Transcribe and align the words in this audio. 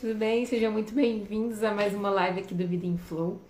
tudo 0.00 0.14
bem? 0.14 0.46
Sejam 0.46 0.70
muito 0.70 0.94
bem-vindos 0.94 1.64
a 1.64 1.74
mais 1.74 1.92
uma 1.92 2.08
live 2.08 2.38
aqui 2.38 2.54
do 2.54 2.64
Vida 2.64 2.86
em 2.86 2.96
Flow. 2.96 3.40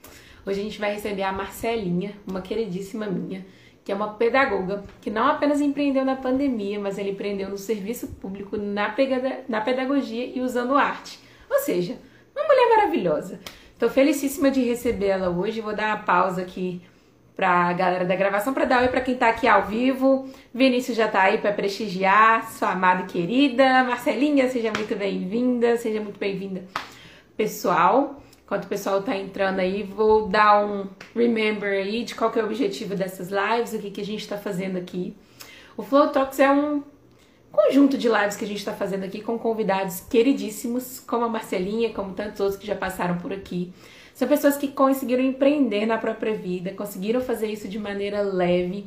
Hoje 0.47 0.61
a 0.61 0.63
gente 0.63 0.81
vai 0.81 0.95
receber 0.95 1.23
a 1.23 1.31
Marcelinha, 1.31 2.15
uma 2.27 2.41
queridíssima 2.41 3.05
minha, 3.07 3.45
que 3.85 3.93
é 3.93 3.95
uma 3.95 4.15
pedagoga 4.15 4.83
que 4.99 5.11
não 5.11 5.27
apenas 5.27 5.61
empreendeu 5.61 6.07
na 6.07 6.17
pandemia, 6.17 6.81
mas 6.81 6.99
ela 6.99 7.11
empreendeu 7.11 7.51
no 7.51 7.59
serviço 7.59 8.09
público, 8.15 8.57
na, 8.57 8.95
na 9.47 9.61
pedagogia 9.61 10.25
e 10.25 10.41
usando 10.41 10.75
arte. 10.75 11.21
Ou 11.51 11.59
seja, 11.59 11.99
uma 12.35 12.47
mulher 12.47 12.77
maravilhosa. 12.77 13.41
Estou 13.75 13.91
felicíssima 13.91 14.51
de 14.51 14.63
recebê-la 14.63 15.29
hoje. 15.29 15.61
Vou 15.61 15.77
dar 15.77 15.97
uma 15.97 16.03
pausa 16.03 16.41
aqui 16.41 16.81
para 17.39 17.69
a 17.69 17.73
galera 17.73 18.05
da 18.05 18.17
gravação 18.17 18.53
para 18.53 18.65
dar 18.65 18.83
oi 18.83 18.89
para 18.89 19.01
quem 19.01 19.15
está 19.15 19.29
aqui 19.29 19.47
ao 19.47 19.65
vivo. 19.65 20.29
Vinícius 20.53 20.97
já 20.97 21.07
está 21.07 21.23
aí 21.23 21.39
para 21.39 21.53
prestigiar, 21.53 22.51
sua 22.51 22.73
amada 22.73 23.03
e 23.03 23.07
querida. 23.07 23.85
Marcelinha, 23.85 24.51
seja 24.51 24.73
muito 24.77 24.97
bem-vinda, 24.97 25.77
seja 25.77 26.01
muito 26.01 26.19
bem-vinda, 26.19 26.65
pessoal. 27.37 28.21
Enquanto 28.45 28.65
o 28.65 28.67
pessoal 28.67 28.99
está 28.99 29.17
entrando 29.17 29.61
aí, 29.61 29.85
vou 29.85 30.27
dar 30.27 30.67
um 30.67 30.89
remember 31.15 31.71
aí 31.71 32.03
de 32.03 32.17
qual 32.17 32.33
que 32.33 32.41
é 32.41 32.43
o 32.43 32.47
objetivo 32.47 32.97
dessas 32.97 33.29
lives, 33.29 33.73
o 33.73 33.79
que, 33.79 33.93
que 33.93 34.01
a 34.01 34.05
gente 34.05 34.23
está 34.23 34.37
fazendo 34.37 34.77
aqui. 34.77 35.17
O 35.77 35.85
Flow 35.85 36.09
Talks 36.09 36.41
é 36.41 36.51
um 36.51 36.83
conjunto 37.53 37.97
de 37.97 38.09
lives 38.09 38.37
que 38.37 38.45
a 38.47 38.49
gente 38.49 38.59
está 38.59 38.73
fazendo 38.73 39.05
aqui 39.05 39.21
com 39.21 39.39
convidados 39.39 40.01
queridíssimos, 40.01 40.99
como 40.99 41.27
a 41.27 41.29
Marcelinha, 41.29 41.93
como 41.93 42.15
tantos 42.15 42.41
outros 42.41 42.59
que 42.59 42.67
já 42.67 42.75
passaram 42.75 43.17
por 43.19 43.33
aqui. 43.33 43.73
São 44.19 44.27
pessoas 44.27 44.57
que 44.57 44.67
conseguiram 44.67 45.23
empreender 45.23 45.87
na 45.87 45.97
própria 45.97 46.35
vida, 46.35 46.73
conseguiram 46.73 47.21
fazer 47.21 47.47
isso 47.47 47.69
de 47.69 47.79
maneira 47.79 48.21
leve 48.21 48.85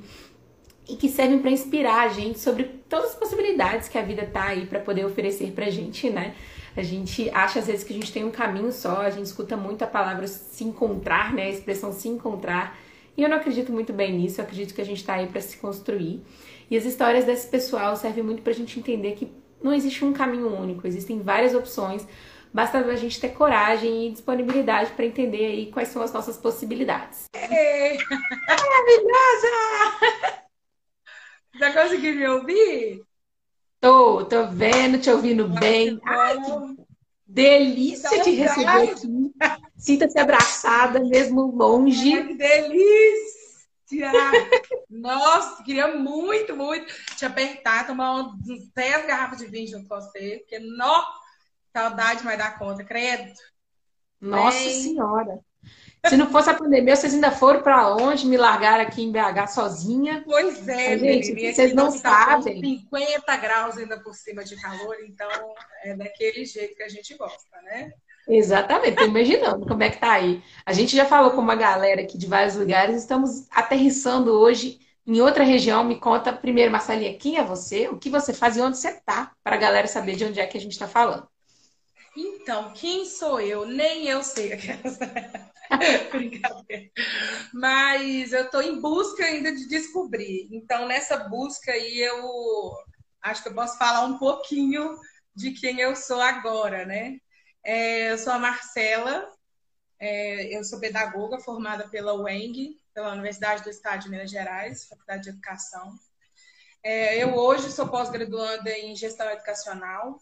e 0.90 0.98
que 0.98 1.08
servem 1.08 1.40
para 1.40 1.50
inspirar 1.50 2.02
a 2.02 2.10
gente 2.10 2.38
sobre 2.38 2.66
todas 2.90 3.12
as 3.12 3.16
possibilidades 3.16 3.88
que 3.88 3.98
a 3.98 4.02
vida 4.02 4.26
tá 4.26 4.48
aí 4.48 4.66
para 4.66 4.82
poder 4.82 5.06
oferecer 5.06 5.54
pra 5.54 5.70
gente, 5.70 6.10
né? 6.10 6.36
A 6.76 6.84
gente 6.84 7.30
acha 7.30 7.60
às 7.60 7.68
vezes 7.68 7.86
que 7.86 7.94
a 7.94 7.96
gente 7.96 8.12
tem 8.12 8.26
um 8.26 8.30
caminho 8.30 8.74
só, 8.74 9.04
a 9.04 9.10
gente 9.10 9.26
escuta 9.26 9.56
muito 9.56 9.82
a 9.84 9.88
palavra 9.88 10.28
se 10.28 10.66
encontrar, 10.66 11.34
né? 11.34 11.44
A 11.44 11.50
expressão 11.50 11.94
se 11.94 12.10
encontrar. 12.10 12.78
E 13.16 13.24
eu 13.24 13.30
não 13.30 13.38
acredito 13.38 13.72
muito 13.72 13.94
bem 13.94 14.12
nisso, 14.12 14.42
eu 14.42 14.44
acredito 14.44 14.74
que 14.74 14.82
a 14.82 14.86
gente 14.86 15.02
tá 15.02 15.14
aí 15.14 15.28
para 15.28 15.40
se 15.40 15.56
construir. 15.56 16.22
E 16.70 16.76
as 16.76 16.84
histórias 16.84 17.24
desse 17.24 17.48
pessoal 17.48 17.96
servem 17.96 18.22
muito 18.22 18.42
pra 18.42 18.52
gente 18.52 18.78
entender 18.78 19.14
que 19.14 19.32
não 19.64 19.74
existe 19.74 20.04
um 20.04 20.12
caminho 20.12 20.54
único, 20.54 20.86
existem 20.86 21.22
várias 21.22 21.56
opções 21.56 22.06
Basta 22.54 22.80
a 22.80 22.96
gente 22.96 23.20
ter 23.20 23.30
coragem 23.30 24.08
e 24.08 24.12
disponibilidade 24.12 24.92
para 24.92 25.06
entender 25.06 25.46
aí 25.46 25.72
quais 25.72 25.88
são 25.88 26.02
as 26.02 26.12
nossas 26.12 26.36
possibilidades. 26.38 27.26
Ei, 27.34 27.98
maravilhosa! 28.48 29.48
Já 31.58 31.74
conseguiu 31.74 32.16
me 32.16 32.28
ouvir? 32.28 33.04
Tô, 33.80 34.26
tô 34.26 34.48
vendo, 34.48 35.00
te 35.00 35.10
ouvindo 35.10 35.48
bem. 35.48 36.00
Ai, 36.04 36.38
que 36.42 36.52
delícia 37.26 38.22
te 38.22 38.32
receber 38.32 38.92
aqui. 38.92 39.32
Sinta-se 39.78 40.20
abraçada, 40.20 41.00
mesmo 41.00 41.56
longe. 41.56 42.14
Ai, 42.14 42.28
que 42.28 42.34
delícia! 42.36 44.12
Nossa, 44.90 45.64
queria 45.64 45.96
muito, 45.96 46.56
muito 46.56 46.94
te 47.16 47.26
apertar, 47.26 47.88
tomar 47.88 48.14
uns 48.22 48.70
10 48.74 49.06
garrafas 49.06 49.40
de 49.40 49.48
vinho 49.48 49.68
junto 49.68 49.88
com 49.88 49.96
você, 49.96 50.40
porque, 50.40 50.60
nossa, 50.60 51.21
Saudade 51.76 52.24
vai 52.24 52.38
dar 52.38 52.58
conta, 52.58 52.84
credo. 52.84 53.32
Nossa 54.20 54.58
Bem... 54.58 54.84
Senhora. 54.84 55.40
Se 56.08 56.18
não 56.18 56.32
fosse 56.32 56.50
a 56.50 56.56
pandemia, 56.56 56.96
vocês 56.96 57.14
ainda 57.14 57.32
foram 57.32 57.62
para 57.62 57.88
longe, 57.90 58.26
me 58.26 58.36
largaram 58.36 58.84
aqui 58.84 59.04
em 59.04 59.12
BH 59.12 59.48
sozinha. 59.50 60.24
Pois 60.26 60.68
é, 60.68 60.98
gente, 60.98 61.32
menina, 61.32 61.54
vocês 61.54 61.74
não 61.76 61.92
sabem. 61.92 62.60
50 62.60 63.38
graus 63.38 63.78
ainda 63.78 64.00
por 64.00 64.16
cima 64.16 64.44
de 64.44 64.60
calor, 64.60 64.96
então 65.06 65.30
é 65.84 65.96
daquele 65.96 66.44
jeito 66.44 66.76
que 66.76 66.82
a 66.82 66.90
gente 66.90 67.16
gosta, 67.16 67.62
né? 67.62 67.92
Exatamente, 68.28 68.96
tô 68.96 69.06
imaginando 69.06 69.66
como 69.68 69.84
é 69.84 69.92
que 69.92 70.00
tá 70.00 70.14
aí. 70.14 70.44
A 70.66 70.74
gente 70.74 70.96
já 70.96 71.06
falou 71.06 71.32
com 71.32 71.42
uma 71.42 71.56
galera 71.56 72.02
aqui 72.02 72.18
de 72.18 72.26
vários 72.26 72.56
lugares, 72.56 72.96
estamos 72.96 73.46
aterrissando 73.52 74.32
hoje 74.32 74.80
em 75.06 75.22
outra 75.22 75.44
região. 75.44 75.84
Me 75.84 76.00
conta 76.00 76.34
primeiro, 76.34 76.72
Marcelinha, 76.72 77.18
quem 77.18 77.38
é 77.38 77.44
você, 77.44 77.88
o 77.90 77.98
que 77.98 78.10
você 78.10 78.34
faz 78.34 78.58
e 78.58 78.62
onde 78.62 78.78
você 78.78 79.00
tá, 79.02 79.32
para 79.44 79.56
a 79.56 79.60
galera 79.60 79.88
saber 79.88 80.16
de 80.16 80.26
onde 80.26 80.40
é 80.40 80.48
que 80.48 80.58
a 80.58 80.62
gente 80.62 80.72
está 80.72 80.88
falando. 80.88 81.28
Então, 82.16 82.74
quem 82.74 83.06
sou 83.06 83.40
eu? 83.40 83.66
Nem 83.66 84.08
eu 84.08 84.24
sei. 84.24 84.52
Brincadeira. 86.12 86.92
Mas 87.54 88.34
eu 88.34 88.46
estou 88.46 88.62
em 88.62 88.82
busca 88.82 89.24
ainda 89.24 89.54
de 89.54 89.68
descobrir. 89.68 90.50
Então, 90.52 90.88
nessa 90.88 91.18
busca 91.30 91.72
aí, 91.72 92.00
eu 92.00 92.74
acho 93.22 93.42
que 93.42 93.50
eu 93.50 93.56
posso 93.56 93.78
falar 93.78 94.06
um 94.06 94.18
pouquinho 94.18 94.98
de 95.34 95.52
quem 95.52 95.80
eu 95.80 95.96
sou 95.96 96.20
agora, 96.20 96.86
né? 96.86 97.18
É, 97.64 98.12
eu 98.12 98.18
sou 98.18 98.34
a 98.34 98.40
Marcela, 98.40 99.32
é, 100.00 100.58
eu 100.58 100.64
sou 100.64 100.80
pedagoga 100.80 101.40
formada 101.40 101.88
pela 101.88 102.14
UENG, 102.14 102.78
pela 102.94 103.14
Universidade 103.14 103.64
do 103.64 103.70
Estado 103.70 104.04
de 104.04 104.10
Minas 104.10 104.30
Gerais, 104.30 104.86
Faculdade 104.88 105.24
de 105.24 105.30
Educação. 105.30 105.94
É, 106.84 107.24
eu 107.24 107.36
hoje 107.36 107.72
sou 107.72 107.88
pós-graduanda 107.88 108.72
em 108.72 108.96
gestão 108.96 109.30
educacional 109.30 110.20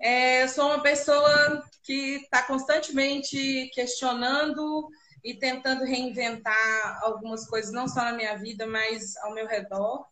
é, 0.00 0.42
eu 0.44 0.48
sou 0.48 0.66
uma 0.66 0.82
pessoa 0.82 1.62
que 1.82 2.16
está 2.16 2.42
constantemente 2.42 3.70
questionando 3.74 4.88
e 5.24 5.34
tentando 5.34 5.84
reinventar 5.84 7.00
algumas 7.02 7.46
coisas, 7.46 7.72
não 7.72 7.88
só 7.88 8.04
na 8.04 8.12
minha 8.12 8.36
vida, 8.36 8.66
mas 8.66 9.16
ao 9.18 9.34
meu 9.34 9.46
redor. 9.46 10.06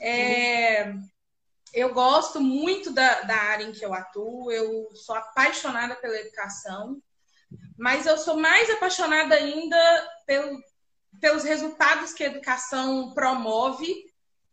É, 0.00 0.92
eu 1.72 1.92
gosto 1.92 2.40
muito 2.40 2.92
da, 2.92 3.22
da 3.22 3.36
área 3.36 3.64
em 3.64 3.72
que 3.72 3.84
eu 3.84 3.94
atuo, 3.94 4.50
eu 4.50 4.88
sou 4.94 5.14
apaixonada 5.14 5.94
pela 5.96 6.18
educação, 6.18 7.00
mas 7.76 8.06
eu 8.06 8.18
sou 8.18 8.36
mais 8.36 8.68
apaixonada 8.70 9.34
ainda 9.34 9.76
pelo, 10.26 10.58
pelos 11.20 11.44
resultados 11.44 12.12
que 12.12 12.24
a 12.24 12.28
educação 12.28 13.12
promove 13.12 13.94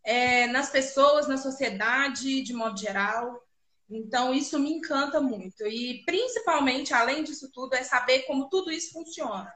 é, 0.04 0.46
nas 0.48 0.70
pessoas, 0.70 1.26
na 1.26 1.36
sociedade, 1.36 2.42
de 2.42 2.52
modo 2.52 2.78
geral. 2.78 3.45
Então, 3.88 4.34
isso 4.34 4.58
me 4.58 4.70
encanta 4.72 5.20
muito. 5.20 5.66
E, 5.66 6.02
principalmente, 6.04 6.92
além 6.92 7.22
disso 7.22 7.50
tudo, 7.52 7.74
é 7.74 7.84
saber 7.84 8.22
como 8.22 8.48
tudo 8.48 8.70
isso 8.70 8.92
funciona. 8.92 9.52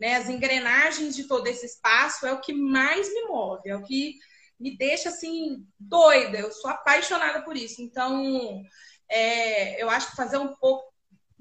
Né? 0.00 0.16
As 0.16 0.28
engrenagens 0.28 1.14
de 1.14 1.24
todo 1.24 1.46
esse 1.46 1.66
espaço 1.66 2.26
é 2.26 2.32
o 2.32 2.40
que 2.40 2.52
mais 2.52 3.12
me 3.12 3.22
move, 3.22 3.68
é 3.68 3.76
o 3.76 3.82
que 3.82 4.16
me 4.58 4.76
deixa, 4.76 5.10
assim, 5.10 5.64
doida. 5.78 6.38
Eu 6.38 6.50
sou 6.50 6.70
apaixonada 6.70 7.42
por 7.42 7.56
isso. 7.56 7.80
Então, 7.80 8.62
é, 9.08 9.80
eu 9.82 9.88
acho 9.88 10.10
que 10.10 10.16
fazer 10.16 10.38
um 10.38 10.54
pouco, 10.56 10.92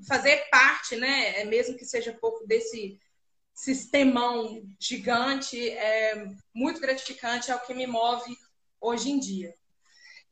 fazer 0.08 0.48
parte, 0.50 0.96
né, 0.96 1.42
é 1.42 1.46
mesmo 1.46 1.76
que 1.76 1.86
seja 1.86 2.18
pouco 2.22 2.46
desse 2.46 3.00
sistemão 3.54 4.64
gigante, 4.80 5.70
é 5.72 6.28
muito 6.54 6.80
gratificante, 6.80 7.50
é 7.50 7.56
o 7.56 7.60
que 7.62 7.74
me 7.74 7.88
move 7.88 8.38
hoje 8.80 9.10
em 9.10 9.20
dia. 9.20 9.54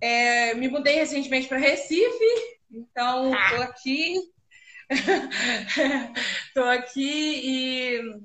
É, 0.02 0.54
me 0.54 0.68
mudei 0.68 0.96
recentemente 0.96 1.48
para 1.48 1.58
Recife, 1.58 2.60
então 2.70 3.34
estou 3.34 3.62
ah. 3.62 3.66
aqui. 3.66 4.36
Estou 6.48 6.66
aqui 6.66 7.42
e 7.44 8.22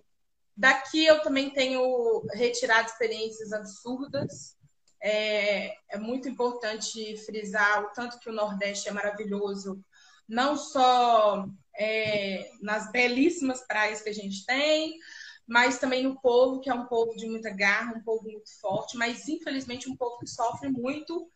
daqui 0.55 1.07
eu 1.07 1.23
também 1.23 1.51
tenho 1.51 2.23
retirado 2.35 2.87
experiências 2.87 3.51
absurdas. 3.51 4.57
É, 5.03 5.75
é, 5.89 5.99
muito 5.99 6.29
importante 6.29 7.17
frisar 7.25 7.85
o 7.85 7.93
tanto 7.95 8.19
que 8.19 8.29
o 8.29 8.33
Nordeste 8.35 8.91
é 8.91 8.93
maravilhoso, 8.93 9.83
não 10.29 10.55
só 10.55 11.47
é, 11.75 12.51
nas 12.61 12.93
belíssimas 12.93 13.67
praias 13.67 14.03
que 14.03 14.11
a 14.11 14.15
gente 14.15 14.45
tem, 14.45 14.99
mas 15.47 15.79
também 15.79 16.03
no 16.03 16.21
povo, 16.21 16.61
que 16.61 16.69
é 16.69 16.75
um 16.75 16.85
povo 16.85 17.17
de 17.17 17.27
muita 17.27 17.49
garra, 17.49 17.95
um 17.97 18.03
povo 18.03 18.25
muito 18.25 18.51
forte, 18.61 18.99
mas 18.99 19.27
infelizmente 19.27 19.89
um 19.89 19.97
povo 19.97 20.19
que 20.19 20.27
sofre 20.27 20.69
muito 20.69 21.31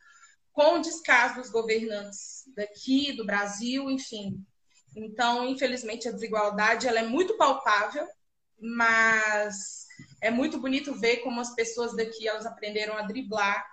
com 0.55 0.77
o 0.77 0.81
descaso 0.81 1.35
dos 1.35 1.51
governantes 1.51 2.45
daqui, 2.57 3.13
do 3.13 3.27
Brasil, 3.27 3.91
enfim. 3.91 4.41
Então, 4.97 5.47
infelizmente, 5.47 6.09
a 6.09 6.13
desigualdade 6.13 6.87
ela 6.87 7.01
é 7.01 7.03
muito 7.03 7.37
palpável, 7.37 8.07
mas 8.59 9.87
é 10.23 10.31
muito 10.31 10.59
bonito 10.59 10.95
ver 10.95 11.19
como 11.19 11.41
as 11.41 11.55
pessoas 11.55 11.95
daqui 11.97 12.27
elas 12.27 12.47
aprenderam 12.47 12.97
a 12.97 13.03
driblar 13.03 13.67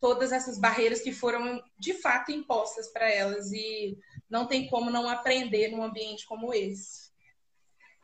todas 0.00 0.32
essas 0.32 0.58
barreiras 0.58 1.00
que 1.00 1.12
foram 1.12 1.62
de 1.78 1.94
fato 1.94 2.32
impostas 2.32 2.88
para 2.88 3.08
elas 3.08 3.52
e 3.52 3.96
não 4.28 4.46
tem 4.46 4.68
como 4.68 4.90
não 4.90 5.08
aprender 5.08 5.68
num 5.68 5.82
ambiente 5.82 6.26
como 6.26 6.52
esse. 6.52 7.06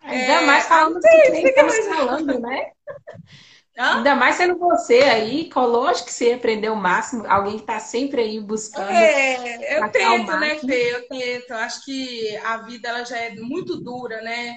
Ainda 0.01 0.33
é, 0.33 0.47
mais 0.47 0.67
falando 0.67 0.95
do 0.95 1.01
que 1.01 1.49
estamos 1.49 1.79
falando, 1.87 2.39
né? 2.39 2.71
Hã? 3.79 3.97
Ainda 3.97 4.15
mais 4.15 4.37
sendo 4.37 4.59
você 4.59 4.99
aí, 4.99 5.51
lógico 5.55 6.07
que 6.07 6.13
você 6.13 6.33
aprendeu 6.33 6.75
o 6.75 6.77
máximo, 6.77 7.27
alguém 7.27 7.57
que 7.57 7.63
está 7.63 7.81
sempre 7.81 8.21
aí 8.21 8.39
buscando. 8.39 8.91
É, 8.91 9.79
eu 9.79 9.91
tento, 9.91 10.37
né, 10.37 10.59
Fê? 10.59 10.95
Eu 10.95 11.09
tento. 11.09 11.53
Acho 11.53 11.85
que 11.85 12.37
a 12.39 12.59
vida 12.59 12.89
ela 12.89 13.05
já 13.05 13.17
é 13.17 13.35
muito 13.35 13.81
dura, 13.81 14.21
né? 14.21 14.57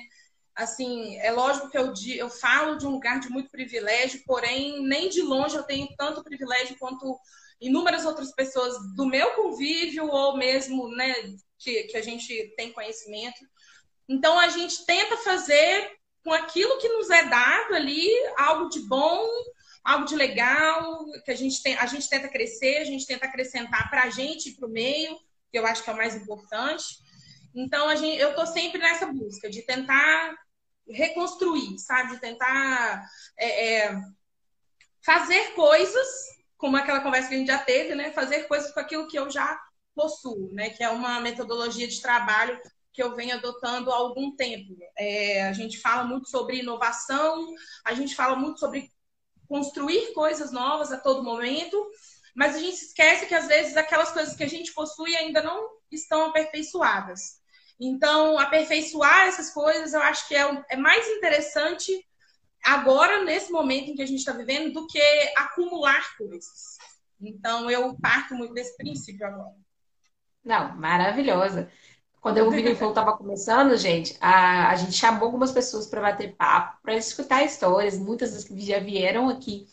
Assim, 0.53 1.17
é 1.17 1.31
lógico 1.31 1.69
que 1.69 1.77
eu, 1.77 1.94
eu 2.15 2.29
falo 2.29 2.77
de 2.77 2.85
um 2.85 2.91
lugar 2.91 3.19
de 3.19 3.29
muito 3.29 3.50
privilégio, 3.50 4.21
porém, 4.25 4.85
nem 4.85 5.09
de 5.09 5.21
longe 5.21 5.56
eu 5.56 5.63
tenho 5.63 5.88
tanto 5.97 6.23
privilégio 6.23 6.77
quanto 6.79 7.18
inúmeras 7.59 8.06
outras 8.06 8.33
pessoas 8.33 8.73
do 8.95 9.06
meu 9.06 9.31
convívio 9.31 10.07
ou 10.07 10.38
mesmo, 10.38 10.89
né, 10.95 11.13
que, 11.57 11.83
que 11.83 11.97
a 11.97 12.01
gente 12.01 12.53
tem 12.56 12.71
conhecimento. 12.71 13.39
Então 14.07 14.38
a 14.39 14.50
gente 14.50 14.85
tenta 14.85 15.18
fazer 15.18 15.89
com 16.25 16.33
aquilo 16.33 16.80
que 16.80 16.89
nos 16.89 17.07
é 17.12 17.24
dado 17.25 17.75
ali 17.75 18.10
algo 18.36 18.68
de 18.68 18.80
bom, 18.80 19.30
algo 19.83 20.06
de 20.06 20.16
legal, 20.16 21.06
que 21.24 21.30
a 21.30 21.36
gente 21.36 21.62
tem, 21.62 21.77
a 21.77 21.86
gente 21.86 22.10
tenta 22.10 22.27
crescer, 22.27 22.77
a 22.77 22.83
gente 22.83 23.06
tenta 23.06 23.27
acrescentar 23.27 23.92
para 23.92 24.06
a 24.06 24.10
gente 24.10 24.50
e 24.50 24.56
para 24.56 24.68
o 24.68 24.72
meio, 24.72 25.16
que 25.51 25.60
eu 25.60 25.68
acho 25.68 25.83
que 25.83 25.89
é 25.92 25.94
o 25.94 25.95
mais 25.95 26.16
importante. 26.16 26.98
Então 27.54 27.88
a 27.88 27.95
gente, 27.95 28.19
eu 28.19 28.31
estou 28.31 28.48
sempre 28.48 28.81
nessa 28.81 29.06
busca 29.06 29.48
de 29.48 29.62
tentar 29.62 30.36
reconstruir, 30.89 31.77
sabe, 31.77 32.16
de 32.16 32.19
tentar 32.19 33.07
é, 33.38 33.75
é, 33.75 34.01
fazer 35.06 35.54
coisas, 35.54 36.07
como 36.57 36.75
aquela 36.75 37.01
conversa 37.01 37.30
que 37.30 37.36
a 37.36 37.38
gente 37.38 37.48
já 37.48 37.60
teve, 37.60 37.94
né? 37.94 38.12
Fazer 38.13 38.48
coisas 38.48 38.74
com 38.74 38.80
aquilo 38.80 39.07
que 39.07 39.18
eu 39.18 39.30
já 39.30 39.60
possuo, 39.94 40.51
né? 40.54 40.71
Que 40.71 40.83
é 40.83 40.89
uma 40.89 41.19
metodologia 41.19 41.88
de 41.88 42.01
trabalho 42.01 42.60
que 42.95 43.03
eu 43.03 43.13
venho 43.13 43.36
adotando 43.36 43.92
há 43.92 43.95
algum 43.95 44.36
tempo. 44.36 44.74
É, 44.97 45.44
a 45.44 45.53
gente 45.53 45.77
fala 45.80 46.06
muito 46.06 46.30
sobre 46.30 46.59
inovação, 46.59 47.45
a 47.83 47.94
gente 47.94 48.15
fala 48.15 48.38
muito 48.38 48.59
sobre 48.59 48.89
construir 49.47 50.13
coisas 50.13 50.51
novas 50.51 50.92
a 50.92 50.97
todo 50.97 51.24
momento, 51.24 51.86
mas 52.33 52.56
a 52.56 52.59
gente 52.59 52.77
esquece 52.77 53.25
que 53.27 53.36
às 53.36 53.47
vezes 53.47 53.75
aquelas 53.75 54.12
coisas 54.12 54.36
que 54.36 54.44
a 54.44 54.50
gente 54.50 54.74
possui 54.74 55.13
ainda 55.15 55.44
não 55.44 55.69
estão 55.92 56.25
aperfeiçoadas. 56.25 57.44
Então, 57.80 58.39
aperfeiçoar 58.39 59.27
essas 59.27 59.51
coisas 59.51 59.94
eu 59.94 60.01
acho 60.01 60.25
que 60.30 60.36
é, 60.36 60.63
é 60.69 60.77
mais 60.77 61.06
interessante 61.09 61.92
agora, 62.63 63.24
nesse 63.24 63.51
momento 63.51 63.89
em 63.89 63.95
que 63.95 64.01
a 64.01 64.07
gente 64.07 64.19
está 64.19 64.31
vivendo, 64.31 64.74
do 64.74 64.88
que 64.88 65.00
acumular 65.36 66.18
coisas. 66.18 66.77
Então, 67.19 67.69
eu 67.69 67.95
parto 68.01 68.33
muito 68.33 68.53
desse 68.53 68.75
princípio 68.77 69.27
agora. 69.27 69.53
Não, 70.44 70.75
maravilhosa. 70.77 71.71
Quando 72.25 72.39
o 72.39 72.50
Vini 72.50 72.74
Flow 72.74 72.89
estava 72.89 73.16
começando, 73.16 73.77
gente, 73.77 74.18
a, 74.19 74.72
a 74.72 74.75
gente 74.75 74.94
chamou 74.94 75.25
algumas 75.25 75.51
pessoas 75.51 75.86
para 75.86 76.01
bater 76.01 76.33
papo, 76.33 76.80
para 76.81 76.95
escutar 76.95 77.44
histórias. 77.44 78.00
Muitas 78.00 78.33
das 78.33 78.44
que 78.44 78.60
já 78.62 78.80
vieram 78.80 79.30
aqui 79.30 79.68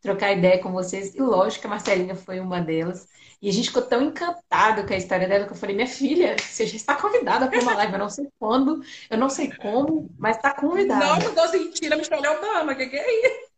trocar 0.00 0.32
ideia 0.32 0.58
com 0.58 0.72
vocês. 0.72 1.14
E 1.14 1.20
lógico 1.20 1.60
que 1.60 1.66
a 1.68 1.70
Marcelinha 1.70 2.16
foi 2.16 2.40
uma 2.40 2.60
delas. 2.60 3.06
E 3.40 3.48
a 3.48 3.52
gente 3.52 3.68
ficou 3.68 3.82
tão 3.82 4.02
encantado 4.02 4.84
com 4.84 4.92
a 4.92 4.96
história 4.96 5.28
dela 5.28 5.46
que 5.46 5.52
eu 5.52 5.56
falei, 5.56 5.76
minha 5.76 5.86
filha, 5.86 6.34
você 6.40 6.66
já 6.66 6.74
está 6.74 6.96
convidada 6.96 7.46
para 7.46 7.60
uma 7.60 7.74
live. 7.76 7.92
Eu 7.92 7.98
não 8.00 8.10
sei 8.10 8.28
quando, 8.36 8.82
eu 9.08 9.16
não 9.16 9.30
sei 9.30 9.52
como, 9.52 10.10
mas 10.18 10.36
está 10.38 10.52
convidada. 10.54 11.06
Não, 11.06 11.18
não 11.20 11.34
tô 11.36 11.46
sentindo 11.46 11.92
a 11.92 11.96
Michelle 11.96 12.26
Obama, 12.26 12.72
o 12.72 12.76
que, 12.76 12.86
que 12.88 12.96
é 12.96 13.28
isso? 13.28 13.52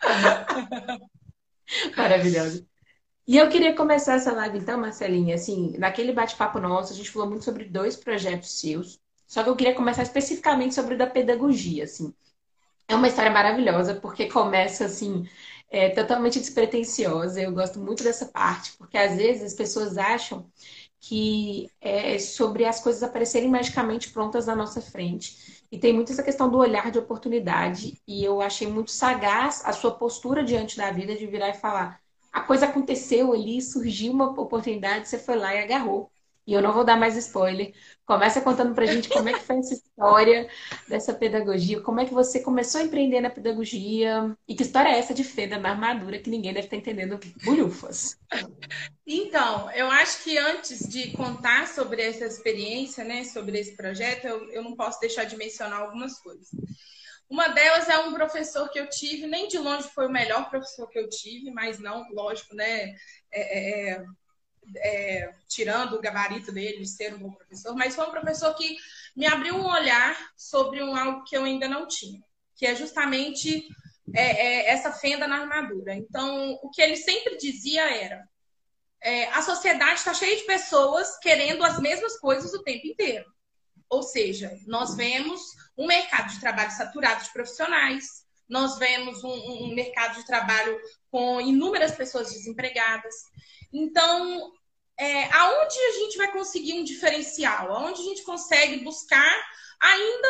Maravilhosa. 1.96 2.66
E 3.26 3.36
eu 3.38 3.48
queria 3.48 3.74
começar 3.74 4.14
essa 4.14 4.32
live 4.32 4.58
então, 4.58 4.78
Marcelinha, 4.78 5.34
assim, 5.34 5.76
naquele 5.78 6.12
bate-papo 6.12 6.58
nosso, 6.60 6.92
a 6.92 6.96
gente 6.96 7.10
falou 7.10 7.28
muito 7.28 7.44
sobre 7.44 7.64
dois 7.64 7.96
projetos 7.96 8.60
seus, 8.60 9.00
só 9.26 9.42
que 9.42 9.48
eu 9.48 9.56
queria 9.56 9.74
começar 9.74 10.02
especificamente 10.02 10.74
sobre 10.74 10.94
o 10.94 10.98
da 10.98 11.06
pedagogia, 11.06 11.84
assim. 11.84 12.12
É 12.88 12.94
uma 12.96 13.08
história 13.08 13.30
maravilhosa, 13.30 13.94
porque 13.96 14.28
começa 14.28 14.86
assim, 14.86 15.28
é, 15.70 15.90
totalmente 15.90 16.38
despretensiosa. 16.40 17.40
Eu 17.42 17.52
gosto 17.52 17.80
muito 17.80 18.04
dessa 18.04 18.26
parte, 18.26 18.76
porque 18.78 18.98
às 18.98 19.16
vezes 19.16 19.44
as 19.44 19.54
pessoas 19.54 19.98
acham 19.98 20.50
que 21.00 21.70
é 21.80 22.18
sobre 22.18 22.64
as 22.64 22.80
coisas 22.82 23.02
aparecerem 23.02 23.50
magicamente 23.50 24.10
prontas 24.10 24.46
na 24.46 24.56
nossa 24.56 24.80
frente. 24.82 25.64
E 25.70 25.78
tem 25.78 25.92
muito 25.92 26.12
essa 26.12 26.22
questão 26.22 26.50
do 26.50 26.58
olhar 26.58 26.90
de 26.90 26.98
oportunidade. 26.98 28.00
E 28.06 28.24
eu 28.24 28.40
achei 28.40 28.68
muito 28.68 28.90
sagaz 28.90 29.62
a 29.64 29.72
sua 29.72 29.92
postura 29.92 30.44
diante 30.44 30.76
da 30.76 30.90
vida 30.92 31.16
de 31.16 31.26
virar 31.26 31.50
e 31.50 31.54
falar: 31.54 32.00
a 32.34 32.40
coisa 32.40 32.66
aconteceu 32.66 33.32
ali, 33.32 33.62
surgiu 33.62 34.12
uma 34.12 34.28
oportunidade, 34.30 35.08
você 35.08 35.16
foi 35.16 35.36
lá 35.36 35.54
e 35.54 35.62
agarrou. 35.62 36.10
E 36.44 36.52
eu 36.52 36.60
não 36.60 36.72
vou 36.72 36.84
dar 36.84 36.96
mais 36.96 37.16
spoiler. 37.16 37.72
Começa 38.04 38.40
contando 38.40 38.74
pra 38.74 38.84
gente 38.84 39.08
como 39.08 39.28
é 39.28 39.32
que 39.32 39.40
foi 39.40 39.56
essa 39.56 39.72
história 39.72 40.50
dessa 40.88 41.14
pedagogia, 41.14 41.80
como 41.80 42.00
é 42.00 42.04
que 42.04 42.12
você 42.12 42.40
começou 42.40 42.80
a 42.80 42.84
empreender 42.84 43.20
na 43.20 43.30
pedagogia 43.30 44.36
e 44.46 44.54
que 44.54 44.64
história 44.64 44.90
é 44.90 44.98
essa 44.98 45.14
de 45.14 45.22
Feda 45.24 45.58
na 45.58 45.70
armadura 45.70 46.18
que 46.18 46.28
ninguém 46.28 46.52
deve 46.52 46.66
estar 46.66 46.76
entendendo 46.76 47.18
bulhufas. 47.44 48.18
Então, 49.06 49.70
eu 49.70 49.90
acho 49.90 50.22
que 50.24 50.36
antes 50.36 50.88
de 50.88 51.12
contar 51.12 51.68
sobre 51.68 52.02
essa 52.02 52.26
experiência, 52.26 53.04
né, 53.04 53.24
sobre 53.24 53.58
esse 53.58 53.76
projeto, 53.76 54.26
eu, 54.26 54.50
eu 54.50 54.62
não 54.62 54.74
posso 54.74 54.98
deixar 55.00 55.24
de 55.24 55.36
mencionar 55.36 55.80
algumas 55.80 56.18
coisas. 56.18 56.48
Uma 57.28 57.48
delas 57.48 57.88
é 57.88 57.98
um 57.98 58.12
professor 58.12 58.68
que 58.68 58.78
eu 58.78 58.88
tive, 58.88 59.26
nem 59.26 59.48
de 59.48 59.58
longe 59.58 59.88
foi 59.88 60.06
o 60.06 60.12
melhor 60.12 60.48
professor 60.50 60.88
que 60.88 60.98
eu 60.98 61.08
tive, 61.08 61.50
mas 61.50 61.78
não, 61.78 62.06
lógico, 62.12 62.54
né? 62.54 62.94
É, 63.32 63.92
é, 63.92 64.04
é, 64.76 65.34
tirando 65.48 65.94
o 65.94 66.00
gabarito 66.00 66.52
dele 66.52 66.78
de 66.78 66.88
ser 66.88 67.14
um 67.14 67.18
bom 67.18 67.32
professor, 67.32 67.74
mas 67.74 67.94
foi 67.94 68.06
um 68.06 68.10
professor 68.10 68.54
que 68.54 68.76
me 69.16 69.26
abriu 69.26 69.56
um 69.56 69.66
olhar 69.66 70.16
sobre 70.36 70.82
um 70.82 70.96
algo 70.96 71.24
que 71.24 71.36
eu 71.36 71.44
ainda 71.44 71.68
não 71.68 71.86
tinha, 71.86 72.22
que 72.56 72.66
é 72.66 72.74
justamente 72.74 73.66
é, 74.14 74.22
é, 74.22 74.70
essa 74.70 74.92
fenda 74.92 75.26
na 75.26 75.40
armadura. 75.40 75.94
Então, 75.94 76.58
o 76.62 76.70
que 76.70 76.82
ele 76.82 76.96
sempre 76.96 77.36
dizia 77.36 77.84
era: 77.94 78.26
é, 79.02 79.26
a 79.26 79.42
sociedade 79.42 79.98
está 79.98 80.14
cheia 80.14 80.36
de 80.36 80.44
pessoas 80.44 81.18
querendo 81.18 81.62
as 81.64 81.78
mesmas 81.80 82.18
coisas 82.18 82.52
o 82.52 82.62
tempo 82.62 82.86
inteiro. 82.86 83.26
Ou 83.88 84.02
seja, 84.02 84.50
nós 84.66 84.96
vemos 84.96 85.40
um 85.76 85.86
mercado 85.86 86.30
de 86.30 86.40
trabalho 86.40 86.70
saturado 86.70 87.24
de 87.24 87.32
profissionais, 87.32 88.24
nós 88.48 88.78
vemos 88.78 89.24
um, 89.24 89.32
um 89.32 89.74
mercado 89.74 90.16
de 90.16 90.26
trabalho 90.26 90.78
com 91.10 91.40
inúmeras 91.40 91.92
pessoas 91.92 92.32
desempregadas. 92.32 93.14
Então, 93.72 94.52
é, 94.98 95.24
aonde 95.32 95.78
a 95.78 95.92
gente 95.92 96.16
vai 96.16 96.30
conseguir 96.30 96.74
um 96.74 96.84
diferencial? 96.84 97.72
Aonde 97.72 98.00
a 98.00 98.04
gente 98.04 98.22
consegue 98.22 98.84
buscar 98.84 99.46
ainda 99.80 100.28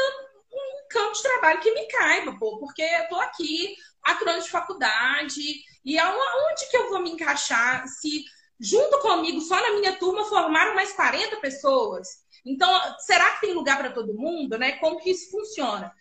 um 0.52 0.88
campo 0.88 1.12
de 1.12 1.22
trabalho 1.22 1.60
que 1.60 1.74
me 1.74 1.86
caiba, 1.88 2.36
pô, 2.38 2.58
porque 2.58 2.82
eu 2.82 3.08
tô 3.08 3.16
aqui, 3.16 3.76
quatro 4.00 4.28
anos 4.30 4.44
de 4.44 4.50
faculdade, 4.50 5.42
e 5.84 5.98
aonde 5.98 6.70
que 6.70 6.76
eu 6.76 6.88
vou 6.88 7.00
me 7.00 7.10
encaixar 7.10 7.86
se 7.88 8.24
junto 8.58 8.98
comigo, 9.00 9.40
só 9.40 9.60
na 9.60 9.78
minha 9.78 9.98
turma, 9.98 10.24
formaram 10.24 10.74
mais 10.74 10.92
40 10.92 11.36
pessoas? 11.36 12.23
Então, 12.44 12.98
será 12.98 13.30
que 13.30 13.42
tem 13.42 13.54
lugar 13.54 13.78
para 13.78 13.92
todo 13.92 14.14
mundo, 14.14 14.58
né? 14.58 14.72
Como 14.72 14.98
que 14.98 15.10
isso 15.10 15.30
funciona? 15.30 15.92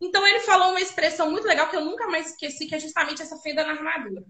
Então, 0.00 0.26
ele 0.26 0.40
falou 0.40 0.70
uma 0.70 0.80
expressão 0.80 1.30
muito 1.30 1.46
legal 1.46 1.68
que 1.68 1.76
eu 1.76 1.84
nunca 1.84 2.08
mais 2.08 2.30
esqueci, 2.30 2.66
que 2.66 2.74
é 2.74 2.78
justamente 2.78 3.20
essa 3.20 3.36
fenda 3.38 3.64
na 3.64 3.72
armadura 3.72 4.24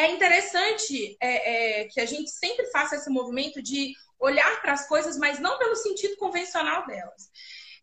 é 0.00 0.10
interessante 0.10 1.16
é, 1.20 1.80
é, 1.80 1.84
que 1.84 2.00
a 2.00 2.06
gente 2.06 2.30
sempre 2.30 2.66
faça 2.66 2.96
esse 2.96 3.10
movimento 3.10 3.62
de 3.62 3.94
olhar 4.18 4.60
para 4.60 4.72
as 4.72 4.86
coisas, 4.86 5.16
mas 5.18 5.38
não 5.38 5.58
pelo 5.58 5.76
sentido 5.76 6.16
convencional 6.16 6.86
delas. 6.86 7.30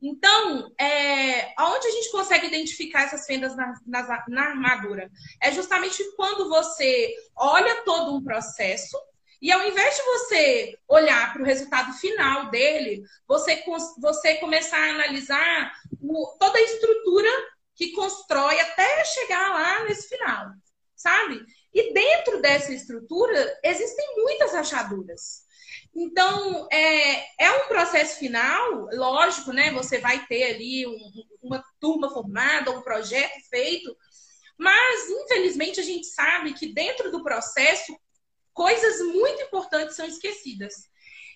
Então, 0.01 0.71
é, 0.79 1.53
aonde 1.57 1.87
a 1.87 1.91
gente 1.91 2.11
consegue 2.11 2.47
identificar 2.47 3.03
essas 3.03 3.25
fendas 3.25 3.55
na, 3.55 3.73
na, 3.85 4.25
na 4.27 4.41
armadura? 4.49 5.09
É 5.41 5.51
justamente 5.51 6.03
quando 6.15 6.47
você 6.49 7.15
olha 7.35 7.83
todo 7.83 8.15
um 8.15 8.23
processo 8.23 8.97
e 9.41 9.51
ao 9.51 9.67
invés 9.67 9.95
de 9.95 10.01
você 10.03 10.79
olhar 10.87 11.31
para 11.31 11.41
o 11.41 11.45
resultado 11.45 11.93
final 11.93 12.49
dele, 12.49 13.03
você, 13.27 13.63
você 13.99 14.35
começar 14.35 14.77
a 14.77 14.89
analisar 14.89 15.73
o, 16.01 16.35
toda 16.39 16.57
a 16.57 16.61
estrutura 16.61 17.29
que 17.75 17.91
constrói 17.91 18.59
até 18.59 19.05
chegar 19.05 19.53
lá 19.53 19.83
nesse 19.83 20.09
final, 20.09 20.51
sabe? 20.95 21.45
E 21.73 21.93
dentro 21.93 22.41
dessa 22.41 22.73
estrutura 22.73 23.59
existem 23.63 24.15
muitas 24.15 24.53
rachaduras. 24.53 25.45
Então, 25.95 26.67
é, 26.71 27.43
é 27.43 27.51
um 27.51 27.67
processo 27.67 28.19
final, 28.19 28.87
lógico, 28.93 29.51
né? 29.51 29.71
Você 29.73 29.99
vai 29.99 30.25
ter 30.25 30.55
ali 30.55 30.87
um, 30.87 30.97
uma 31.41 31.63
turma 31.79 32.09
formada, 32.09 32.71
um 32.71 32.81
projeto 32.81 33.39
feito, 33.49 33.95
mas 34.57 35.09
infelizmente 35.09 35.79
a 35.79 35.83
gente 35.83 36.07
sabe 36.07 36.53
que 36.53 36.73
dentro 36.73 37.11
do 37.11 37.23
processo 37.23 37.95
coisas 38.57 38.99
muito 39.13 39.43
importantes 39.43 39.95
são 39.95 40.07
esquecidas. 40.07 40.73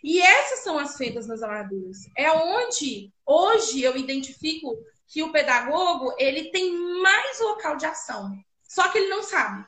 E 0.03 0.19
essas 0.19 0.63
são 0.63 0.79
as 0.79 0.97
feitas 0.97 1.27
nas 1.27 1.43
armaduras. 1.43 1.99
É 2.17 2.31
onde 2.31 3.13
hoje 3.23 3.83
eu 3.83 3.95
identifico 3.95 4.75
que 5.07 5.21
o 5.21 5.31
pedagogo 5.31 6.15
ele 6.17 6.49
tem 6.49 6.75
mais 6.99 7.39
local 7.39 7.77
de 7.77 7.85
ação. 7.85 8.35
Só 8.67 8.87
que 8.87 8.97
ele 8.97 9.09
não 9.09 9.21
sabe. 9.21 9.63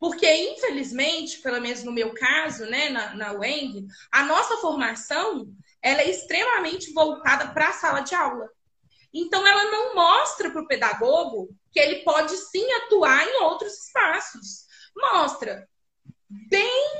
Porque, 0.00 0.28
infelizmente, 0.28 1.38
pelo 1.38 1.60
menos 1.60 1.84
no 1.84 1.92
meu 1.92 2.12
caso, 2.12 2.66
né, 2.66 2.88
na, 2.88 3.14
na 3.14 3.32
UENG, 3.34 3.86
a 4.10 4.24
nossa 4.24 4.56
formação 4.56 5.46
ela 5.80 6.00
é 6.00 6.10
extremamente 6.10 6.92
voltada 6.92 7.52
para 7.52 7.68
a 7.68 7.74
sala 7.74 8.00
de 8.00 8.16
aula. 8.16 8.50
Então, 9.14 9.46
ela 9.46 9.70
não 9.70 9.94
mostra 9.94 10.50
para 10.50 10.62
o 10.62 10.66
pedagogo 10.66 11.48
que 11.70 11.78
ele 11.78 12.02
pode 12.02 12.36
sim 12.36 12.68
atuar 12.72 13.24
em 13.24 13.42
outros 13.42 13.84
espaços. 13.84 14.66
Mostra 14.96 15.68
bem, 16.28 16.92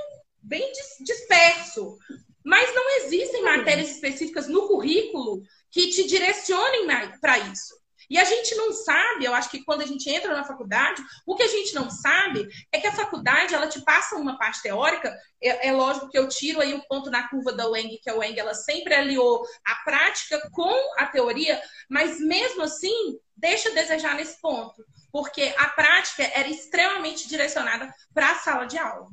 bem 0.43 0.73
disperso. 1.01 1.99
Mas 2.45 2.75
não 2.75 2.97
existem 2.99 3.43
matérias 3.43 3.91
específicas 3.91 4.47
no 4.47 4.69
currículo 4.69 5.43
que 5.71 5.91
te 5.91 6.07
direcionem 6.07 6.87
para 7.21 7.39
isso. 7.39 7.75
E 8.09 8.19
a 8.19 8.25
gente 8.25 8.55
não 8.55 8.73
sabe, 8.73 9.25
eu 9.25 9.35
acho 9.35 9.51
que 9.51 9.65
quando 9.65 9.83
a 9.83 9.87
gente 9.87 10.09
entra 10.09 10.33
na 10.33 10.45
faculdade, 10.45 11.03
o 11.27 11.35
que 11.35 11.43
a 11.43 11.49
gente 11.49 11.75
não 11.75 11.91
sabe 11.91 12.47
é 12.71 12.81
que 12.81 12.87
a 12.87 12.93
faculdade 12.93 13.55
ela 13.55 13.67
te 13.67 13.81
passa 13.83 14.17
uma 14.17 14.39
parte 14.39 14.63
teórica. 14.63 15.15
É, 15.43 15.69
é 15.69 15.73
lógico 15.73 16.09
que 16.09 16.19
eu 16.19 16.29
tiro 16.29 16.61
aí 16.61 16.75
o 16.75 16.87
ponto 16.87 17.11
na 17.11 17.29
curva 17.29 17.53
da 17.53 17.69
Weng, 17.69 17.99
que 18.01 18.09
a 18.09 18.15
Weng 18.15 18.39
ela 18.39 18.55
sempre 18.55 18.95
aliou 18.95 19.45
a 19.65 19.75
prática 19.77 20.41
com 20.53 20.73
a 20.99 21.07
teoria, 21.07 21.61
mas 21.89 22.21
mesmo 22.21 22.63
assim 22.63 23.19
deixa 23.37 23.69
a 23.71 23.75
desejar 23.75 24.15
nesse 24.15 24.41
ponto, 24.41 24.85
porque 25.11 25.55
a 25.59 25.69
prática 25.69 26.23
era 26.35 26.49
extremamente 26.49 27.29
direcionada 27.29 27.93
para 28.13 28.33
a 28.33 28.37
sala 28.37 28.67
de 28.67 28.79
aula. 28.79 29.09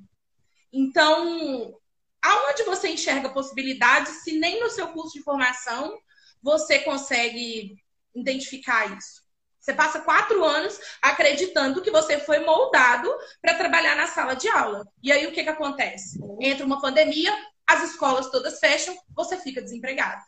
Então, 0.72 1.74
aonde 2.22 2.64
você 2.64 2.90
enxerga 2.90 3.30
possibilidades 3.30 4.24
se 4.24 4.38
nem 4.40 4.60
no 4.60 4.70
seu 4.70 4.88
curso 4.90 5.14
de 5.14 5.24
formação 5.24 5.98
você 6.42 6.80
consegue 6.80 7.76
identificar 8.16 8.98
isso? 8.98 9.24
Você 9.60 9.74
passa 9.74 10.02
quatro 10.02 10.44
anos 10.44 10.78
acreditando 11.02 11.82
que 11.82 11.90
você 11.90 12.20
foi 12.20 12.40
moldado 12.40 13.10
para 13.42 13.54
trabalhar 13.54 13.96
na 13.96 14.08
sala 14.08 14.34
de 14.34 14.50
aula. 14.50 14.86
E 15.02 15.10
aí 15.10 15.26
o 15.26 15.32
que, 15.32 15.42
que 15.42 15.50
acontece? 15.50 16.20
Entra 16.42 16.66
uma 16.66 16.82
pandemia, 16.82 17.34
as 17.66 17.82
escolas 17.92 18.30
todas 18.30 18.60
fecham, 18.60 18.94
você 19.16 19.38
fica 19.38 19.62
desempregado. 19.62 20.22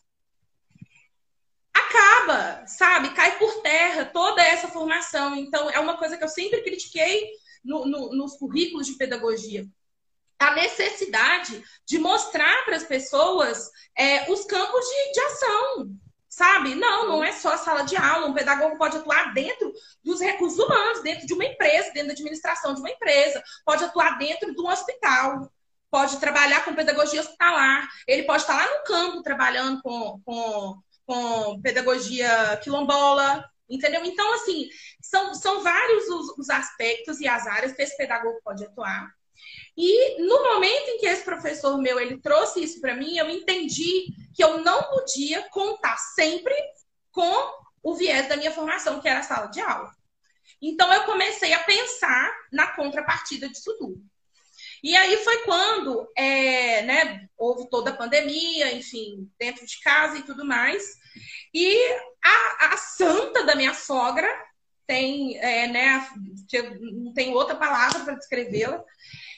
Acaba, 1.96 2.68
sabe? 2.68 3.14
Cai 3.14 3.38
por 3.38 3.62
terra 3.62 4.06
toda 4.06 4.42
essa 4.44 4.68
formação. 4.68 5.36
Então, 5.36 5.70
é 5.70 5.80
uma 5.80 5.98
coisa 5.98 6.18
que 6.18 6.24
eu 6.24 6.28
sempre 6.28 6.62
critiquei 6.62 7.30
no, 7.64 7.86
no, 7.86 8.16
nos 8.16 8.38
currículos 8.38 8.86
de 8.86 8.94
pedagogia 8.94 9.66
a 10.38 10.54
necessidade 10.54 11.64
de 11.86 11.98
mostrar 11.98 12.66
para 12.66 12.76
as 12.76 12.84
pessoas 12.84 13.70
é, 13.98 14.30
os 14.30 14.44
campos 14.46 14.86
de, 14.86 15.12
de, 15.14 15.20
ação, 15.22 15.90
sabe? 16.28 16.76
Não, 16.76 17.08
não 17.08 17.24
é 17.24 17.32
só 17.32 17.54
a 17.54 17.58
sala 17.58 17.84
de 17.84 17.96
aula. 17.96 18.28
Um 18.28 18.34
pedagogo 18.34 18.78
pode 18.78 18.98
atuar 18.98 19.34
dentro 19.34 19.72
dos 20.04 20.20
recursos 20.20 20.60
humanos, 20.60 21.02
dentro 21.02 21.26
de 21.26 21.34
uma 21.34 21.46
empresa, 21.46 21.92
dentro 21.94 22.08
da 22.08 22.14
administração 22.14 22.74
de 22.74 22.82
uma 22.82 22.92
empresa, 22.92 23.42
pode 23.66 23.86
atuar 23.86 24.18
dentro 24.18 24.54
de 24.54 24.62
um 24.62 24.68
hospital, 24.68 25.50
pode 25.90 26.18
trabalhar 26.18 26.66
com 26.66 26.76
pedagogia 26.76 27.22
hospitalar, 27.22 27.88
ele 28.06 28.24
pode 28.24 28.42
estar 28.42 28.58
lá 28.58 28.78
no 28.78 28.84
campo 28.84 29.24
trabalhando 29.24 29.82
com, 29.82 30.20
com, 30.26 30.78
com 31.06 31.62
pedagogia 31.62 32.58
quilombola, 32.64 33.44
entendeu? 33.70 34.04
Então, 34.06 34.34
assim, 34.34 34.68
são, 35.02 35.34
são 35.34 35.64
vários 35.64 36.08
os, 36.08 36.38
os 36.38 36.50
aspectos 36.50 37.20
e 37.20 37.28
as 37.28 37.46
áreas 37.48 37.74
que 37.74 37.82
esse 37.82 37.96
pedagogo 37.98 38.40
pode 38.44 38.64
atuar. 38.64 39.10
E 39.78 40.22
no 40.22 40.44
momento 40.44 40.90
em 40.90 40.98
que 41.00 41.06
esse 41.06 41.24
professor 41.24 41.78
meu 41.78 42.00
ele 42.00 42.22
trouxe 42.22 42.64
isso 42.64 42.80
para 42.80 42.96
mim, 42.96 43.18
eu 43.18 43.30
entendi 43.30 44.06
que 44.34 44.44
eu 44.44 44.64
não 44.64 44.84
podia 44.84 45.48
contar 45.50 45.98
sempre 45.98 46.56
com 47.12 47.54
o 47.84 47.94
viés 47.96 48.28
da 48.28 48.38
minha 48.38 48.52
formação, 48.52 49.02
que 49.02 49.08
era 49.08 49.20
a 49.20 49.24
sala 49.24 49.48
de 49.48 49.60
aula. 49.60 49.92
Então 50.62 50.92
eu 50.94 51.04
comecei 51.04 51.54
a 51.54 51.64
pensar 51.64 52.34
na 52.52 52.68
contrapartida 52.68 53.50
disso 53.50 53.76
tudo. 53.78 54.02
E 54.86 54.96
aí 54.96 55.18
foi 55.24 55.40
quando 55.40 56.08
é, 56.16 56.84
né, 56.84 57.28
houve 57.36 57.68
toda 57.72 57.90
a 57.90 57.96
pandemia, 57.96 58.72
enfim, 58.72 59.28
dentro 59.40 59.66
de 59.66 59.80
casa 59.80 60.16
e 60.20 60.22
tudo 60.22 60.46
mais. 60.46 60.84
E 61.52 61.76
a, 62.24 62.68
a 62.68 62.78
santa 62.78 63.44
da 63.44 63.56
minha 63.56 63.74
sogra 63.74 64.28
tem, 64.86 65.40
é, 65.40 65.66
né, 65.66 66.08
não 66.80 67.12
tem 67.16 67.34
outra 67.34 67.56
palavra 67.56 68.02
para 68.02 68.14
descrevê-la, 68.14 68.80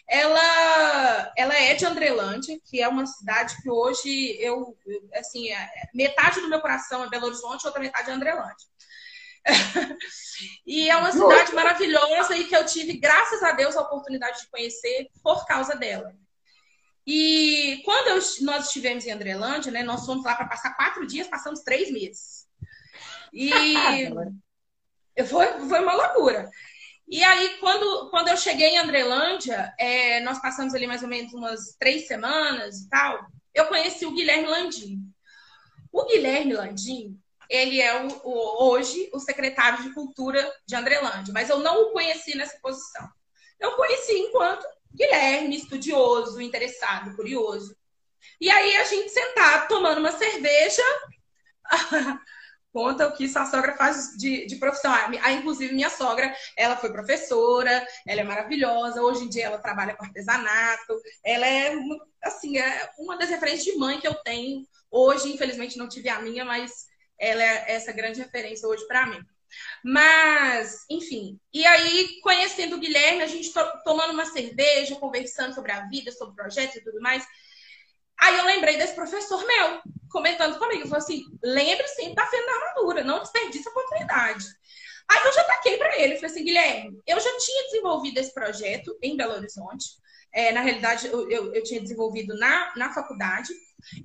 ela, 0.10 1.32
ela 1.38 1.56
é 1.56 1.76
de 1.76 1.86
Andrelândia, 1.86 2.60
que 2.66 2.82
é 2.82 2.88
uma 2.90 3.06
cidade 3.06 3.56
que 3.64 3.70
hoje 3.70 4.36
eu, 4.42 4.78
assim, 5.14 5.50
é, 5.50 5.70
metade 5.94 6.42
do 6.42 6.50
meu 6.50 6.60
coração 6.60 7.06
é 7.06 7.10
Belo 7.10 7.28
Horizonte, 7.28 7.66
outra 7.66 7.80
metade 7.80 8.10
é 8.10 8.14
Andrelândia. 8.14 8.68
e 10.66 10.90
é 10.90 10.96
uma 10.96 11.12
cidade 11.12 11.54
maravilhosa 11.54 12.36
e 12.36 12.46
que 12.46 12.56
eu 12.56 12.66
tive, 12.66 12.98
graças 12.98 13.42
a 13.44 13.52
Deus, 13.52 13.76
a 13.76 13.82
oportunidade 13.82 14.42
de 14.42 14.50
conhecer 14.50 15.10
por 15.24 15.46
causa 15.46 15.76
dela. 15.76 16.14
E 17.06 17.82
quando 17.86 18.10
eu, 18.10 18.46
nós 18.46 18.66
estivemos 18.66 19.06
em 19.06 19.12
Andrelândia, 19.12 19.72
né, 19.72 19.82
nós 19.82 20.06
fomos 20.06 20.26
lá 20.26 20.36
para 20.36 20.48
passar 20.48 20.76
quatro 20.76 21.08
dias, 21.08 21.28
passamos 21.28 21.62
três 21.62 21.90
meses. 21.90 22.46
E 23.32 23.50
foi, 25.26 25.48
foi 25.68 25.80
uma 25.80 25.94
loucura. 25.94 26.50
E 27.08 27.24
aí, 27.24 27.58
quando, 27.60 28.10
quando 28.10 28.28
eu 28.28 28.36
cheguei 28.36 28.68
em 28.68 28.80
Andrelândia, 28.80 29.74
é, 29.80 30.20
nós 30.20 30.42
passamos 30.42 30.74
ali 30.74 30.86
mais 30.86 31.02
ou 31.02 31.08
menos 31.08 31.34
umas 31.34 31.74
três 31.80 32.06
semanas 32.06 32.82
e 32.82 32.90
tal, 32.90 33.26
eu 33.54 33.68
conheci 33.68 34.06
o 34.06 34.14
Guilherme 34.14 34.48
Landim. 34.48 35.00
O 35.90 36.06
Guilherme 36.06 36.54
Landim, 36.54 37.18
ele 37.50 37.82
é 37.82 38.04
o, 38.04 38.08
o, 38.24 38.70
hoje 38.70 39.10
o 39.14 39.20
secretário 39.20 39.84
de 39.84 39.94
Cultura 39.94 40.52
de 40.66 40.76
Andrelândia, 40.76 41.34
mas 41.34 41.50
eu 41.50 41.60
não 41.60 41.84
o 41.84 41.92
conheci 41.92 42.36
nessa 42.36 42.58
posição. 42.60 43.08
Eu 43.60 43.76
conheci 43.76 44.14
enquanto 44.14 44.66
Guilherme, 44.94 45.56
estudioso, 45.56 46.42
interessado, 46.42 47.16
curioso. 47.16 47.76
E 48.42 48.50
aí 48.50 48.78
a 48.78 48.84
gente 48.84 49.10
sentado 49.10 49.68
tomando 49.68 50.00
uma 50.00 50.12
cerveja, 50.12 50.82
conta 52.74 53.08
o 53.08 53.14
que 53.14 53.28
sua 53.28 53.46
sogra 53.46 53.76
faz 53.76 54.18
de, 54.18 54.46
de 54.46 54.56
profissão. 54.58 54.92
Ah, 54.94 55.32
inclusive, 55.32 55.74
minha 55.74 55.90
sogra, 55.90 56.36
ela 56.56 56.78
foi 56.78 56.92
professora, 56.92 57.86
ela 58.08 58.22
é 58.22 58.24
maravilhosa, 58.24 59.02
hoje 59.02 59.24
em 59.24 59.30
dia 59.30 59.46
ela 59.46 59.60
trabalha 59.60 59.96
com 59.96 60.06
artesanato, 60.06 61.00
ela 61.24 61.46
é, 61.46 61.76
assim, 62.24 62.58
é 62.58 62.92
uma 62.98 63.18
das 63.18 63.30
referências 63.30 63.66
de 63.66 63.78
mãe 63.78 64.00
que 64.00 64.08
eu 64.08 64.16
tenho. 64.16 64.66
Hoje, 64.90 65.32
infelizmente, 65.32 65.78
não 65.78 65.88
tive 65.88 66.10
a 66.10 66.22
minha, 66.22 66.46
mas 66.46 66.88
ela 67.20 67.42
é 67.42 67.72
essa 67.74 67.92
grande 67.92 68.22
referência 68.22 68.68
hoje 68.68 68.86
para 68.88 69.06
mim. 69.08 69.20
Mas, 69.84 70.86
enfim. 70.90 71.40
E 71.54 71.66
aí, 71.66 72.20
conhecendo 72.22 72.76
o 72.76 72.80
Guilherme, 72.80 73.24
a 73.24 73.28
gente 73.28 73.52
to 73.54 73.64
tomando 73.84 74.14
uma 74.14 74.26
cerveja, 74.26 74.96
conversando 74.96 75.56
sobre 75.56 75.72
a 75.72 75.88
vida, 75.88 76.12
sobre 76.12 76.36
projetos 76.36 76.76
e 76.76 76.84
tudo 76.84 77.00
mais. 77.00 77.26
Aí 78.20 78.38
eu 78.38 78.46
lembrei 78.46 78.78
desse 78.78 78.96
professor 78.96 79.46
meu, 79.46 79.82
comentando 80.10 80.58
comigo. 80.60 80.88
Falou 80.88 80.98
assim: 80.98 81.24
lembre 81.44 81.88
sempre 81.90 82.16
da 82.16 82.26
fenda 82.28 82.46
da 82.46 82.54
armadura, 82.54 83.04
não 83.04 83.22
desperdice 83.22 83.68
a 83.68 83.72
oportunidade. 83.72 84.46
Aí 85.10 85.26
eu 85.26 85.34
já 85.34 85.44
taquei 85.46 85.78
para 85.78 85.98
ele, 86.00 86.16
falei 86.16 86.32
assim, 86.32 86.44
Guilherme, 86.44 87.00
eu 87.08 87.18
já 87.20 87.38
tinha 87.38 87.64
desenvolvido 87.64 88.18
esse 88.18 88.34
projeto 88.34 88.98
em 89.02 89.16
Belo 89.16 89.36
Horizonte. 89.36 89.86
É, 90.34 90.52
na 90.52 90.60
realidade, 90.60 91.08
eu, 91.08 91.32
eu, 91.32 91.54
eu, 91.54 91.64
tinha 91.64 91.80
desenvolvido 91.80 92.38
na, 92.38 92.74
na 92.76 92.94
faculdade. 92.94 93.54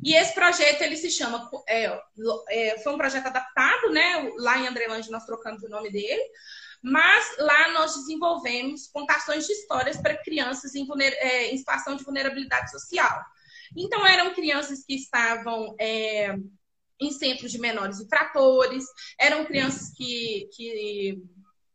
E 0.02 0.14
esse 0.14 0.34
projeto, 0.34 0.82
ele 0.82 0.96
se 0.96 1.10
chama... 1.10 1.50
É, 1.68 2.00
é, 2.50 2.78
foi 2.78 2.92
um 2.92 2.98
projeto 2.98 3.26
adaptado, 3.26 3.90
né? 3.90 4.30
Lá 4.38 4.58
em 4.58 4.66
Andrelândia, 4.66 5.10
nós 5.10 5.24
trocamos 5.24 5.62
o 5.62 5.68
nome 5.68 5.90
dele. 5.90 6.22
Mas 6.82 7.36
lá 7.38 7.72
nós 7.72 7.94
desenvolvemos 7.94 8.88
contações 8.88 9.46
de 9.46 9.52
histórias 9.52 9.96
para 9.98 10.20
crianças 10.22 10.74
em, 10.74 10.86
é, 11.00 11.52
em 11.52 11.56
situação 11.56 11.96
de 11.96 12.02
vulnerabilidade 12.02 12.70
social. 12.70 13.22
Então, 13.76 14.04
eram 14.06 14.34
crianças 14.34 14.84
que 14.84 14.94
estavam 14.94 15.74
é, 15.80 16.34
em 17.00 17.10
centros 17.10 17.52
de 17.52 17.58
menores 17.58 18.00
infratores, 18.00 18.84
eram 19.18 19.44
crianças 19.44 19.92
que, 19.96 20.48
que, 20.54 21.18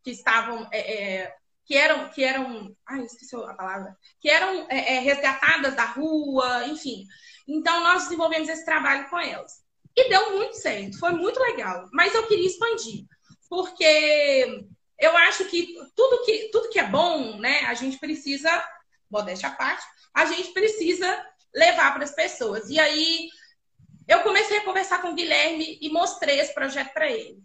que 0.04 0.10
estavam. 0.10 0.68
É, 0.72 0.94
é, 0.94 1.34
que 1.64 1.76
eram, 1.76 2.08
que 2.08 2.24
eram, 2.24 2.74
ai, 2.88 3.04
esqueci 3.04 3.36
a 3.36 3.52
palavra, 3.52 3.94
que 4.22 4.30
eram 4.30 4.66
é, 4.70 5.00
resgatadas 5.00 5.76
da 5.76 5.84
rua, 5.84 6.66
enfim. 6.66 7.04
Então, 7.48 7.82
nós 7.82 8.04
desenvolvemos 8.04 8.48
esse 8.48 8.64
trabalho 8.64 9.08
com 9.08 9.18
elas. 9.18 9.64
E 9.96 10.08
deu 10.08 10.36
muito 10.36 10.54
certo, 10.54 10.98
foi 10.98 11.12
muito 11.12 11.40
legal. 11.40 11.88
Mas 11.92 12.14
eu 12.14 12.26
queria 12.26 12.46
expandir, 12.46 13.04
porque 13.48 14.64
eu 14.98 15.16
acho 15.16 15.46
que 15.46 15.74
tudo 15.96 16.24
que, 16.24 16.50
tudo 16.52 16.68
que 16.68 16.78
é 16.78 16.86
bom, 16.86 17.38
né, 17.38 17.60
a 17.60 17.74
gente 17.74 17.98
precisa, 17.98 18.48
modéstia 19.10 19.48
à 19.48 19.52
parte, 19.52 19.84
a 20.14 20.26
gente 20.26 20.52
precisa 20.52 21.26
levar 21.54 21.94
para 21.94 22.04
as 22.04 22.14
pessoas. 22.14 22.68
E 22.68 22.78
aí 22.78 23.28
eu 24.06 24.20
comecei 24.20 24.58
a 24.58 24.64
conversar 24.64 25.00
com 25.00 25.10
o 25.10 25.14
Guilherme 25.14 25.78
e 25.80 25.88
mostrei 25.88 26.38
esse 26.38 26.52
projeto 26.54 26.92
para 26.92 27.10
ele. 27.10 27.42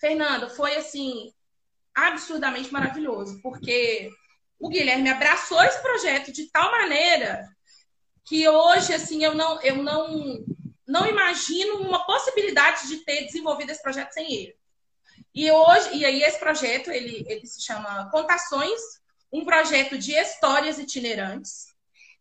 Fernanda, 0.00 0.48
foi 0.48 0.76
assim 0.76 1.32
absurdamente 1.94 2.72
maravilhoso, 2.72 3.40
porque 3.42 4.10
o 4.58 4.68
Guilherme 4.68 5.10
abraçou 5.10 5.62
esse 5.64 5.82
projeto 5.82 6.32
de 6.32 6.50
tal 6.50 6.70
maneira 6.70 7.48
que 8.28 8.48
hoje 8.48 8.92
assim 8.92 9.24
eu 9.24 9.34
não 9.34 9.60
eu 9.62 9.76
não 9.76 10.44
não 10.86 11.06
imagino 11.06 11.78
uma 11.80 12.04
possibilidade 12.06 12.88
de 12.88 12.98
ter 12.98 13.24
desenvolvido 13.24 13.70
esse 13.70 13.82
projeto 13.82 14.12
sem 14.12 14.32
ele. 14.32 14.56
E 15.34 15.50
hoje 15.50 15.96
e 15.96 16.04
aí 16.04 16.22
esse 16.22 16.38
projeto 16.38 16.90
ele 16.90 17.24
ele 17.26 17.46
se 17.46 17.62
chama 17.62 18.10
Contações, 18.10 18.80
um 19.32 19.44
projeto 19.44 19.96
de 19.96 20.12
histórias 20.12 20.78
itinerantes 20.78 21.66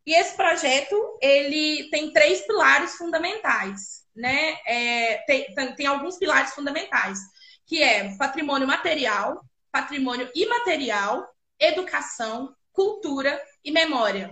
e 0.07 0.13
esse 0.13 0.37
projeto 0.37 0.95
ele 1.21 1.89
tem 1.89 2.13
três 2.13 2.39
pilares 2.47 2.95
fundamentais, 2.95 4.05
né? 4.15 4.57
É, 4.65 5.17
tem, 5.27 5.75
tem 5.75 5.85
alguns 5.85 6.17
pilares 6.17 6.53
fundamentais, 6.53 7.19
que 7.65 7.83
é 7.83 8.15
patrimônio 8.15 8.65
material, 8.65 9.43
patrimônio 9.69 10.31
imaterial, 10.33 11.27
educação, 11.59 12.55
cultura 12.71 13.37
e 13.65 13.69
memória. 13.69 14.31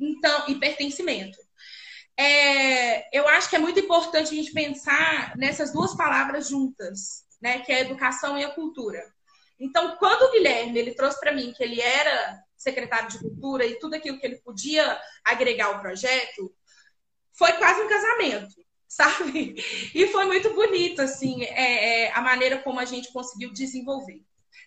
Então, 0.00 0.48
e 0.48 0.54
pertencimento. 0.56 1.38
é, 2.16 3.16
eu 3.16 3.28
acho 3.28 3.48
que 3.48 3.56
é 3.56 3.58
muito 3.58 3.80
importante 3.80 4.32
a 4.32 4.34
gente 4.34 4.52
pensar 4.52 5.36
nessas 5.36 5.72
duas 5.72 5.94
palavras 5.96 6.48
juntas, 6.48 7.24
né? 7.40 7.60
Que 7.60 7.72
é 7.72 7.76
a 7.76 7.80
educação 7.80 8.38
e 8.38 8.44
a 8.44 8.50
cultura. 8.50 9.02
Então, 9.58 9.96
quando 9.96 10.22
o 10.22 10.32
Guilherme 10.32 10.78
ele 10.78 10.94
trouxe 10.94 11.20
para 11.20 11.32
mim 11.32 11.52
que 11.52 11.62
ele 11.62 11.80
era 11.80 12.42
secretário 12.56 13.10
de 13.10 13.18
cultura 13.18 13.64
e 13.66 13.78
tudo 13.78 13.94
aquilo 13.94 14.18
que 14.18 14.26
ele 14.26 14.36
podia 14.36 15.00
agregar 15.24 15.66
ao 15.66 15.80
projeto, 15.80 16.54
foi 17.32 17.52
quase 17.54 17.80
um 17.82 17.88
casamento, 17.88 18.54
sabe? 18.88 19.54
E 19.94 20.06
foi 20.08 20.24
muito 20.24 20.52
bonito, 20.54 21.00
assim, 21.00 21.42
é, 21.44 22.04
é, 22.04 22.12
a 22.12 22.20
maneira 22.20 22.58
como 22.58 22.80
a 22.80 22.84
gente 22.84 23.12
conseguiu 23.12 23.52
desenvolver. 23.52 24.22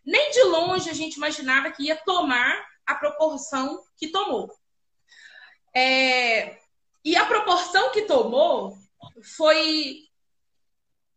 Nem 0.05 0.31
de 0.31 0.43
longe 0.43 0.89
a 0.89 0.93
gente 0.93 1.15
imaginava 1.15 1.71
que 1.71 1.83
ia 1.83 1.95
tomar 1.95 2.65
a 2.85 2.95
proporção 2.95 3.81
que 3.97 4.09
tomou. 4.09 4.51
É, 5.75 6.57
e 7.03 7.15
a 7.15 7.25
proporção 7.25 7.91
que 7.91 8.03
tomou 8.03 8.77
foi, 9.21 10.07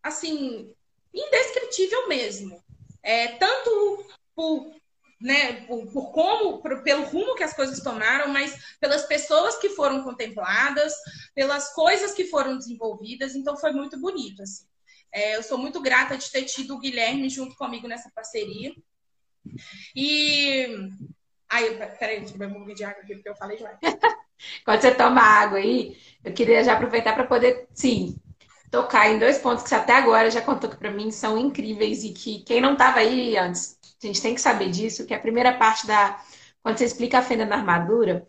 assim, 0.02 0.74
indescritível 1.14 2.08
mesmo. 2.08 2.62
É, 3.02 3.28
tanto 3.36 4.04
por, 4.34 4.74
né, 5.20 5.64
por, 5.66 5.86
por 5.92 6.12
como, 6.12 6.60
por, 6.60 6.82
pelo 6.82 7.04
rumo 7.04 7.34
que 7.36 7.44
as 7.44 7.54
coisas 7.54 7.80
tomaram, 7.80 8.28
mas 8.32 8.76
pelas 8.80 9.06
pessoas 9.06 9.56
que 9.58 9.70
foram 9.70 10.02
contempladas, 10.02 10.92
pelas 11.34 11.72
coisas 11.72 12.12
que 12.12 12.24
foram 12.24 12.58
desenvolvidas. 12.58 13.34
Então, 13.34 13.56
foi 13.56 13.72
muito 13.72 13.98
bonito, 14.00 14.42
assim. 14.42 14.66
É, 15.12 15.36
eu 15.36 15.42
sou 15.42 15.56
muito 15.56 15.80
grata 15.80 16.18
de 16.18 16.30
ter 16.30 16.42
tido 16.44 16.74
o 16.74 16.78
Guilherme 16.78 17.28
junto 17.28 17.54
comigo 17.56 17.86
nessa 17.86 18.10
parceria. 18.14 18.74
E. 19.94 20.66
Aí, 21.48 21.76
peraí, 21.98 22.18
deixa 22.20 22.34
eu 22.34 22.38
beber 22.38 22.50
um 22.50 22.54
pouquinho 22.54 22.76
de 22.76 22.84
água 22.84 23.02
aqui, 23.02 23.14
porque 23.14 23.28
eu 23.28 23.36
falei 23.36 23.56
demais. 23.56 23.78
Quando 24.64 24.80
você 24.80 24.94
toma 24.94 25.20
água 25.20 25.58
aí, 25.58 25.96
eu 26.24 26.32
queria 26.32 26.62
já 26.62 26.74
aproveitar 26.74 27.14
para 27.14 27.26
poder, 27.26 27.68
sim, 27.72 28.16
tocar 28.70 29.08
em 29.08 29.18
dois 29.18 29.38
pontos 29.38 29.62
que 29.62 29.68
você 29.68 29.74
até 29.76 29.94
agora 29.94 30.30
já 30.30 30.42
contou 30.42 30.68
que 30.68 30.76
para 30.76 30.90
mim 30.90 31.10
são 31.10 31.38
incríveis 31.38 32.04
e 32.04 32.12
que 32.12 32.42
quem 32.42 32.60
não 32.60 32.72
estava 32.74 32.98
aí 32.98 33.36
antes, 33.36 33.78
a 34.02 34.06
gente 34.06 34.20
tem 34.20 34.34
que 34.34 34.40
saber 34.40 34.70
disso, 34.70 35.06
que 35.06 35.14
a 35.14 35.20
primeira 35.20 35.56
parte 35.56 35.86
da 35.86 36.20
quando 36.62 36.78
você 36.78 36.84
explica 36.84 37.18
a 37.20 37.22
fenda 37.22 37.46
na 37.46 37.56
armadura, 37.56 38.26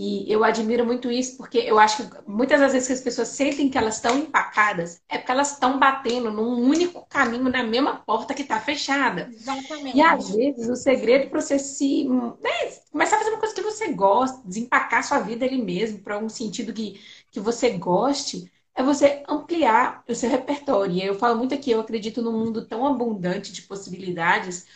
e 0.00 0.32
eu 0.32 0.42
admiro 0.42 0.86
muito 0.86 1.10
isso, 1.10 1.36
porque 1.36 1.58
eu 1.58 1.78
acho 1.78 2.08
que 2.08 2.18
muitas 2.26 2.58
das 2.58 2.72
vezes 2.72 2.86
que 2.86 2.94
as 2.94 3.00
pessoas 3.02 3.28
sentem 3.28 3.68
que 3.68 3.76
elas 3.76 3.96
estão 3.96 4.16
empacadas, 4.18 5.02
é 5.06 5.18
porque 5.18 5.30
elas 5.30 5.52
estão 5.52 5.78
batendo 5.78 6.30
num 6.30 6.58
único 6.58 7.04
caminho 7.06 7.50
na 7.50 7.62
mesma 7.62 7.96
porta 7.96 8.32
que 8.32 8.40
está 8.40 8.58
fechada. 8.58 9.30
Exatamente. 9.30 9.96
E 9.96 10.00
às 10.00 10.30
vezes 10.30 10.68
o 10.70 10.76
segredo 10.76 11.28
para 11.28 11.42
você 11.42 11.58
se. 11.58 12.08
Né, 12.08 12.50
começar 12.90 13.16
a 13.16 13.18
fazer 13.18 13.30
uma 13.30 13.40
coisa 13.40 13.54
que 13.54 13.60
você 13.62 13.92
gosta, 13.92 14.40
desempacar 14.46 15.04
sua 15.04 15.18
vida 15.20 15.44
ali 15.44 15.62
mesmo, 15.62 15.98
para 16.00 16.18
um 16.18 16.28
sentido 16.30 16.72
que, 16.72 16.98
que 17.30 17.38
você 17.38 17.70
goste, 17.70 18.50
é 18.74 18.82
você 18.82 19.22
ampliar 19.28 20.02
o 20.08 20.14
seu 20.14 20.30
repertório. 20.30 20.94
E 20.94 21.04
eu 21.04 21.14
falo 21.14 21.36
muito 21.36 21.54
aqui, 21.54 21.70
eu 21.70 21.80
acredito 21.80 22.22
num 22.22 22.32
mundo 22.32 22.66
tão 22.66 22.86
abundante 22.86 23.52
de 23.52 23.62
possibilidades 23.62 24.66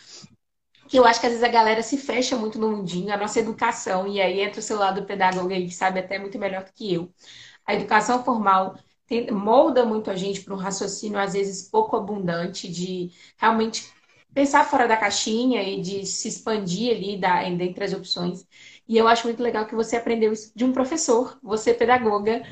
que 0.87 0.97
eu 0.97 1.05
acho 1.05 1.19
que 1.19 1.25
às 1.25 1.31
vezes 1.33 1.43
a 1.43 1.51
galera 1.51 1.81
se 1.83 1.97
fecha 1.97 2.35
muito 2.37 2.59
no 2.59 2.69
mundinho, 2.71 3.13
a 3.13 3.17
nossa 3.17 3.39
educação, 3.39 4.07
e 4.07 4.21
aí 4.21 4.39
entra 4.41 4.59
o 4.59 4.63
seu 4.63 4.77
lado 4.77 5.05
pedagogo 5.05 5.51
aí, 5.51 5.65
que 5.67 5.73
sabe 5.73 5.99
até 5.99 6.19
muito 6.19 6.37
melhor 6.39 6.63
do 6.63 6.71
que 6.73 6.93
eu. 6.93 7.11
A 7.65 7.73
educação 7.75 8.23
formal 8.23 8.77
tem, 9.07 9.31
molda 9.31 9.85
muito 9.85 10.11
a 10.11 10.15
gente 10.15 10.41
para 10.41 10.53
um 10.53 10.57
raciocínio, 10.57 11.19
às 11.19 11.33
vezes, 11.33 11.69
pouco 11.69 11.95
abundante, 11.95 12.67
de 12.71 13.11
realmente 13.37 13.91
pensar 14.33 14.65
fora 14.65 14.87
da 14.87 14.97
caixinha 14.97 15.63
e 15.63 15.81
de 15.81 16.05
se 16.05 16.27
expandir 16.27 16.95
ali 16.95 17.17
da, 17.19 17.43
dentre 17.49 17.83
as 17.85 17.93
opções. 17.93 18.45
E 18.87 18.97
eu 18.97 19.07
acho 19.07 19.25
muito 19.27 19.41
legal 19.41 19.65
que 19.65 19.75
você 19.75 19.95
aprendeu 19.97 20.33
isso 20.33 20.51
de 20.55 20.65
um 20.65 20.73
professor, 20.73 21.39
você 21.41 21.73
pedagoga, 21.73 22.43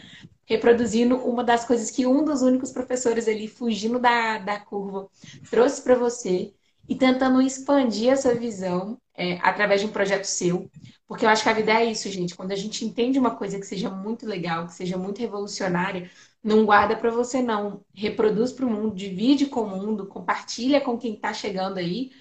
reproduzindo 0.45 1.17
uma 1.17 1.43
das 1.43 1.65
coisas 1.65 1.91
que 1.91 2.05
um 2.07 2.23
dos 2.23 2.41
únicos 2.41 2.71
professores 2.71 3.27
ali, 3.27 3.47
fugindo 3.47 3.99
da, 3.99 4.37
da 4.39 4.59
curva, 4.59 5.09
trouxe 5.49 5.81
para 5.83 5.95
você 5.95 6.53
e 6.87 6.95
tentando 6.95 7.41
expandir 7.41 8.11
essa 8.11 8.35
visão 8.35 8.97
é, 9.15 9.37
através 9.41 9.81
de 9.81 9.87
um 9.87 9.91
projeto 9.91 10.25
seu. 10.25 10.69
Porque 11.07 11.25
eu 11.25 11.29
acho 11.29 11.43
que 11.43 11.49
a 11.49 11.53
vida 11.53 11.71
é 11.71 11.85
isso, 11.85 12.09
gente. 12.09 12.35
Quando 12.35 12.51
a 12.51 12.55
gente 12.55 12.83
entende 12.83 13.19
uma 13.19 13.35
coisa 13.35 13.59
que 13.59 13.65
seja 13.65 13.89
muito 13.89 14.25
legal, 14.25 14.65
que 14.65 14.73
seja 14.73 14.97
muito 14.97 15.19
revolucionária, 15.19 16.09
não 16.43 16.65
guarda 16.65 16.95
para 16.95 17.11
você, 17.11 17.41
não. 17.41 17.83
Reproduz 17.93 18.51
para 18.51 18.65
o 18.65 18.69
mundo, 18.69 18.95
divide 18.95 19.45
com 19.45 19.61
o 19.61 19.69
mundo, 19.69 20.07
compartilha 20.07 20.81
com 20.81 20.97
quem 20.97 21.13
está 21.13 21.33
chegando 21.33 21.77
aí, 21.77 22.11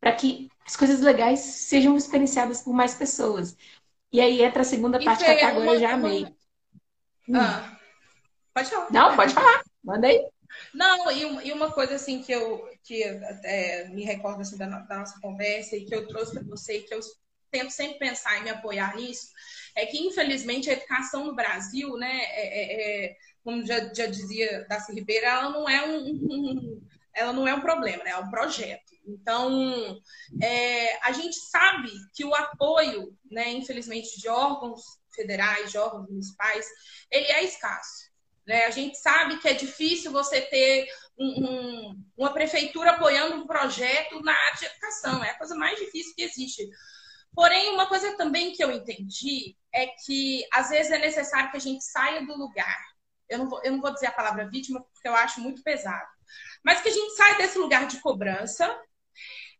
para 0.00 0.12
que 0.12 0.48
as 0.64 0.76
coisas 0.76 1.00
legais 1.00 1.40
sejam 1.40 1.96
experienciadas 1.96 2.60
por 2.60 2.72
mais 2.72 2.94
pessoas. 2.94 3.56
E 4.12 4.20
aí 4.20 4.42
entra 4.42 4.62
a 4.62 4.64
segunda 4.64 5.02
parte 5.02 5.24
que 5.24 5.30
até 5.30 5.44
agora 5.44 5.74
eu 5.74 5.80
já 5.80 5.92
amei. 5.94 6.26
Ah, 7.34 7.76
pode 8.54 8.70
falar. 8.70 8.92
Não, 8.92 9.16
pode 9.16 9.34
falar. 9.34 9.62
Manda 9.82 10.06
aí. 10.06 10.24
Não, 10.72 11.10
e, 11.10 11.52
uma 11.52 11.70
coisa 11.70 11.96
assim 11.96 12.22
que 12.22 12.32
eu 12.32 12.68
que 12.86 13.02
é, 13.02 13.88
me 13.88 14.04
recordo 14.04 14.40
assim, 14.40 14.56
da, 14.56 14.66
da, 14.66 14.98
nossa 14.98 15.20
conversa 15.20 15.76
e 15.76 15.84
que 15.84 15.94
eu 15.94 16.06
trouxe 16.06 16.34
para 16.34 16.44
você 16.44 16.78
e 16.78 16.82
que 16.82 16.94
eu 16.94 17.00
tento 17.50 17.70
sempre 17.70 17.98
pensar 17.98 18.38
e 18.38 18.44
me 18.44 18.50
apoiar 18.50 18.96
nisso, 18.96 19.28
é 19.74 19.86
que 19.86 19.98
infelizmente 19.98 20.70
a 20.70 20.74
educação 20.74 21.24
no 21.24 21.34
Brasil, 21.34 21.96
né, 21.96 22.20
é, 22.22 22.44
é, 22.44 23.06
é 23.06 23.16
como 23.42 23.64
já, 23.64 23.92
já 23.92 24.06
dizia 24.06 24.66
Darcy 24.68 24.92
Ribeiro, 24.92 25.26
ela 25.26 25.50
não 25.50 25.68
é 25.68 25.86
um, 25.86 26.06
um, 26.06 26.82
ela 27.14 27.32
não 27.32 27.46
é 27.46 27.54
um 27.54 27.60
problema, 27.60 28.04
né, 28.04 28.10
é 28.10 28.16
um 28.18 28.30
projeto. 28.30 28.94
Então, 29.06 30.00
é, 30.42 30.98
a 31.06 31.12
gente 31.12 31.36
sabe 31.36 31.90
que 32.12 32.24
o 32.24 32.34
apoio, 32.34 33.16
né, 33.30 33.50
infelizmente, 33.50 34.20
de 34.20 34.28
órgãos 34.28 34.82
federais, 35.14 35.70
de 35.70 35.78
órgãos 35.78 36.08
municipais, 36.08 36.66
ele 37.10 37.26
é 37.26 37.44
escasso. 37.44 38.05
Né? 38.46 38.64
A 38.64 38.70
gente 38.70 38.96
sabe 38.96 39.38
que 39.38 39.48
é 39.48 39.54
difícil 39.54 40.12
você 40.12 40.40
ter 40.40 40.86
um, 41.18 41.44
um, 41.44 42.04
uma 42.16 42.32
prefeitura 42.32 42.92
apoiando 42.92 43.36
um 43.36 43.46
projeto 43.46 44.20
na 44.22 44.32
área 44.32 44.58
de 44.58 44.66
educação, 44.66 45.24
é 45.24 45.30
a 45.30 45.38
coisa 45.38 45.54
mais 45.56 45.78
difícil 45.78 46.14
que 46.14 46.22
existe. 46.22 46.68
Porém, 47.34 47.70
uma 47.70 47.86
coisa 47.86 48.16
também 48.16 48.52
que 48.52 48.62
eu 48.62 48.70
entendi 48.70 49.56
é 49.72 49.88
que 49.88 50.46
às 50.52 50.70
vezes 50.70 50.92
é 50.92 50.98
necessário 50.98 51.50
que 51.50 51.56
a 51.56 51.60
gente 51.60 51.84
saia 51.84 52.24
do 52.24 52.36
lugar. 52.36 52.78
Eu 53.28 53.38
não 53.38 53.48
vou, 53.48 53.60
eu 53.64 53.72
não 53.72 53.80
vou 53.80 53.92
dizer 53.92 54.06
a 54.06 54.12
palavra 54.12 54.48
vítima 54.48 54.80
porque 54.80 55.08
eu 55.08 55.14
acho 55.14 55.40
muito 55.40 55.62
pesado, 55.62 56.06
mas 56.64 56.80
que 56.80 56.88
a 56.88 56.92
gente 56.92 57.16
saia 57.16 57.36
desse 57.36 57.58
lugar 57.58 57.86
de 57.86 58.00
cobrança 58.00 58.80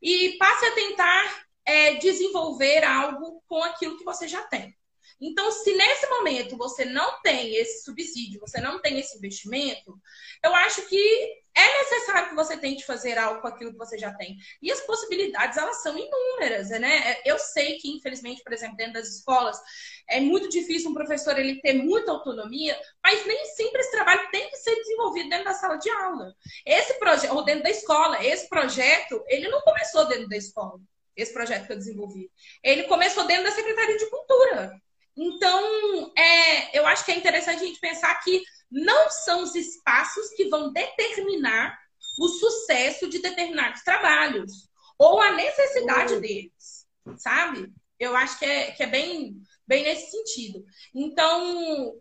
e 0.00 0.36
passe 0.38 0.64
a 0.64 0.74
tentar 0.74 1.46
é, 1.64 1.94
desenvolver 1.96 2.84
algo 2.84 3.42
com 3.48 3.62
aquilo 3.64 3.98
que 3.98 4.04
você 4.04 4.28
já 4.28 4.42
tem. 4.44 4.74
Então, 5.20 5.50
se 5.50 5.74
nesse 5.74 6.06
momento 6.08 6.56
você 6.56 6.84
não 6.84 7.20
tem 7.22 7.56
esse 7.56 7.84
subsídio, 7.84 8.40
você 8.40 8.60
não 8.60 8.80
tem 8.80 8.98
esse 8.98 9.16
investimento, 9.16 9.98
eu 10.44 10.54
acho 10.54 10.86
que 10.88 11.42
é 11.56 11.78
necessário 11.78 12.28
que 12.28 12.34
você 12.34 12.58
tente 12.58 12.84
fazer 12.84 13.16
algo 13.16 13.40
com 13.40 13.48
aquilo 13.48 13.72
que 13.72 13.78
você 13.78 13.96
já 13.96 14.12
tem. 14.12 14.36
E 14.60 14.70
as 14.70 14.80
possibilidades, 14.82 15.56
elas 15.56 15.82
são 15.82 15.96
inúmeras, 15.96 16.68
né? 16.68 17.16
Eu 17.24 17.38
sei 17.38 17.78
que, 17.78 17.88
infelizmente, 17.88 18.42
por 18.42 18.52
exemplo, 18.52 18.76
dentro 18.76 18.92
das 18.92 19.08
escolas, 19.08 19.58
é 20.06 20.20
muito 20.20 20.50
difícil 20.50 20.90
um 20.90 20.94
professor 20.94 21.38
ele 21.38 21.60
ter 21.62 21.72
muita 21.72 22.12
autonomia, 22.12 22.78
mas 23.02 23.24
nem 23.24 23.42
sempre 23.46 23.80
esse 23.80 23.90
trabalho 23.90 24.30
tem 24.30 24.50
que 24.50 24.56
ser 24.56 24.76
desenvolvido 24.76 25.30
dentro 25.30 25.46
da 25.46 25.54
sala 25.54 25.76
de 25.76 25.88
aula. 25.88 26.34
Esse 26.66 26.98
projeto, 26.98 27.34
ou 27.34 27.42
dentro 27.42 27.62
da 27.62 27.70
escola, 27.70 28.22
esse 28.22 28.46
projeto, 28.50 29.24
ele 29.26 29.48
não 29.48 29.62
começou 29.62 30.06
dentro 30.06 30.28
da 30.28 30.36
escola. 30.36 30.78
Esse 31.16 31.32
projeto 31.32 31.66
que 31.66 31.72
eu 31.72 31.78
desenvolvi. 31.78 32.30
Ele 32.62 32.82
começou 32.82 33.26
dentro 33.26 33.44
da 33.44 33.50
Secretaria 33.52 33.96
de 33.96 34.10
Cultura. 34.10 34.78
Então, 35.16 36.12
é, 36.16 36.78
eu 36.78 36.86
acho 36.86 37.04
que 37.04 37.12
é 37.12 37.16
interessante 37.16 37.62
a 37.62 37.66
gente 37.66 37.80
pensar 37.80 38.14
que 38.22 38.42
não 38.70 39.08
são 39.10 39.42
os 39.42 39.54
espaços 39.54 40.28
que 40.30 40.48
vão 40.48 40.72
determinar 40.72 41.78
o 42.20 42.28
sucesso 42.28 43.08
de 43.08 43.20
determinados 43.20 43.82
trabalhos 43.82 44.68
ou 44.98 45.20
a 45.20 45.32
necessidade 45.32 46.14
uhum. 46.14 46.20
deles, 46.20 46.86
sabe? 47.18 47.72
Eu 47.98 48.16
acho 48.16 48.38
que 48.38 48.44
é, 48.44 48.70
que 48.72 48.82
é 48.82 48.86
bem, 48.86 49.40
bem 49.66 49.84
nesse 49.84 50.10
sentido. 50.10 50.64
Então, 50.94 51.94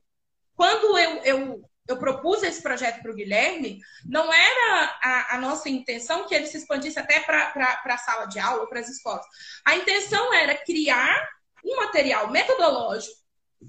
quando 0.56 0.98
eu, 0.98 1.24
eu, 1.24 1.70
eu 1.88 1.98
propus 1.98 2.44
esse 2.44 2.62
projeto 2.62 3.02
para 3.02 3.12
o 3.12 3.16
Guilherme, 3.16 3.80
não 4.06 4.32
era 4.34 5.00
a, 5.02 5.36
a, 5.36 5.38
nossa 5.40 5.70
intenção 5.70 6.26
que 6.26 6.34
ele 6.34 6.48
se 6.48 6.58
expandisse 6.58 7.00
até 7.00 7.20
para 7.20 7.82
a 7.86 7.98
sala 7.98 8.26
de 8.26 8.40
aula, 8.40 8.68
para 8.68 8.80
as 8.80 8.90
escolas. 8.90 9.26
A 9.66 9.76
intenção 9.76 10.34
era 10.34 10.56
criar 10.56 11.35
um 11.66 11.76
material 11.78 12.30
metodológico, 12.30 13.16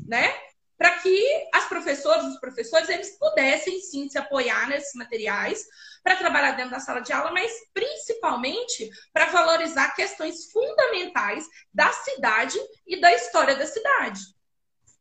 né? 0.06 0.32
Para 0.76 0.98
que 0.98 1.48
as 1.54 1.66
professoras, 1.66 2.26
os 2.26 2.38
professores, 2.38 2.88
eles 2.90 3.18
pudessem 3.18 3.80
sim 3.80 4.08
se 4.10 4.18
apoiar 4.18 4.68
nesses 4.68 4.94
materiais 4.94 5.64
para 6.02 6.16
trabalhar 6.16 6.52
dentro 6.52 6.72
da 6.72 6.80
sala 6.80 7.00
de 7.00 7.12
aula, 7.12 7.32
mas 7.32 7.50
principalmente 7.72 8.90
para 9.12 9.26
valorizar 9.26 9.94
questões 9.96 10.50
fundamentais 10.52 11.46
da 11.72 11.90
cidade 11.92 12.58
e 12.86 13.00
da 13.00 13.12
história 13.14 13.56
da 13.56 13.66
cidade. 13.66 14.20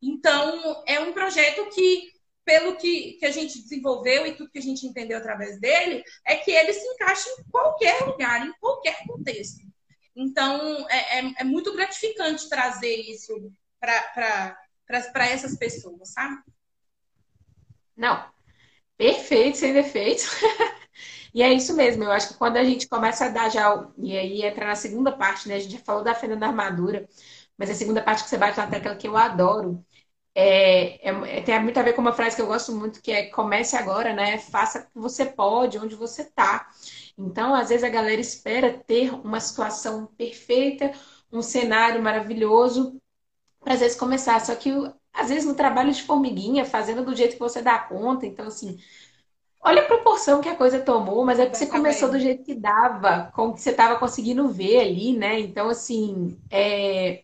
Então, 0.02 0.84
é 0.88 1.00
um 1.00 1.12
projeto 1.12 1.68
que, 1.72 2.12
pelo 2.46 2.78
que, 2.78 3.14
que 3.14 3.26
a 3.26 3.32
gente 3.32 3.62
desenvolveu 3.62 4.26
e 4.26 4.36
tudo 4.36 4.52
que 4.52 4.60
a 4.60 4.62
gente 4.62 4.86
entendeu 4.86 5.18
através 5.18 5.60
dele, 5.60 6.04
é 6.26 6.38
que 6.38 6.52
ele 6.52 6.72
se 6.72 6.88
encaixa 6.88 7.30
em 7.30 7.44
qualquer 7.52 8.02
lugar, 8.06 8.46
em 8.46 8.54
qualquer 8.60 9.06
contexto. 9.06 9.65
Então, 10.16 10.88
é, 10.90 11.20
é, 11.20 11.34
é 11.40 11.44
muito 11.44 11.74
gratificante 11.74 12.48
trazer 12.48 12.96
isso 12.96 13.52
para 13.80 15.28
essas 15.30 15.58
pessoas, 15.58 16.14
sabe? 16.14 16.38
Não, 17.98 18.26
perfeito, 18.98 19.58
sem 19.58 19.74
defeitos. 19.74 20.26
e 21.34 21.44
é 21.44 21.52
isso 21.52 21.76
mesmo, 21.76 22.04
eu 22.04 22.12
acho 22.12 22.30
que 22.30 22.34
quando 22.36 22.58
a 22.58 22.64
gente 22.64 22.88
começa 22.88 23.26
a 23.26 23.30
dar 23.30 23.50
já, 23.50 23.88
e 23.98 24.18
aí 24.18 24.44
entra 24.44 24.68
na 24.68 24.76
segunda 24.76 25.12
parte, 25.12 25.48
né? 25.48 25.56
A 25.56 25.60
gente 25.60 25.74
já 25.74 25.80
falou 25.80 26.04
da 26.04 26.16
fenda 26.16 26.36
da 26.38 26.48
armadura, 26.48 27.08
mas 27.58 27.70
a 27.70 27.76
segunda 27.76 28.02
parte 28.02 28.24
que 28.24 28.30
você 28.30 28.38
bate 28.38 28.58
na 28.58 28.68
tecla 28.68 28.96
que 28.96 29.08
eu 29.08 29.18
adoro, 29.18 29.86
é, 30.38 31.10
é, 31.10 31.42
tem 31.42 31.62
muito 31.64 31.80
a 31.80 31.84
ver 31.84 31.94
com 31.94 32.02
uma 32.02 32.12
frase 32.14 32.36
que 32.36 32.42
eu 32.42 32.48
gosto 32.48 32.74
muito, 32.74 33.02
que 33.02 33.12
é 33.12 33.28
comece 33.30 33.78
agora, 33.78 34.14
né? 34.14 34.38
Faça 34.38 34.80
o 34.80 34.82
que 34.84 35.00
você 35.00 35.26
pode, 35.26 35.78
onde 35.80 35.96
você 35.96 36.24
está. 36.24 36.70
Então, 37.18 37.56
às 37.56 37.70
vezes 37.70 37.84
a 37.84 37.90
galera 37.90 38.20
espera 38.20 38.78
ter 38.78 39.14
uma 39.14 39.40
situação 39.40 40.08
perfeita, 40.18 40.92
um 41.32 41.42
cenário 41.42 42.02
maravilhoso, 42.02 43.00
para 43.62 43.74
às 43.76 43.80
vezes 43.82 43.98
começar. 43.98 44.40
Só 44.42 44.56
que 44.56 44.72
às 45.14 45.30
vezes 45.30 45.46
no 45.46 45.56
trabalho 45.56 45.94
de 45.94 46.04
formiguinha, 46.04 46.66
fazendo 46.66 47.06
do 47.06 47.16
jeito 47.16 47.34
que 47.34 47.40
você 47.40 47.62
dá 47.62 47.80
conta, 47.80 48.26
então 48.26 48.48
assim, 48.48 48.80
olha 49.62 49.82
a 49.82 49.86
proporção 49.86 50.42
que 50.42 50.50
a 50.50 50.56
coisa 50.56 50.80
tomou, 50.82 51.26
mas 51.26 51.40
é 51.40 51.48
que 51.50 51.58
você 51.58 51.68
começou 51.68 52.10
do 52.12 52.20
jeito 52.20 52.44
que 52.44 52.56
dava, 52.56 53.32
com 53.36 53.50
o 53.50 53.54
que 53.54 53.62
você 53.62 53.72
estava 53.72 54.00
conseguindo 54.00 54.48
ver 54.50 54.80
ali, 54.80 55.18
né? 55.18 55.40
Então, 55.40 55.70
assim, 55.70 56.38
é 56.52 57.24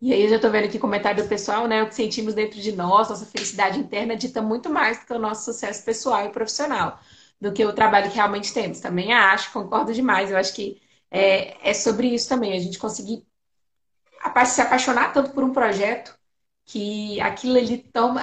e 0.00 0.12
aí 0.12 0.22
eu 0.22 0.28
já 0.28 0.36
estou 0.36 0.50
vendo 0.50 0.66
aqui 0.66 0.78
comentário 0.78 1.22
do 1.22 1.28
pessoal, 1.28 1.66
né? 1.66 1.82
O 1.82 1.88
que 1.88 1.94
sentimos 1.94 2.34
dentro 2.34 2.60
de 2.60 2.72
nós, 2.72 3.08
nossa 3.08 3.26
felicidade 3.26 3.78
interna 3.78 4.16
dita 4.16 4.42
muito 4.42 4.68
mais 4.70 5.00
do 5.00 5.06
que 5.06 5.12
o 5.12 5.18
nosso 5.18 5.44
sucesso 5.52 5.84
pessoal 5.84 6.26
e 6.26 6.30
profissional, 6.30 7.00
do 7.40 7.52
que 7.52 7.64
o 7.64 7.72
trabalho 7.72 8.10
que 8.10 8.16
realmente 8.16 8.52
temos. 8.52 8.80
Também 8.80 9.12
acho, 9.12 9.52
concordo 9.52 9.92
demais. 9.92 10.30
Eu 10.30 10.36
acho 10.36 10.54
que 10.54 10.80
é, 11.10 11.70
é 11.70 11.74
sobre 11.74 12.08
isso 12.08 12.28
também, 12.28 12.52
a 12.52 12.60
gente 12.60 12.78
conseguir 12.78 13.24
se 14.46 14.60
apaixonar 14.60 15.12
tanto 15.12 15.30
por 15.30 15.44
um 15.44 15.52
projeto 15.52 16.18
que 16.64 17.20
aquilo 17.20 17.56
ali 17.56 17.78
toma. 17.78 18.20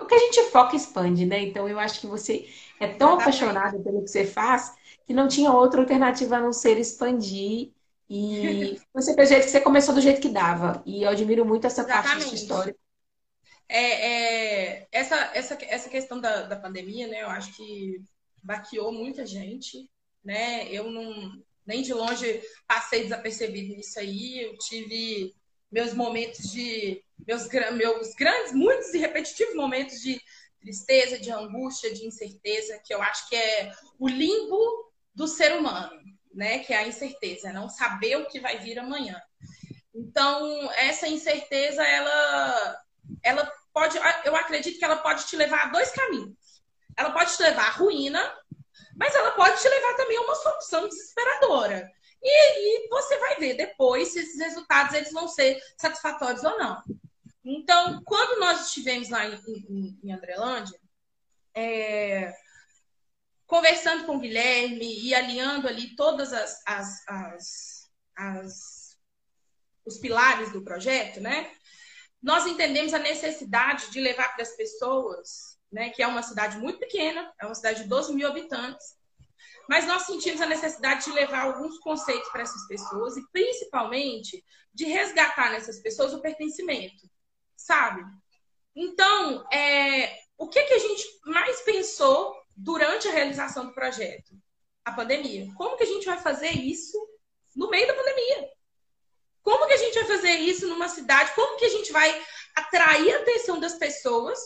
O 0.00 0.06
que 0.06 0.14
a 0.14 0.18
gente 0.18 0.42
foca 0.50 0.76
expande, 0.76 1.26
né? 1.26 1.40
Então 1.40 1.68
eu 1.68 1.78
acho 1.78 2.00
que 2.00 2.06
você 2.06 2.48
é 2.80 2.88
tão 2.88 3.14
apaixonado 3.14 3.82
pelo 3.82 4.02
que 4.02 4.08
você 4.08 4.24
faz 4.24 4.72
que 5.06 5.12
não 5.12 5.26
tinha 5.26 5.52
outra 5.52 5.80
alternativa 5.80 6.36
a 6.36 6.40
não 6.40 6.52
ser 6.52 6.78
expandir 6.78 7.72
e 8.08 8.78
você 8.92 9.14
fez 9.14 9.28
que 9.28 9.42
você 9.50 9.60
começou 9.60 9.94
do 9.94 10.00
jeito 10.00 10.20
que 10.20 10.28
dava. 10.28 10.82
E 10.86 11.02
eu 11.02 11.10
admiro 11.10 11.44
muito 11.44 11.66
essa 11.66 11.82
Exatamente. 11.82 12.08
parte 12.08 12.28
da 12.28 12.34
história. 12.34 12.76
É, 13.68 14.06
é, 14.06 14.88
essa, 14.90 15.16
essa, 15.34 15.58
essa 15.62 15.88
questão 15.90 16.20
da, 16.20 16.42
da 16.42 16.56
pandemia, 16.56 17.06
né? 17.06 17.22
Eu 17.22 17.28
acho 17.28 17.54
que 17.54 18.02
baqueou 18.48 18.90
muita 18.90 19.26
gente, 19.26 19.90
né? 20.24 20.66
Eu 20.72 20.90
não 20.90 21.42
nem 21.66 21.82
de 21.82 21.92
longe 21.92 22.42
passei 22.66 23.02
desapercebido 23.02 23.76
nisso 23.76 23.98
aí. 23.98 24.40
Eu 24.40 24.56
tive 24.58 25.34
meus 25.70 25.92
momentos 25.92 26.50
de 26.50 27.04
meus, 27.26 27.46
meus 27.74 28.14
grandes, 28.14 28.52
muitos 28.54 28.94
e 28.94 28.98
repetitivos 28.98 29.54
momentos 29.54 30.00
de 30.00 30.18
tristeza, 30.58 31.18
de 31.18 31.30
angústia, 31.30 31.92
de 31.92 32.06
incerteza, 32.06 32.80
que 32.84 32.94
eu 32.94 33.02
acho 33.02 33.28
que 33.28 33.36
é 33.36 33.70
o 33.98 34.08
limbo 34.08 34.90
do 35.14 35.28
ser 35.28 35.52
humano 35.52 36.00
né? 36.38 36.60
Que 36.60 36.72
é 36.72 36.78
a 36.78 36.86
incerteza, 36.86 37.48
é 37.48 37.52
não 37.52 37.68
saber 37.68 38.16
o 38.16 38.26
que 38.26 38.38
vai 38.38 38.58
vir 38.58 38.78
amanhã. 38.78 39.20
Então, 39.92 40.70
essa 40.72 41.08
incerteza, 41.08 41.82
ela, 41.82 42.82
ela 43.24 43.52
pode, 43.72 43.98
eu 44.24 44.36
acredito 44.36 44.78
que 44.78 44.84
ela 44.84 44.98
pode 44.98 45.26
te 45.26 45.36
levar 45.36 45.64
a 45.64 45.68
dois 45.70 45.90
caminhos. 45.90 46.36
Ela 46.98 47.12
pode 47.12 47.34
te 47.36 47.42
levar 47.42 47.68
à 47.68 47.70
ruína, 47.70 48.38
mas 48.96 49.14
ela 49.14 49.30
pode 49.30 49.60
te 49.62 49.68
levar 49.68 49.94
também 49.94 50.18
a 50.18 50.22
uma 50.22 50.34
solução 50.34 50.88
desesperadora. 50.88 51.88
E, 52.20 52.84
e 52.84 52.88
você 52.88 53.16
vai 53.18 53.36
ver 53.36 53.54
depois 53.54 54.08
se 54.08 54.18
esses 54.18 54.40
resultados 54.40 54.92
eles 54.94 55.12
vão 55.12 55.28
ser 55.28 55.58
satisfatórios 55.76 56.42
ou 56.42 56.58
não. 56.58 56.82
Então, 57.44 58.02
quando 58.04 58.40
nós 58.40 58.66
estivemos 58.66 59.08
lá 59.08 59.24
em, 59.24 59.34
em, 59.46 60.00
em 60.02 60.12
Andrelândia, 60.12 60.78
é, 61.54 62.34
conversando 63.46 64.04
com 64.04 64.16
o 64.16 64.20
Guilherme 64.20 65.00
e 65.00 65.14
alinhando 65.14 65.68
ali 65.68 65.94
todas 65.94 66.32
as, 66.32 66.60
as, 66.66 67.08
as, 67.08 67.90
as 68.16 68.88
os 69.88 69.98
pilares 69.98 70.52
do 70.52 70.62
projeto, 70.62 71.20
né? 71.20 71.50
Nós 72.22 72.46
entendemos 72.46 72.92
a 72.92 72.98
necessidade 72.98 73.90
de 73.90 74.00
levar 74.00 74.34
para 74.34 74.42
as 74.42 74.54
pessoas, 74.54 75.47
né, 75.70 75.90
que 75.90 76.02
é 76.02 76.06
uma 76.06 76.22
cidade 76.22 76.58
muito 76.58 76.78
pequena, 76.78 77.32
é 77.40 77.46
uma 77.46 77.54
cidade 77.54 77.82
de 77.82 77.88
12 77.88 78.14
mil 78.14 78.26
habitantes, 78.28 78.96
mas 79.68 79.86
nós 79.86 80.02
sentimos 80.02 80.40
a 80.40 80.46
necessidade 80.46 81.04
de 81.04 81.12
levar 81.12 81.42
alguns 81.44 81.78
conceitos 81.78 82.28
para 82.30 82.42
essas 82.42 82.66
pessoas 82.66 83.16
e, 83.16 83.30
principalmente, 83.30 84.42
de 84.72 84.84
resgatar 84.86 85.50
nessas 85.50 85.80
pessoas 85.80 86.14
o 86.14 86.22
pertencimento, 86.22 87.08
sabe? 87.54 88.02
Então, 88.74 89.46
é, 89.52 90.20
o 90.38 90.48
que, 90.48 90.62
que 90.62 90.74
a 90.74 90.78
gente 90.78 91.04
mais 91.26 91.60
pensou 91.62 92.34
durante 92.56 93.08
a 93.08 93.12
realização 93.12 93.66
do 93.66 93.74
projeto? 93.74 94.32
A 94.84 94.92
pandemia. 94.92 95.52
Como 95.54 95.76
que 95.76 95.82
a 95.82 95.86
gente 95.86 96.06
vai 96.06 96.18
fazer 96.18 96.50
isso 96.50 96.96
no 97.54 97.68
meio 97.68 97.86
da 97.86 97.94
pandemia? 97.94 98.48
Como 99.42 99.66
que 99.66 99.74
a 99.74 99.78
gente 99.78 99.94
vai 99.94 100.04
fazer 100.04 100.32
isso 100.32 100.66
numa 100.66 100.88
cidade? 100.88 101.34
Como 101.34 101.58
que 101.58 101.64
a 101.66 101.70
gente 101.70 101.92
vai 101.92 102.26
atrair 102.56 103.14
a 103.14 103.20
atenção 103.20 103.60
das 103.60 103.74
pessoas, 103.74 104.38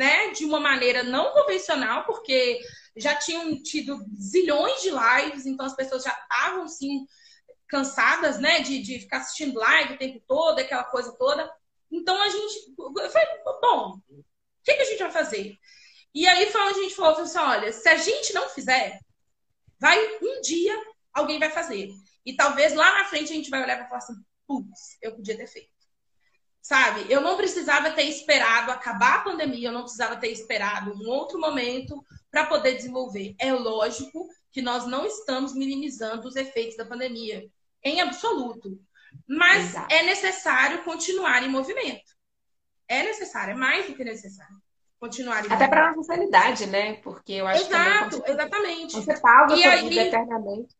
né, 0.00 0.30
de 0.30 0.46
uma 0.46 0.58
maneira 0.58 1.02
não 1.02 1.30
convencional, 1.34 2.06
porque 2.06 2.58
já 2.96 3.14
tinham 3.16 3.62
tido 3.62 4.02
zilhões 4.18 4.80
de 4.80 4.88
lives, 4.88 5.44
então 5.44 5.66
as 5.66 5.76
pessoas 5.76 6.02
já 6.02 6.10
estavam 6.10 6.66
sim 6.66 7.04
cansadas, 7.68 8.38
né, 8.38 8.60
de, 8.60 8.80
de 8.80 9.00
ficar 9.00 9.18
assistindo 9.18 9.60
live 9.60 9.92
o 9.92 9.98
tempo 9.98 10.18
todo, 10.26 10.58
aquela 10.58 10.84
coisa 10.84 11.14
toda. 11.18 11.52
Então 11.92 12.18
a 12.18 12.30
gente, 12.30 12.74
falei, 13.12 13.28
bom, 13.60 14.00
o 14.08 14.24
que, 14.64 14.72
que 14.72 14.82
a 14.82 14.86
gente 14.86 15.02
vai 15.02 15.12
fazer? 15.12 15.58
E 16.14 16.26
aí 16.26 16.50
foi 16.50 16.62
a 16.62 16.72
gente 16.72 16.94
falou 16.94 17.20
assim: 17.20 17.38
olha, 17.38 17.70
se 17.70 17.86
a 17.86 17.98
gente 17.98 18.32
não 18.32 18.48
fizer, 18.48 18.98
vai 19.78 19.98
um 20.22 20.40
dia 20.40 20.74
alguém 21.12 21.38
vai 21.38 21.50
fazer. 21.50 21.90
E 22.24 22.34
talvez 22.34 22.72
lá 22.72 22.98
na 22.98 23.04
frente 23.04 23.32
a 23.32 23.36
gente 23.36 23.50
vai 23.50 23.62
olhar 23.62 23.76
para 23.76 23.86
falar 23.86 23.98
assim: 23.98 24.14
putz, 24.46 24.96
eu 25.02 25.14
podia 25.14 25.36
ter 25.36 25.46
feito. 25.46 25.69
Sabe? 26.62 27.10
Eu 27.10 27.20
não 27.20 27.36
precisava 27.36 27.90
ter 27.90 28.04
esperado 28.04 28.70
acabar 28.70 29.16
a 29.16 29.22
pandemia, 29.22 29.68
eu 29.68 29.72
não 29.72 29.82
precisava 29.82 30.16
ter 30.16 30.28
esperado 30.28 30.92
um 30.92 31.08
outro 31.08 31.40
momento 31.40 32.04
para 32.30 32.46
poder 32.46 32.74
desenvolver. 32.74 33.34
É 33.38 33.52
lógico 33.52 34.28
que 34.52 34.60
nós 34.60 34.86
não 34.86 35.06
estamos 35.06 35.54
minimizando 35.54 36.28
os 36.28 36.36
efeitos 36.36 36.76
da 36.76 36.84
pandemia, 36.84 37.48
em 37.82 38.00
absoluto. 38.00 38.78
Mas 39.26 39.70
Exato. 39.70 39.94
é 39.94 40.02
necessário 40.02 40.84
continuar 40.84 41.42
em 41.42 41.48
movimento. 41.48 42.10
É 42.86 43.02
necessário, 43.02 43.52
é 43.52 43.56
mais 43.56 43.86
do 43.86 43.94
que 43.94 44.04
necessário 44.04 44.56
continuar. 45.00 45.44
Até 45.50 45.66
para 45.66 45.94
nossa 45.94 46.14
sanidade, 46.14 46.66
né? 46.66 46.94
Porque 46.96 47.32
eu 47.32 47.46
acho 47.46 47.66
Exato, 47.66 48.22
que. 48.22 48.30
exatamente. 48.30 48.92
Você 48.92 49.18
pausa 49.20 49.56
e 49.56 49.64
aí... 49.64 49.88
vida 49.88 50.02
eternamente. 50.02 50.76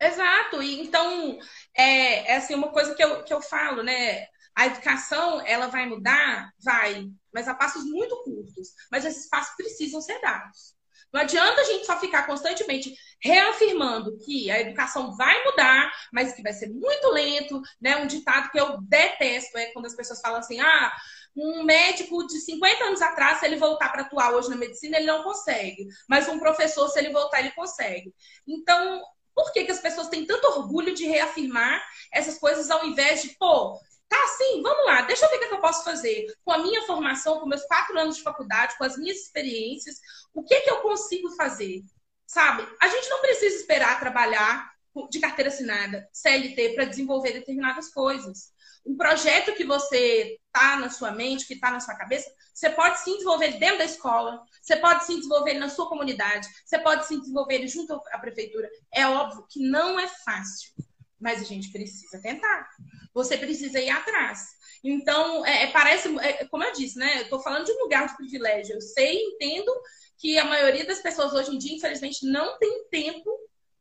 Exato. 0.00 0.62
E 0.62 0.80
então, 0.80 1.38
é, 1.76 2.32
é 2.32 2.36
assim, 2.36 2.54
uma 2.54 2.72
coisa 2.72 2.94
que 2.94 3.02
eu, 3.04 3.22
que 3.22 3.32
eu 3.32 3.42
falo, 3.42 3.82
né? 3.82 4.26
A 4.56 4.66
educação, 4.66 5.40
ela 5.46 5.68
vai 5.68 5.86
mudar? 5.86 6.50
Vai, 6.62 7.06
mas 7.32 7.46
a 7.48 7.54
passos 7.54 7.84
muito 7.84 8.16
curtos. 8.24 8.68
Mas 8.90 9.04
esses 9.04 9.28
passos 9.28 9.54
precisam 9.56 10.00
ser 10.00 10.20
dados. 10.20 10.74
Não 11.12 11.20
adianta 11.20 11.60
a 11.60 11.64
gente 11.64 11.86
só 11.86 11.98
ficar 11.98 12.24
constantemente 12.24 12.94
reafirmando 13.22 14.16
que 14.18 14.50
a 14.50 14.60
educação 14.60 15.16
vai 15.16 15.44
mudar, 15.44 15.92
mas 16.12 16.32
que 16.32 16.42
vai 16.42 16.52
ser 16.52 16.68
muito 16.70 17.08
lento, 17.10 17.60
né? 17.80 17.96
Um 17.96 18.06
ditado 18.06 18.50
que 18.50 18.60
eu 18.60 18.80
detesto 18.82 19.58
é 19.58 19.66
quando 19.72 19.86
as 19.86 19.96
pessoas 19.96 20.20
falam 20.20 20.38
assim: 20.38 20.60
ah, 20.60 20.92
um 21.36 21.64
médico 21.64 22.26
de 22.26 22.40
50 22.40 22.84
anos 22.84 23.02
atrás, 23.02 23.38
se 23.38 23.46
ele 23.46 23.56
voltar 23.56 23.90
para 23.90 24.02
atuar 24.02 24.32
hoje 24.32 24.50
na 24.50 24.56
medicina, 24.56 24.96
ele 24.96 25.06
não 25.06 25.22
consegue. 25.24 25.86
Mas 26.08 26.28
um 26.28 26.38
professor, 26.38 26.88
se 26.88 26.98
ele 26.98 27.10
voltar, 27.10 27.40
ele 27.40 27.52
consegue. 27.52 28.14
Então, 28.46 29.02
por 29.40 29.52
que, 29.52 29.64
que 29.64 29.72
as 29.72 29.80
pessoas 29.80 30.08
têm 30.08 30.26
tanto 30.26 30.46
orgulho 30.46 30.94
de 30.94 31.06
reafirmar 31.06 31.82
essas 32.12 32.38
coisas 32.38 32.70
ao 32.70 32.84
invés 32.84 33.22
de, 33.22 33.30
pô, 33.38 33.80
tá 34.06 34.22
assim, 34.24 34.60
vamos 34.60 34.84
lá, 34.84 35.02
deixa 35.02 35.24
eu 35.24 35.30
ver 35.30 35.36
o 35.36 35.48
que 35.48 35.54
eu 35.54 35.60
posso 35.60 35.82
fazer 35.82 36.26
com 36.44 36.52
a 36.52 36.58
minha 36.58 36.82
formação, 36.82 37.40
com 37.40 37.46
meus 37.46 37.64
quatro 37.64 37.98
anos 37.98 38.16
de 38.16 38.22
faculdade, 38.22 38.76
com 38.76 38.84
as 38.84 38.98
minhas 38.98 39.16
experiências, 39.18 39.98
o 40.34 40.42
que, 40.42 40.60
que 40.60 40.70
eu 40.70 40.82
consigo 40.82 41.30
fazer? 41.36 41.82
Sabe? 42.26 42.66
A 42.80 42.88
gente 42.88 43.08
não 43.08 43.20
precisa 43.20 43.56
esperar 43.56 43.98
trabalhar 43.98 44.70
de 45.08 45.20
carteira 45.20 45.48
assinada, 45.48 46.06
CLT, 46.12 46.74
para 46.74 46.84
desenvolver 46.84 47.32
determinadas 47.32 47.88
coisas 47.88 48.52
um 48.84 48.96
projeto 48.96 49.54
que 49.54 49.64
você 49.64 50.38
tá 50.52 50.76
na 50.76 50.90
sua 50.90 51.12
mente, 51.12 51.46
que 51.46 51.54
está 51.54 51.70
na 51.70 51.80
sua 51.80 51.94
cabeça, 51.94 52.30
você 52.52 52.70
pode 52.70 53.00
sim 53.00 53.12
desenvolver 53.12 53.58
dentro 53.58 53.78
da 53.78 53.84
escola, 53.84 54.42
você 54.60 54.76
pode 54.76 55.04
sim 55.04 55.16
desenvolver 55.16 55.54
na 55.54 55.68
sua 55.68 55.88
comunidade, 55.88 56.48
você 56.64 56.78
pode 56.78 57.06
sim 57.06 57.18
desenvolver 57.18 57.66
junto 57.68 57.94
à 58.12 58.18
prefeitura. 58.18 58.68
É 58.92 59.06
óbvio 59.06 59.46
que 59.48 59.60
não 59.60 59.98
é 59.98 60.06
fácil, 60.06 60.72
mas 61.18 61.40
a 61.40 61.44
gente 61.44 61.70
precisa 61.70 62.20
tentar. 62.20 62.68
Você 63.14 63.36
precisa 63.36 63.80
ir 63.80 63.90
atrás. 63.90 64.46
Então, 64.82 65.44
é, 65.44 65.64
é 65.64 65.66
parece, 65.72 66.08
é, 66.18 66.44
como 66.46 66.64
eu 66.64 66.72
disse, 66.72 66.98
né? 66.98 67.18
Eu 67.18 67.22
estou 67.22 67.40
falando 67.40 67.66
de 67.66 67.72
um 67.72 67.82
lugar 67.82 68.08
de 68.08 68.16
privilégio. 68.16 68.74
Eu 68.74 68.80
sei, 68.80 69.16
entendo 69.16 69.72
que 70.18 70.38
a 70.38 70.44
maioria 70.44 70.86
das 70.86 71.00
pessoas 71.00 71.32
hoje 71.32 71.54
em 71.54 71.58
dia, 71.58 71.76
infelizmente, 71.76 72.26
não 72.26 72.58
tem 72.58 72.88
tempo 72.90 73.30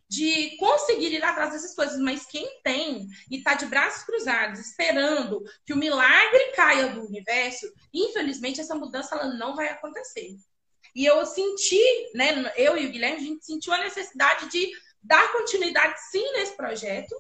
de 0.10 0.58
conseguir 0.58 1.14
ir 1.14 1.24
atrás 1.24 1.54
dessas 1.54 1.76
coisas, 1.76 2.00
mas 2.00 2.26
quem 2.26 2.62
tem 2.64 3.08
e 3.30 3.38
está 3.38 3.54
de 3.54 3.68
braços 3.68 4.04
cruzados, 4.04 4.60
esperando 4.60 5.44
que 5.64 5.72
o 5.72 5.78
milagre 5.78 6.52
caia 6.56 6.88
do 6.88 7.06
universo, 7.06 7.72
infelizmente 7.94 8.60
essa 8.60 8.74
mudança 8.74 9.16
ela 9.16 9.34
não 9.36 9.56
vai 9.56 9.70
acontecer. 9.70 10.36
E 10.96 11.06
eu 11.06 11.24
senti, 11.28 11.80
né, 12.16 12.52
eu 12.58 12.76
e 12.76 12.88
o 12.88 12.92
Guilherme, 12.92 13.18
a 13.18 13.24
gente 13.24 13.46
sentiu 13.46 13.72
a 13.72 13.84
necessidade 13.84 14.50
de 14.50 14.72
dar 15.02 15.32
continuidade 15.32 15.96
sim 16.10 16.32
nesse 16.34 16.58
projeto, 16.58 17.16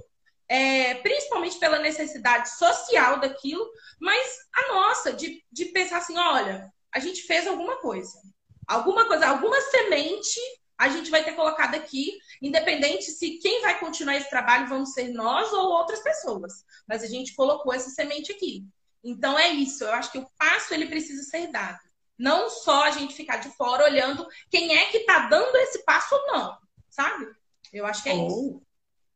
é, 0.47 0.95
principalmente 0.95 1.59
pela 1.59 1.77
necessidade 1.77 2.49
social 2.57 3.19
daquilo, 3.19 3.69
mas 3.99 4.35
a 4.51 4.73
nossa, 4.73 5.13
de, 5.13 5.43
de 5.51 5.65
pensar 5.65 5.99
assim, 5.99 6.17
olha, 6.17 6.73
a 6.91 6.99
gente 6.99 7.21
fez 7.21 7.45
alguma 7.45 7.77
coisa. 7.77 8.19
Alguma 8.67 9.05
coisa, 9.05 9.27
alguma 9.27 9.61
semente 9.61 10.39
a 10.79 10.87
gente 10.87 11.11
vai 11.11 11.25
ter 11.25 11.33
colocado 11.33 11.75
aqui, 11.75 12.17
independente 12.41 13.11
se 13.11 13.37
quem 13.39 13.61
vai 13.61 13.77
continuar 13.81 14.15
esse 14.15 14.29
trabalho 14.29 14.69
vão 14.69 14.85
ser 14.85 15.09
nós 15.09 15.51
ou 15.51 15.69
outras 15.71 16.01
pessoas. 16.01 16.63
Mas 16.87 17.03
a 17.03 17.07
gente 17.07 17.35
colocou 17.35 17.73
essa 17.73 17.89
semente 17.89 18.31
aqui. 18.31 18.65
Então 19.03 19.37
é 19.37 19.49
isso, 19.49 19.83
eu 19.83 19.91
acho 19.91 20.09
que 20.09 20.17
o 20.17 20.27
passo 20.37 20.73
ele 20.73 20.87
precisa 20.87 21.21
ser 21.23 21.47
dado. 21.47 21.79
Não 22.17 22.49
só 22.49 22.85
a 22.85 22.91
gente 22.91 23.13
ficar 23.13 23.37
de 23.37 23.49
fora 23.49 23.83
olhando 23.83 24.25
quem 24.49 24.77
é 24.77 24.85
que 24.85 24.99
está 24.99 25.27
dando 25.27 25.55
esse 25.57 25.83
passo 25.83 26.15
ou 26.15 26.27
não, 26.27 26.57
sabe? 26.89 27.27
Eu 27.73 27.85
acho 27.85 28.01
que 28.01 28.09
é 28.09 28.13
oh. 28.13 28.27
isso. 28.27 28.61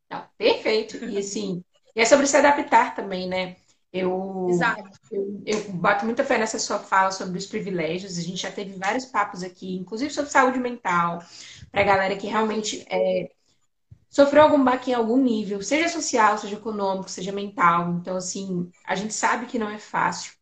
Não, 0.10 0.28
perfeito. 0.38 0.98
E 1.06 1.18
assim, 1.18 1.64
e 1.96 2.02
é 2.02 2.06
sobre 2.06 2.28
se 2.28 2.36
adaptar 2.36 2.94
também, 2.94 3.28
né? 3.28 3.56
Eu, 3.94 4.50
eu, 5.12 5.44
eu 5.46 5.72
bato 5.74 6.06
muita 6.06 6.24
fé 6.24 6.38
nessa 6.40 6.58
sua 6.58 6.80
fala 6.80 7.12
sobre 7.12 7.38
os 7.38 7.46
privilégios. 7.46 8.18
A 8.18 8.22
gente 8.22 8.42
já 8.42 8.52
teve 8.52 8.74
vários 8.78 9.06
papos 9.06 9.44
aqui, 9.44 9.76
inclusive 9.76 10.12
sobre 10.12 10.32
saúde 10.32 10.60
mental, 10.60 11.24
para 11.72 11.82
a 11.82 11.86
galera 11.86 12.18
que 12.18 12.28
realmente 12.28 12.86
é, 12.90 13.32
sofreu 14.10 14.44
algum 14.44 14.64
baque 14.64 14.92
em 14.92 14.94
algum 14.96 15.18
nível, 15.18 15.62
seja 15.64 15.90
social, 15.90 16.38
seja 16.38 16.56
econômico, 16.56 17.10
seja 17.10 17.32
mental. 17.32 17.94
Então, 18.00 18.18
assim, 18.18 18.72
a 18.86 18.96
gente 18.96 19.14
sabe 19.14 19.48
que 19.48 19.60
não 19.60 19.70
é 19.70 19.80
fácil. 19.80 20.34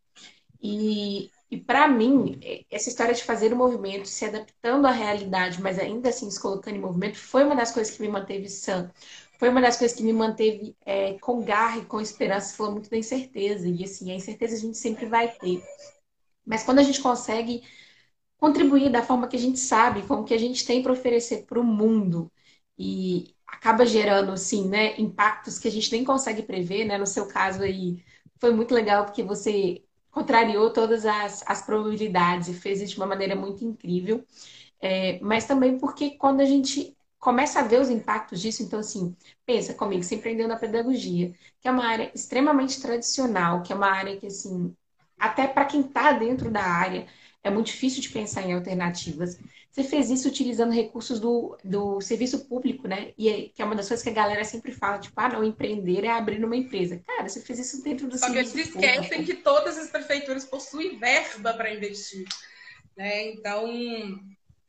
E, 0.62 1.30
e 1.50 1.58
para 1.58 1.88
mim, 1.88 2.40
essa 2.72 2.90
história 2.90 3.14
de 3.14 3.24
fazer 3.24 3.54
o 3.54 3.58
movimento, 3.58 4.08
se 4.08 4.26
adaptando 4.26 4.88
à 4.88 4.92
realidade, 4.92 5.62
mas 5.62 5.80
ainda 5.80 6.10
assim 6.10 6.30
se 6.32 6.40
colocando 6.40 6.76
em 6.76 6.80
movimento, 6.80 7.18
foi 7.18 7.44
uma 7.44 7.56
das 7.56 7.72
coisas 7.72 7.96
que 7.96 8.02
me 8.02 8.10
manteve 8.10 8.50
sã 8.50 8.92
foi 9.42 9.50
uma 9.50 9.60
das 9.60 9.76
coisas 9.76 9.98
que 9.98 10.04
me 10.04 10.14
manteve 10.14 10.78
é, 10.86 11.14
com 11.16 11.44
garra 11.44 11.80
e 11.80 11.86
com 11.86 12.00
esperança. 12.00 12.56
falou 12.56 12.74
muito 12.74 12.92
da 12.92 12.98
incerteza. 12.98 13.68
E 13.68 13.84
assim, 13.84 14.12
a 14.12 14.14
incerteza 14.16 14.56
a 14.56 14.60
gente 14.60 14.78
sempre 14.78 15.08
vai 15.08 15.30
ter. 15.32 15.64
Mas 16.46 16.62
quando 16.64 16.78
a 16.78 16.84
gente 16.84 17.02
consegue 17.02 17.64
contribuir 18.38 18.92
da 18.92 19.02
forma 19.02 19.28
que 19.28 19.36
a 19.36 19.40
gente 19.40 19.58
sabe, 19.58 20.04
como 20.04 20.26
que 20.26 20.36
a 20.36 20.38
gente 20.38 20.64
tem 20.64 20.84
para 20.84 20.92
oferecer 20.92 21.48
para 21.48 21.60
o 21.60 21.64
mundo 21.64 22.32
e 22.78 23.36
acaba 23.48 23.84
gerando 23.84 24.32
assim, 24.32 24.70
né, 24.70 24.94
impactos 25.02 25.58
que 25.58 25.68
a 25.68 25.72
gente 25.72 25.92
nem 25.92 26.04
consegue 26.04 26.44
prever, 26.44 26.86
né? 26.86 27.00
No 27.00 27.08
seu 27.08 27.28
caso 27.28 27.64
aí, 27.64 28.04
foi 28.40 28.54
muito 28.54 28.76
legal 28.76 29.06
porque 29.06 29.24
você 29.24 29.84
contrariou 30.12 30.72
todas 30.72 31.04
as, 31.04 31.44
as 31.48 31.64
probabilidades 31.64 32.48
e 32.48 32.54
fez 32.54 32.80
isso 32.80 32.94
de 32.94 33.00
uma 33.00 33.08
maneira 33.08 33.36
muito 33.36 33.66
incrível. 33.66 34.24
É, 34.80 35.20
mas 35.20 35.46
também 35.46 35.80
porque 35.80 36.12
quando 36.12 36.42
a 36.42 36.46
gente 36.46 36.96
começa 37.22 37.60
a 37.60 37.64
ver 37.64 37.80
os 37.80 37.90
impactos 37.90 38.42
disso. 38.42 38.64
Então, 38.64 38.80
assim, 38.80 39.16
pensa 39.46 39.76
comigo, 39.76 40.04
você 40.04 40.16
empreendeu 40.16 40.48
na 40.48 40.58
pedagogia, 40.58 41.34
que 41.62 41.68
é 41.68 41.72
uma 41.72 41.86
área 41.86 42.12
extremamente 42.14 42.82
tradicional, 42.82 43.62
que 43.62 43.72
é 43.72 43.76
uma 43.76 43.92
área 43.92 44.18
que, 44.18 44.26
assim, 44.26 44.76
até 45.18 45.48
para 45.48 45.66
quem 45.66 45.82
está 45.82 46.12
dentro 46.14 46.50
da 46.50 46.64
área, 46.64 47.08
é 47.44 47.50
muito 47.50 47.68
difícil 47.68 48.02
de 48.02 48.10
pensar 48.10 48.42
em 48.42 48.54
alternativas. 48.54 49.40
Você 49.72 49.84
fez 49.84 50.10
isso 50.10 50.28
utilizando 50.28 50.74
recursos 50.74 51.20
do, 51.20 51.58
do 51.64 52.02
serviço 52.02 52.46
público, 52.46 52.88
né? 52.88 53.14
E 53.18 53.30
é, 53.30 53.50
que 53.50 53.62
é 53.62 53.66
uma 53.66 53.76
das 53.76 53.88
coisas 53.88 54.04
que 54.04 54.10
a 54.10 54.14
galera 54.14 54.44
sempre 54.44 54.72
fala, 54.72 55.00
tipo, 55.00 55.20
ah, 55.20 55.30
não, 55.30 55.44
empreender 55.44 56.04
é 56.04 56.10
abrir 56.10 56.44
uma 56.44 56.58
empresa. 56.58 57.02
Cara, 57.06 57.30
você 57.30 57.40
fez 57.40 57.60
isso 57.60 57.84
dentro 57.84 58.08
do 58.08 58.18
Só 58.18 58.28
serviço 58.28 58.52
público. 58.52 58.74
Só 58.74 58.80
que 58.80 58.86
eles 58.86 59.00
esquecem 59.00 59.26
que 59.26 59.36
todas 59.36 59.78
as 59.78 59.90
prefeituras 59.90 60.44
possuem 60.44 60.98
verba 60.98 61.54
para 61.54 61.74
investir. 61.74 62.26
Né? 62.98 63.32
Então, 63.32 63.68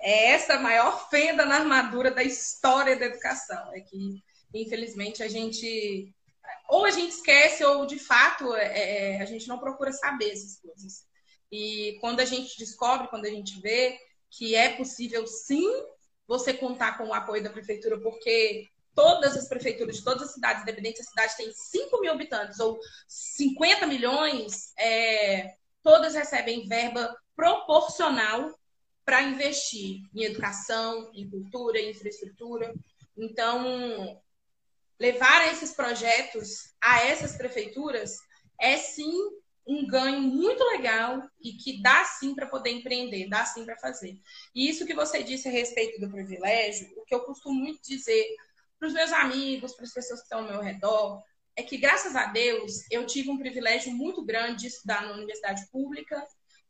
é 0.03 0.33
essa 0.33 0.55
a 0.55 0.61
maior 0.61 1.09
fenda 1.09 1.47
na 1.47 1.57
armadura 1.57 2.11
da 2.11 2.25
história 2.25 2.99
da 2.99 3.07
educação. 3.07 3.73
É 3.73 3.81
que, 3.81 4.23
infelizmente, 4.53 5.23
a 5.23 5.29
gente. 5.29 6.13
Ou 6.69 6.85
a 6.85 6.91
gente 6.91 7.13
esquece, 7.13 7.65
ou 7.65 7.87
de 7.87 7.99
fato 7.99 8.55
é, 8.55 9.15
é, 9.15 9.23
a 9.23 9.25
gente 9.25 9.47
não 9.47 9.59
procura 9.59 9.93
saber 9.93 10.31
essas 10.31 10.59
coisas. 10.59 11.05
E 11.51 11.99
quando 12.01 12.21
a 12.21 12.25
gente 12.25 12.59
descobre, 12.59 13.09
quando 13.09 13.27
a 13.27 13.31
gente 13.31 13.61
vê 13.61 13.97
que 14.31 14.55
é 14.57 14.71
possível 14.77 15.27
sim 15.27 15.71
você 16.27 16.55
contar 16.55 16.97
com 16.97 17.09
o 17.09 17.15
apoio 17.15 17.43
da 17.43 17.51
prefeitura, 17.51 18.01
porque 18.01 18.67
todas 18.95 19.37
as 19.37 19.49
prefeituras 19.49 19.97
de 19.97 20.05
todas 20.05 20.29
as 20.29 20.35
cidades, 20.35 20.63
independente 20.63 20.97
se 20.97 21.03
a 21.03 21.07
cidade 21.07 21.37
tem 21.37 21.53
5 21.53 22.01
mil 22.01 22.13
habitantes 22.13 22.59
ou 22.59 22.79
50 23.07 23.87
milhões, 23.87 24.73
é, 24.79 25.55
todas 25.83 26.15
recebem 26.15 26.67
verba 26.67 27.15
proporcional 27.37 28.51
para 29.05 29.23
investir 29.23 30.03
em 30.15 30.25
educação, 30.25 31.11
em 31.15 31.29
cultura, 31.29 31.79
em 31.79 31.91
infraestrutura. 31.91 32.73
Então, 33.17 34.21
levar 34.99 35.53
esses 35.53 35.73
projetos 35.73 36.75
a 36.81 37.05
essas 37.05 37.37
prefeituras 37.37 38.17
é 38.61 38.77
sim 38.77 39.13
um 39.67 39.87
ganho 39.87 40.21
muito 40.21 40.63
legal 40.65 41.23
e 41.41 41.53
que 41.53 41.83
dá 41.83 42.05
sim 42.05 42.35
para 42.35 42.47
poder 42.47 42.71
empreender, 42.71 43.29
dá 43.29 43.45
sim 43.45 43.65
para 43.65 43.77
fazer. 43.77 44.19
E 44.55 44.69
isso 44.69 44.87
que 44.87 44.95
você 44.95 45.23
disse 45.23 45.49
a 45.49 45.53
respeito 45.53 46.01
do 46.01 46.11
privilégio, 46.11 46.93
o 46.97 47.05
que 47.05 47.15
eu 47.15 47.21
costumo 47.21 47.61
muito 47.61 47.81
dizer 47.83 48.27
para 48.79 48.89
os 48.89 48.95
meus 48.95 49.13
amigos, 49.13 49.75
para 49.75 49.85
as 49.85 49.93
pessoas 49.93 50.21
que 50.21 50.25
estão 50.25 50.41
ao 50.41 50.49
meu 50.49 50.61
redor, 50.61 51.23
é 51.55 51.63
que 51.63 51.77
graças 51.77 52.17
a 52.17 52.27
Deus 52.27 52.91
eu 52.91 53.07
tive 53.07 53.31
um 53.31 53.39
privilégio 53.39 53.93
muito 53.93 54.25
grande 54.25 54.63
de 54.63 54.67
estudar 54.69 55.03
na 55.03 55.13
universidade 55.13 55.67
pública 55.71 56.25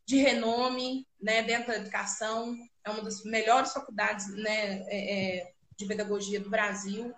de 0.06 0.16
renome 0.16 1.06
né, 1.20 1.42
dentro 1.42 1.68
da 1.68 1.76
educação, 1.76 2.56
é 2.84 2.90
uma 2.90 3.02
das 3.02 3.22
melhores 3.24 3.72
faculdades 3.72 4.28
né, 4.34 4.82
é, 4.88 5.38
é, 5.38 5.52
de 5.76 5.86
pedagogia 5.86 6.40
do 6.40 6.50
Brasil. 6.50 7.14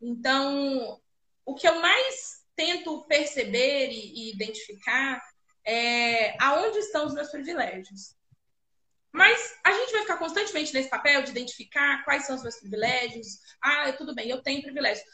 Então, 0.00 1.00
o 1.44 1.54
que 1.54 1.68
eu 1.68 1.80
mais 1.80 2.42
tento 2.56 3.04
perceber 3.06 3.90
e, 3.90 4.14
e 4.14 4.32
identificar 4.32 5.22
é 5.64 6.36
aonde 6.42 6.78
estão 6.78 7.06
os 7.06 7.14
meus 7.14 7.28
privilégios. 7.28 8.16
Mas 9.12 9.54
a 9.62 9.72
gente 9.72 9.92
vai 9.92 10.00
ficar 10.02 10.16
constantemente 10.16 10.72
nesse 10.72 10.88
papel 10.88 11.22
de 11.22 11.30
identificar 11.30 12.02
quais 12.04 12.24
são 12.24 12.34
os 12.34 12.42
meus 12.42 12.56
privilégios. 12.56 13.38
Ah, 13.60 13.92
tudo 13.92 14.14
bem, 14.14 14.28
eu 14.28 14.42
tenho 14.42 14.62
privilégio. 14.62 15.04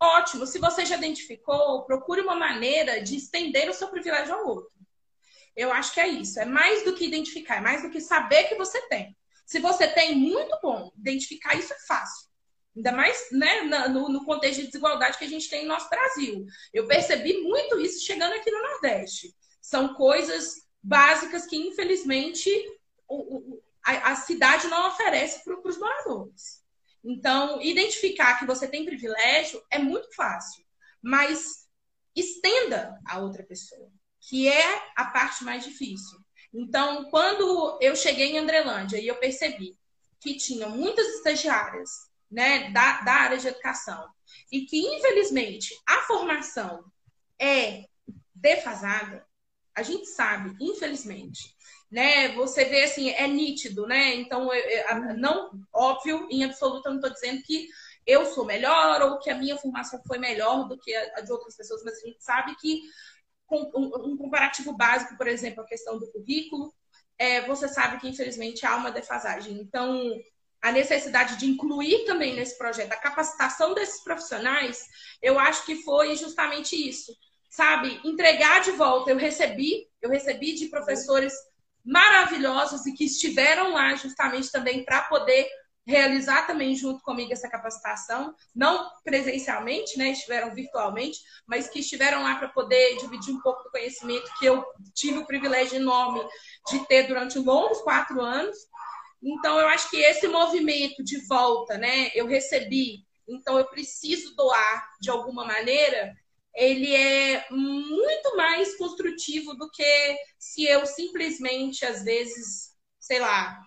Ótimo, 0.00 0.44
se 0.46 0.58
você 0.58 0.84
já 0.84 0.96
identificou, 0.96 1.84
procure 1.84 2.20
uma 2.20 2.34
maneira 2.34 3.00
de 3.00 3.16
estender 3.16 3.70
o 3.70 3.74
seu 3.74 3.88
privilégio 3.88 4.34
ao 4.34 4.46
outro. 4.46 4.72
Eu 5.56 5.72
acho 5.72 5.92
que 5.92 6.00
é 6.00 6.08
isso. 6.08 6.40
É 6.40 6.44
mais 6.44 6.84
do 6.84 6.94
que 6.94 7.04
identificar, 7.04 7.56
é 7.56 7.60
mais 7.60 7.82
do 7.82 7.90
que 7.90 8.00
saber 8.00 8.44
que 8.44 8.54
você 8.56 8.80
tem. 8.88 9.16
Se 9.46 9.60
você 9.60 9.86
tem, 9.86 10.16
muito 10.16 10.58
bom. 10.62 10.90
Identificar 10.98 11.54
isso 11.54 11.72
é 11.72 11.78
fácil. 11.86 12.28
Ainda 12.76 12.90
mais 12.90 13.28
né, 13.30 13.60
no, 13.62 14.08
no, 14.08 14.24
contexto 14.24 14.60
de 14.60 14.66
desigualdade 14.66 15.16
que 15.16 15.24
a 15.24 15.28
gente 15.28 15.48
tem 15.48 15.62
no 15.62 15.68
nosso 15.68 15.88
Brasil. 15.88 16.44
Eu 16.72 16.86
percebi 16.88 17.40
muito 17.42 17.78
isso 17.78 18.04
chegando 18.04 18.32
aqui 18.32 18.50
no 18.50 18.62
Nordeste. 18.62 19.34
São 19.60 19.94
coisas 19.94 20.66
básicas 20.82 21.46
que, 21.46 21.56
infelizmente, 21.56 22.50
o, 23.06 23.36
o, 23.36 23.62
a, 23.84 24.12
a, 24.12 24.16
cidade 24.16 24.66
não 24.66 24.88
oferece 24.88 25.44
para 25.44 25.56
os 25.56 25.78
moradores. 25.78 26.64
Então, 27.04 27.62
identificar 27.62 28.38
que 28.38 28.46
você 28.46 28.66
tem 28.66 28.84
privilégio 28.84 29.62
é 29.70 29.78
muito 29.78 30.12
fácil, 30.14 30.64
mas 31.00 31.68
estenda 32.16 32.98
a 33.06 33.18
outra 33.20 33.44
pessoa 33.44 33.90
que 34.28 34.48
é 34.48 34.82
a 34.96 35.06
parte 35.06 35.44
mais 35.44 35.64
difícil. 35.64 36.18
Então, 36.52 37.10
quando 37.10 37.78
eu 37.80 37.96
cheguei 37.96 38.32
em 38.32 38.38
Andrelândia 38.38 38.98
e 38.98 39.06
eu 39.06 39.16
percebi 39.16 39.76
que 40.20 40.36
tinha 40.36 40.68
muitas 40.68 41.06
estagiárias 41.16 41.90
né, 42.30 42.70
da, 42.70 43.02
da 43.02 43.12
área 43.12 43.38
de 43.38 43.48
educação 43.48 44.08
e 44.50 44.62
que, 44.62 44.78
infelizmente, 44.78 45.74
a 45.86 46.02
formação 46.02 46.84
é 47.38 47.84
defasada, 48.34 49.26
a 49.74 49.82
gente 49.82 50.06
sabe, 50.06 50.56
infelizmente, 50.60 51.54
né? 51.90 52.28
Você 52.34 52.64
vê 52.64 52.84
assim, 52.84 53.10
é 53.10 53.26
nítido, 53.26 53.86
né? 53.86 54.14
Então, 54.14 54.48
não 55.16 55.50
óbvio, 55.72 56.28
em 56.30 56.44
absoluto, 56.44 56.86
eu 56.86 56.92
não 56.92 57.00
estou 57.00 57.12
dizendo 57.12 57.42
que 57.42 57.68
eu 58.06 58.26
sou 58.26 58.44
melhor 58.44 59.02
ou 59.02 59.18
que 59.18 59.30
a 59.30 59.36
minha 59.36 59.56
formação 59.56 60.00
foi 60.06 60.18
melhor 60.18 60.68
do 60.68 60.78
que 60.78 60.94
a 60.94 61.20
de 61.20 61.32
outras 61.32 61.56
pessoas, 61.56 61.82
mas 61.84 62.02
a 62.02 62.06
gente 62.06 62.22
sabe 62.22 62.54
que 62.56 62.82
um 63.50 64.16
comparativo 64.16 64.76
básico, 64.76 65.16
por 65.16 65.26
exemplo, 65.26 65.62
a 65.62 65.66
questão 65.66 65.98
do 65.98 66.10
currículo, 66.10 66.72
é, 67.18 67.46
você 67.46 67.68
sabe 67.68 67.98
que, 68.00 68.08
infelizmente, 68.08 68.66
há 68.66 68.76
uma 68.76 68.90
defasagem. 68.90 69.60
Então, 69.60 70.10
a 70.62 70.72
necessidade 70.72 71.36
de 71.36 71.46
incluir 71.46 72.04
também 72.04 72.34
nesse 72.34 72.56
projeto 72.56 72.92
a 72.92 72.96
capacitação 72.96 73.74
desses 73.74 74.02
profissionais, 74.02 74.82
eu 75.22 75.38
acho 75.38 75.64
que 75.66 75.82
foi 75.82 76.16
justamente 76.16 76.74
isso. 76.74 77.14
Sabe, 77.50 78.00
entregar 78.02 78.62
de 78.62 78.72
volta. 78.72 79.10
Eu 79.10 79.16
recebi, 79.16 79.86
eu 80.02 80.10
recebi 80.10 80.54
de 80.54 80.66
professores 80.66 81.32
maravilhosos 81.84 82.84
e 82.86 82.94
que 82.94 83.04
estiveram 83.04 83.74
lá 83.74 83.94
justamente 83.94 84.50
também 84.50 84.84
para 84.84 85.02
poder 85.02 85.46
realizar 85.86 86.46
também 86.46 86.74
junto 86.74 87.02
comigo 87.02 87.32
essa 87.32 87.48
capacitação, 87.48 88.34
não 88.54 88.90
presencialmente, 89.04 89.98
né, 89.98 90.10
estiveram 90.10 90.54
virtualmente, 90.54 91.18
mas 91.46 91.68
que 91.68 91.80
estiveram 91.80 92.22
lá 92.22 92.36
para 92.36 92.48
poder 92.48 92.96
dividir 92.96 93.34
um 93.34 93.40
pouco 93.40 93.62
do 93.62 93.70
conhecimento 93.70 94.30
que 94.38 94.46
eu 94.46 94.64
tive 94.94 95.18
o 95.18 95.26
privilégio 95.26 95.76
enorme 95.76 96.26
de 96.70 96.86
ter 96.86 97.06
durante 97.06 97.38
longos 97.38 97.82
quatro 97.82 98.20
anos. 98.20 98.56
Então, 99.22 99.58
eu 99.58 99.68
acho 99.68 99.90
que 99.90 99.96
esse 99.96 100.26
movimento 100.26 101.02
de 101.02 101.26
volta, 101.26 101.76
né, 101.76 102.10
eu 102.14 102.26
recebi, 102.26 103.04
então 103.28 103.58
eu 103.58 103.66
preciso 103.66 104.34
doar 104.34 104.88
de 105.00 105.10
alguma 105.10 105.44
maneira, 105.44 106.14
ele 106.54 106.94
é 106.94 107.46
muito 107.50 108.36
mais 108.36 108.76
construtivo 108.76 109.54
do 109.54 109.70
que 109.70 110.16
se 110.38 110.64
eu 110.64 110.86
simplesmente, 110.86 111.84
às 111.84 112.04
vezes, 112.04 112.74
sei 113.00 113.18
lá, 113.18 113.58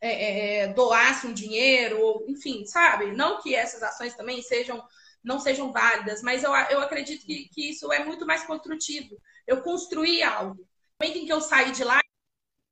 é, 0.00 0.08
é, 0.10 0.56
é, 0.58 0.68
doasse 0.68 1.26
um 1.26 1.32
dinheiro, 1.32 2.24
enfim, 2.26 2.64
sabe? 2.64 3.12
Não 3.12 3.40
que 3.42 3.54
essas 3.54 3.82
ações 3.82 4.14
também 4.14 4.42
sejam 4.42 4.82
não 5.22 5.38
sejam 5.38 5.70
válidas, 5.70 6.22
mas 6.22 6.42
eu, 6.42 6.50
eu 6.50 6.80
acredito 6.80 7.26
que, 7.26 7.46
que 7.50 7.70
isso 7.70 7.92
é 7.92 8.02
muito 8.02 8.24
mais 8.26 8.42
construtivo. 8.44 9.20
Eu 9.46 9.60
construí 9.62 10.22
algo. 10.22 10.54
No 10.54 11.06
momento 11.06 11.18
em 11.18 11.26
que 11.26 11.32
eu 11.32 11.42
saí 11.42 11.72
de 11.72 11.84
lá, 11.84 12.00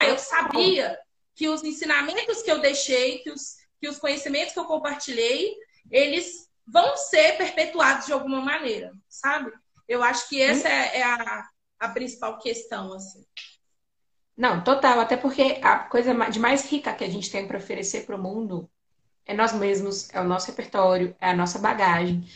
eu 0.03 0.19
sabia 0.19 0.99
que 1.35 1.49
os 1.49 1.63
ensinamentos 1.63 2.43
que 2.43 2.51
eu 2.51 2.59
deixei, 2.59 3.19
que 3.19 3.31
os, 3.31 3.57
que 3.79 3.89
os 3.89 3.99
conhecimentos 3.99 4.55
que 4.55 4.59
eu 4.59 4.65
compartilhei, 4.65 5.55
eles 5.91 6.49
vão 6.67 6.97
ser 6.97 7.37
perpetuados 7.37 8.07
de 8.07 8.13
alguma 8.13 8.41
maneira, 8.41 8.93
sabe? 9.09 9.53
Eu 9.87 10.03
acho 10.03 10.29
que 10.29 10.41
essa 10.41 10.69
é, 10.69 10.99
é 10.99 11.03
a, 11.03 11.49
a 11.79 11.89
principal 11.91 12.39
questão, 12.39 12.93
assim. 12.93 13.25
Não, 14.39 14.63
total. 14.65 15.01
Até 15.01 15.17
porque 15.19 15.61
a 15.63 15.79
coisa 15.81 16.15
de 16.31 16.39
mais 16.41 16.71
rica 16.71 16.95
que 16.95 17.05
a 17.05 17.11
gente 17.11 17.31
tem 17.31 17.47
para 17.47 17.59
oferecer 17.59 18.07
para 18.07 18.17
o 18.17 18.23
mundo 18.23 18.71
é 19.27 19.35
nós 19.35 19.53
mesmos, 19.55 20.09
é 20.15 20.21
o 20.21 20.25
nosso 20.25 20.49
repertório, 20.49 21.17
é 21.21 21.31
a 21.31 21.37
nossa 21.37 21.59
bagagem. 21.61 22.27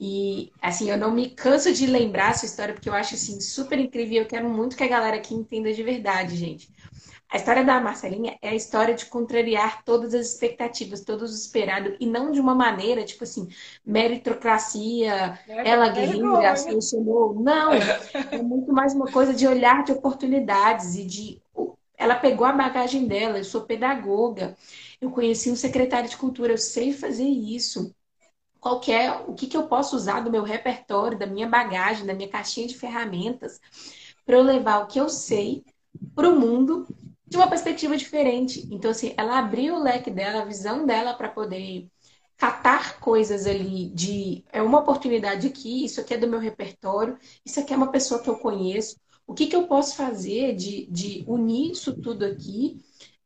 E, 0.00 0.52
assim, 0.62 0.90
eu 0.90 0.98
não 0.98 1.12
me 1.12 1.30
canso 1.30 1.72
de 1.74 1.86
lembrar 1.86 2.32
essa 2.32 2.46
história, 2.46 2.74
porque 2.74 2.88
eu 2.88 2.94
acho, 2.94 3.14
assim, 3.16 3.40
super 3.40 3.78
incrível. 3.80 4.18
Eu 4.22 4.26
quero 4.28 4.48
muito 4.50 4.76
que 4.76 4.84
a 4.84 4.88
galera 4.88 5.16
aqui 5.18 5.34
entenda 5.34 5.72
de 5.72 5.82
verdade, 5.84 6.36
gente. 6.36 6.70
A 7.30 7.36
história 7.36 7.62
da 7.62 7.78
Marcelinha 7.78 8.38
é 8.40 8.48
a 8.48 8.54
história 8.54 8.94
de 8.94 9.04
contrariar 9.04 9.84
todas 9.84 10.14
as 10.14 10.28
expectativas, 10.28 11.04
todos 11.04 11.30
os 11.30 11.42
esperados, 11.42 11.94
e 12.00 12.06
não 12.06 12.32
de 12.32 12.40
uma 12.40 12.54
maneira, 12.54 13.04
tipo 13.04 13.22
assim, 13.22 13.48
meritocracia, 13.84 15.38
é, 15.46 15.68
ela 15.68 15.90
guerreira, 15.90 16.56
solucionou. 16.56 17.34
Não, 17.34 17.72
é 17.72 18.38
muito 18.42 18.72
mais 18.72 18.94
uma 18.94 19.12
coisa 19.12 19.34
de 19.34 19.46
olhar 19.46 19.84
de 19.84 19.92
oportunidades 19.92 20.94
e 20.94 21.04
de. 21.04 21.42
Ela 21.98 22.14
pegou 22.14 22.46
a 22.46 22.52
bagagem 22.52 23.06
dela, 23.06 23.38
eu 23.38 23.44
sou 23.44 23.62
pedagoga, 23.62 24.56
eu 24.98 25.10
conheci 25.10 25.50
um 25.50 25.56
secretário 25.56 26.08
de 26.08 26.16
cultura, 26.16 26.52
eu 26.52 26.58
sei 26.58 26.94
fazer 26.94 27.26
isso. 27.26 27.94
Qualquer, 28.58 29.24
o 29.28 29.34
que, 29.34 29.46
que 29.46 29.56
eu 29.56 29.68
posso 29.68 29.94
usar 29.94 30.20
do 30.20 30.30
meu 30.30 30.42
repertório, 30.42 31.18
da 31.18 31.26
minha 31.26 31.46
bagagem, 31.46 32.06
da 32.06 32.14
minha 32.14 32.28
caixinha 32.28 32.66
de 32.66 32.78
ferramentas, 32.78 33.60
para 34.24 34.36
eu 34.36 34.42
levar 34.42 34.78
o 34.78 34.86
que 34.86 34.98
eu 34.98 35.08
sei 35.08 35.64
para 36.14 36.28
o 36.28 36.38
mundo 36.38 36.86
de 37.28 37.36
uma 37.36 37.48
perspectiva 37.48 37.96
diferente. 37.96 38.66
Então, 38.70 38.90
assim, 38.90 39.14
ela 39.16 39.38
abriu 39.38 39.74
o 39.74 39.82
leque 39.82 40.10
dela, 40.10 40.42
a 40.42 40.44
visão 40.44 40.86
dela 40.86 41.14
para 41.14 41.28
poder 41.28 41.88
catar 42.36 43.00
coisas 43.00 43.46
ali 43.46 43.88
de 43.90 44.44
é 44.52 44.62
uma 44.62 44.78
oportunidade 44.78 45.46
aqui, 45.46 45.84
isso 45.84 46.00
aqui 46.00 46.14
é 46.14 46.18
do 46.18 46.28
meu 46.28 46.38
repertório, 46.38 47.18
isso 47.44 47.58
aqui 47.58 47.74
é 47.74 47.76
uma 47.76 47.90
pessoa 47.90 48.22
que 48.22 48.30
eu 48.30 48.38
conheço. 48.38 48.96
O 49.26 49.34
que, 49.34 49.46
que 49.46 49.56
eu 49.56 49.66
posso 49.66 49.96
fazer 49.96 50.54
de, 50.54 50.86
de 50.86 51.24
unir 51.26 51.72
isso 51.72 52.00
tudo 52.00 52.24
aqui 52.24 52.80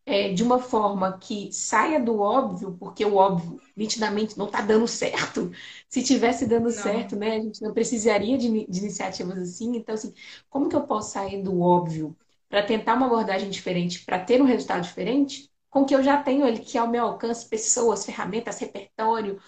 é, 0.05 0.33
de 0.33 0.43
uma 0.43 0.59
forma 0.59 1.17
que 1.19 1.53
saia 1.53 2.01
do 2.01 2.19
óbvio, 2.21 2.77
porque 2.79 3.05
o 3.05 3.15
óbvio 3.15 3.61
nitidamente 3.77 4.37
não 4.37 4.47
está 4.47 4.61
dando 4.61 4.89
certo. 4.89 5.53
Se 5.89 6.03
tivesse 6.03 6.47
dando 6.47 6.65
não. 6.65 6.71
certo, 6.71 7.15
né, 7.15 7.37
a 7.37 7.41
gente 7.41 7.63
não 7.63 7.73
precisaria 7.73 8.37
de, 8.37 8.67
de 8.67 8.79
iniciativas 8.81 9.39
assim. 9.39 9.77
Então, 9.77 9.95
assim, 9.95 10.13
como 10.51 10.69
que 10.69 10.75
eu 10.75 10.83
posso 10.87 11.13
sair 11.13 11.43
do 11.43 11.61
óbvio 11.61 12.17
para 12.53 12.63
tentar 12.63 12.97
uma 12.97 13.07
abordagem 13.07 13.49
diferente, 13.49 14.05
para 14.05 14.19
ter 14.19 14.43
um 14.43 14.45
resultado 14.45 14.83
diferente, 14.83 15.51
com 15.71 15.81
o 15.81 15.87
que 15.87 15.95
eu 15.95 16.03
já 16.03 16.23
tenho 16.23 16.45
ali, 16.45 16.59
que 16.59 16.77
é 16.77 16.83
ao 16.83 16.87
meu 16.87 17.05
alcance, 17.05 17.49
pessoas, 17.49 18.05
ferramentas, 18.05 18.59
repertório. 18.59 19.41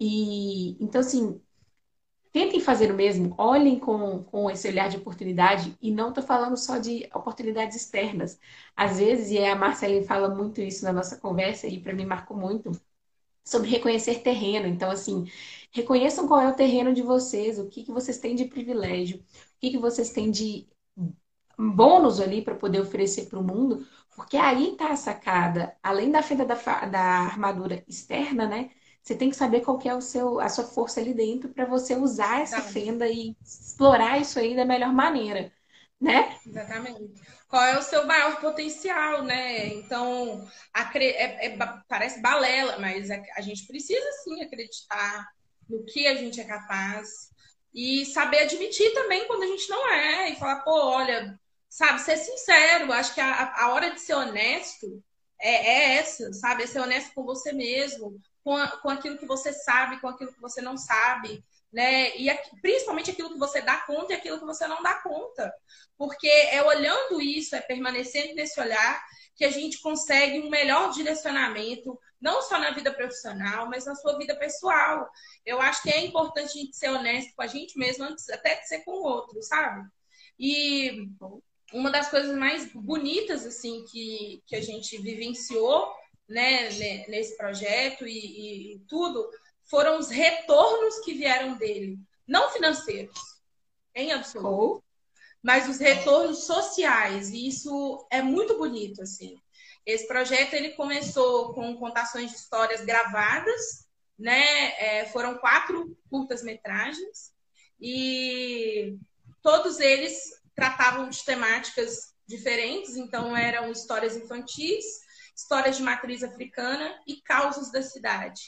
E 0.00 0.74
então, 0.82 1.02
assim, 1.02 1.38
tentem 2.32 2.58
fazer 2.58 2.90
o 2.90 2.94
mesmo, 2.94 3.34
olhem 3.36 3.78
com, 3.78 4.24
com 4.24 4.50
esse 4.50 4.66
olhar 4.68 4.88
de 4.88 4.96
oportunidade, 4.96 5.76
e 5.82 5.90
não 5.90 6.08
estou 6.08 6.24
falando 6.24 6.56
só 6.56 6.78
de 6.78 7.06
oportunidades 7.14 7.76
externas. 7.76 8.40
Às 8.74 8.98
vezes, 8.98 9.30
e 9.30 9.38
a 9.44 9.54
Marceline 9.54 10.06
fala 10.06 10.34
muito 10.34 10.62
isso 10.62 10.82
na 10.82 10.94
nossa 10.94 11.18
conversa, 11.18 11.66
e 11.66 11.78
para 11.78 11.92
mim 11.92 12.06
marcou 12.06 12.38
muito, 12.38 12.72
sobre 13.44 13.68
reconhecer 13.68 14.22
terreno. 14.22 14.66
Então, 14.66 14.90
assim, 14.90 15.26
reconheçam 15.70 16.26
qual 16.26 16.40
é 16.40 16.48
o 16.48 16.54
terreno 16.56 16.94
de 16.94 17.02
vocês, 17.02 17.58
o 17.58 17.68
que, 17.68 17.84
que 17.84 17.92
vocês 17.92 18.18
têm 18.18 18.34
de 18.34 18.46
privilégio, 18.46 19.18
o 19.18 19.22
que, 19.60 19.72
que 19.72 19.78
vocês 19.78 20.10
têm 20.10 20.30
de 20.30 20.66
bônus 21.58 22.20
ali 22.20 22.42
para 22.42 22.54
poder 22.54 22.80
oferecer 22.80 23.26
para 23.26 23.38
o 23.38 23.44
mundo, 23.44 23.86
porque 24.14 24.36
aí 24.36 24.72
está 24.72 24.90
a 24.90 24.96
sacada. 24.96 25.76
Além 25.82 26.10
da 26.10 26.22
fenda 26.22 26.44
da, 26.44 26.54
da 26.86 27.00
armadura 27.00 27.84
externa, 27.86 28.46
né? 28.46 28.70
Você 29.02 29.14
tem 29.14 29.30
que 29.30 29.36
saber 29.36 29.60
qual 29.60 29.78
que 29.78 29.88
é 29.88 29.94
o 29.94 30.00
seu, 30.00 30.40
a 30.40 30.48
sua 30.48 30.64
força 30.64 31.00
ali 31.00 31.14
dentro 31.14 31.48
para 31.50 31.64
você 31.64 31.94
usar 31.94 32.40
essa 32.40 32.60
fenda 32.60 33.06
e 33.08 33.36
explorar 33.40 34.20
isso 34.20 34.38
aí 34.38 34.56
da 34.56 34.64
melhor 34.64 34.92
maneira, 34.92 35.52
né? 36.00 36.36
Exatamente. 36.44 37.14
Qual 37.48 37.62
é 37.62 37.78
o 37.78 37.82
seu 37.82 38.04
maior 38.04 38.40
potencial, 38.40 39.22
né? 39.22 39.68
Então, 39.68 40.44
é, 40.94 41.46
é, 41.46 41.58
parece 41.88 42.20
balela, 42.20 42.78
mas 42.78 43.08
é 43.08 43.22
a 43.36 43.40
gente 43.40 43.66
precisa 43.68 44.10
sim 44.24 44.42
acreditar 44.42 45.28
no 45.70 45.84
que 45.84 46.08
a 46.08 46.16
gente 46.16 46.40
é 46.40 46.44
capaz 46.44 47.30
e 47.72 48.04
saber 48.06 48.38
admitir 48.38 48.92
também 48.92 49.26
quando 49.28 49.44
a 49.44 49.46
gente 49.46 49.68
não 49.68 49.88
é 49.88 50.30
e 50.30 50.36
falar, 50.36 50.62
pô, 50.62 50.72
olha, 50.72 51.38
sabe, 51.76 52.00
ser 52.00 52.16
sincero. 52.16 52.90
Acho 52.90 53.12
que 53.12 53.20
a, 53.20 53.54
a 53.54 53.68
hora 53.74 53.90
de 53.90 54.00
ser 54.00 54.14
honesto 54.14 55.04
é, 55.38 55.50
é, 55.50 55.98
essa, 55.98 56.32
sabe? 56.32 56.62
É 56.62 56.66
ser 56.66 56.80
honesto 56.80 57.12
com 57.14 57.22
você 57.22 57.52
mesmo, 57.52 58.18
com, 58.42 58.56
a, 58.56 58.68
com 58.78 58.88
aquilo 58.88 59.18
que 59.18 59.26
você 59.26 59.52
sabe, 59.52 60.00
com 60.00 60.08
aquilo 60.08 60.32
que 60.32 60.40
você 60.40 60.62
não 60.62 60.78
sabe, 60.78 61.44
né? 61.70 62.16
E 62.16 62.34
principalmente 62.62 63.10
aquilo 63.10 63.30
que 63.30 63.38
você 63.38 63.60
dá 63.60 63.76
conta 63.80 64.14
e 64.14 64.16
aquilo 64.16 64.38
que 64.38 64.46
você 64.46 64.66
não 64.66 64.82
dá 64.82 64.94
conta. 65.02 65.52
Porque 65.98 66.26
é 66.26 66.62
olhando 66.62 67.20
isso, 67.20 67.54
é 67.54 67.60
permanecendo 67.60 68.34
nesse 68.34 68.58
olhar, 68.58 69.04
que 69.34 69.44
a 69.44 69.50
gente 69.50 69.78
consegue 69.82 70.40
um 70.40 70.48
melhor 70.48 70.90
direcionamento, 70.92 72.00
não 72.18 72.40
só 72.40 72.58
na 72.58 72.70
vida 72.70 72.90
profissional, 72.90 73.68
mas 73.68 73.84
na 73.84 73.94
sua 73.94 74.16
vida 74.16 74.34
pessoal. 74.34 75.06
Eu 75.44 75.60
acho 75.60 75.82
que 75.82 75.90
é 75.90 76.06
importante 76.06 76.58
a 76.58 76.62
gente 76.62 76.74
ser 76.74 76.88
honesto 76.88 77.34
com 77.36 77.42
a 77.42 77.46
gente 77.46 77.78
mesmo, 77.78 78.04
antes 78.04 78.30
até 78.30 78.54
de 78.54 78.66
ser 78.66 78.82
com 78.82 78.92
o 78.92 79.04
outro, 79.04 79.42
sabe? 79.42 79.86
E 80.38 81.06
uma 81.72 81.90
das 81.90 82.08
coisas 82.08 82.36
mais 82.36 82.70
bonitas 82.72 83.44
assim 83.44 83.84
que, 83.90 84.42
que 84.46 84.56
a 84.56 84.60
gente 84.60 84.98
vivenciou 84.98 85.92
né, 86.28 86.70
nesse 87.08 87.36
projeto 87.36 88.06
e, 88.06 88.74
e 88.74 88.78
tudo 88.88 89.28
foram 89.64 89.98
os 89.98 90.08
retornos 90.08 91.00
que 91.00 91.14
vieram 91.14 91.56
dele, 91.56 91.98
não 92.26 92.50
financeiros, 92.50 93.18
em 93.94 94.12
absoluto, 94.12 94.84
mas 95.42 95.68
os 95.68 95.78
retornos 95.78 96.44
sociais. 96.44 97.30
E 97.30 97.48
isso 97.48 98.06
é 98.10 98.22
muito 98.22 98.56
bonito 98.58 99.02
assim. 99.02 99.36
Esse 99.84 100.06
projeto 100.06 100.54
ele 100.54 100.70
começou 100.70 101.54
com 101.54 101.76
contações 101.76 102.30
de 102.30 102.36
histórias 102.36 102.84
gravadas, 102.84 103.86
né? 104.18 104.72
É, 104.78 105.06
foram 105.06 105.38
quatro 105.38 105.96
curtas 106.10 106.42
metragens 106.42 107.32
e 107.80 108.96
todos 109.42 109.78
eles 109.78 110.32
tratavam 110.56 111.08
de 111.08 111.24
temáticas 111.24 112.14
diferentes, 112.26 112.96
então 112.96 113.36
eram 113.36 113.70
histórias 113.70 114.16
infantis, 114.16 114.84
histórias 115.36 115.76
de 115.76 115.82
matriz 115.82 116.24
africana 116.24 116.98
e 117.06 117.20
causas 117.20 117.70
da 117.70 117.82
cidade. 117.82 118.42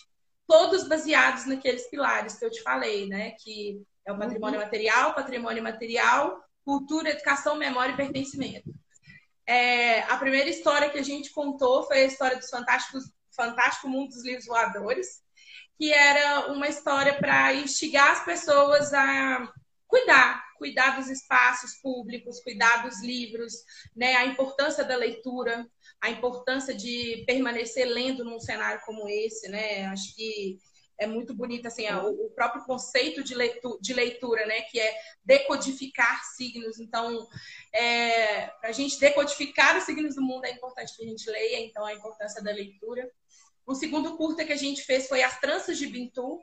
Todos 0.46 0.88
baseados 0.88 1.44
naqueles 1.44 1.86
pilares 1.88 2.38
que 2.38 2.44
eu 2.44 2.50
te 2.50 2.62
falei, 2.62 3.06
né? 3.06 3.32
Que 3.32 3.82
é 4.06 4.12
o 4.12 4.18
patrimônio 4.18 4.58
uhum. 4.58 4.64
material, 4.64 5.14
patrimônio 5.14 5.62
material, 5.62 6.42
cultura, 6.64 7.10
educação, 7.10 7.56
memória 7.56 7.92
e 7.92 7.96
pertencimento. 7.96 8.74
É, 9.46 10.00
a 10.04 10.16
primeira 10.16 10.48
história 10.48 10.88
que 10.88 10.98
a 10.98 11.04
gente 11.04 11.30
contou 11.30 11.82
foi 11.82 11.98
a 11.98 12.06
história 12.06 12.38
dos 12.38 12.48
fantásticos, 12.48 13.04
Fantástico 13.30 13.88
Mundo 13.88 14.08
dos 14.08 14.24
Livros 14.24 14.46
Voadores, 14.46 15.22
que 15.78 15.92
era 15.92 16.50
uma 16.50 16.66
história 16.66 17.14
para 17.18 17.54
instigar 17.54 18.10
as 18.10 18.24
pessoas 18.24 18.92
a 18.92 19.52
cuidar, 19.86 20.44
cuidar 20.58 20.98
dos 20.98 21.08
espaços 21.08 21.74
públicos, 21.80 22.40
cuidar 22.40 22.82
dos 22.82 23.02
livros, 23.02 23.54
né? 23.96 24.16
A 24.16 24.26
importância 24.26 24.84
da 24.84 24.96
leitura, 24.96 25.66
a 26.00 26.10
importância 26.10 26.74
de 26.74 27.24
permanecer 27.26 27.86
lendo 27.86 28.24
num 28.24 28.40
cenário 28.40 28.82
como 28.84 29.08
esse, 29.08 29.48
né? 29.48 29.86
Acho 29.86 30.14
que 30.14 30.58
é 30.98 31.06
muito 31.06 31.32
bonito 31.32 31.66
assim 31.66 31.86
o 31.88 32.28
próprio 32.30 32.64
conceito 32.64 33.22
de 33.22 33.34
leitura, 33.34 33.78
de 33.80 33.94
leitura, 33.94 34.46
né? 34.46 34.62
Que 34.62 34.80
é 34.80 34.98
decodificar 35.24 36.22
signos. 36.36 36.80
Então, 36.80 37.26
é, 37.72 38.48
para 38.60 38.70
a 38.70 38.72
gente 38.72 38.98
decodificar 38.98 39.78
os 39.78 39.84
signos 39.84 40.16
do 40.16 40.22
mundo 40.22 40.44
é 40.44 40.50
importante 40.50 40.96
que 40.96 41.04
a 41.04 41.08
gente 41.08 41.30
leia. 41.30 41.60
Então, 41.60 41.84
a 41.84 41.94
importância 41.94 42.42
da 42.42 42.50
leitura. 42.50 43.08
O 43.64 43.74
segundo 43.74 44.16
curta 44.16 44.44
que 44.44 44.52
a 44.52 44.56
gente 44.56 44.82
fez 44.82 45.06
foi 45.06 45.22
As 45.22 45.38
Tranças 45.38 45.76
de 45.76 45.86
Bintu, 45.86 46.40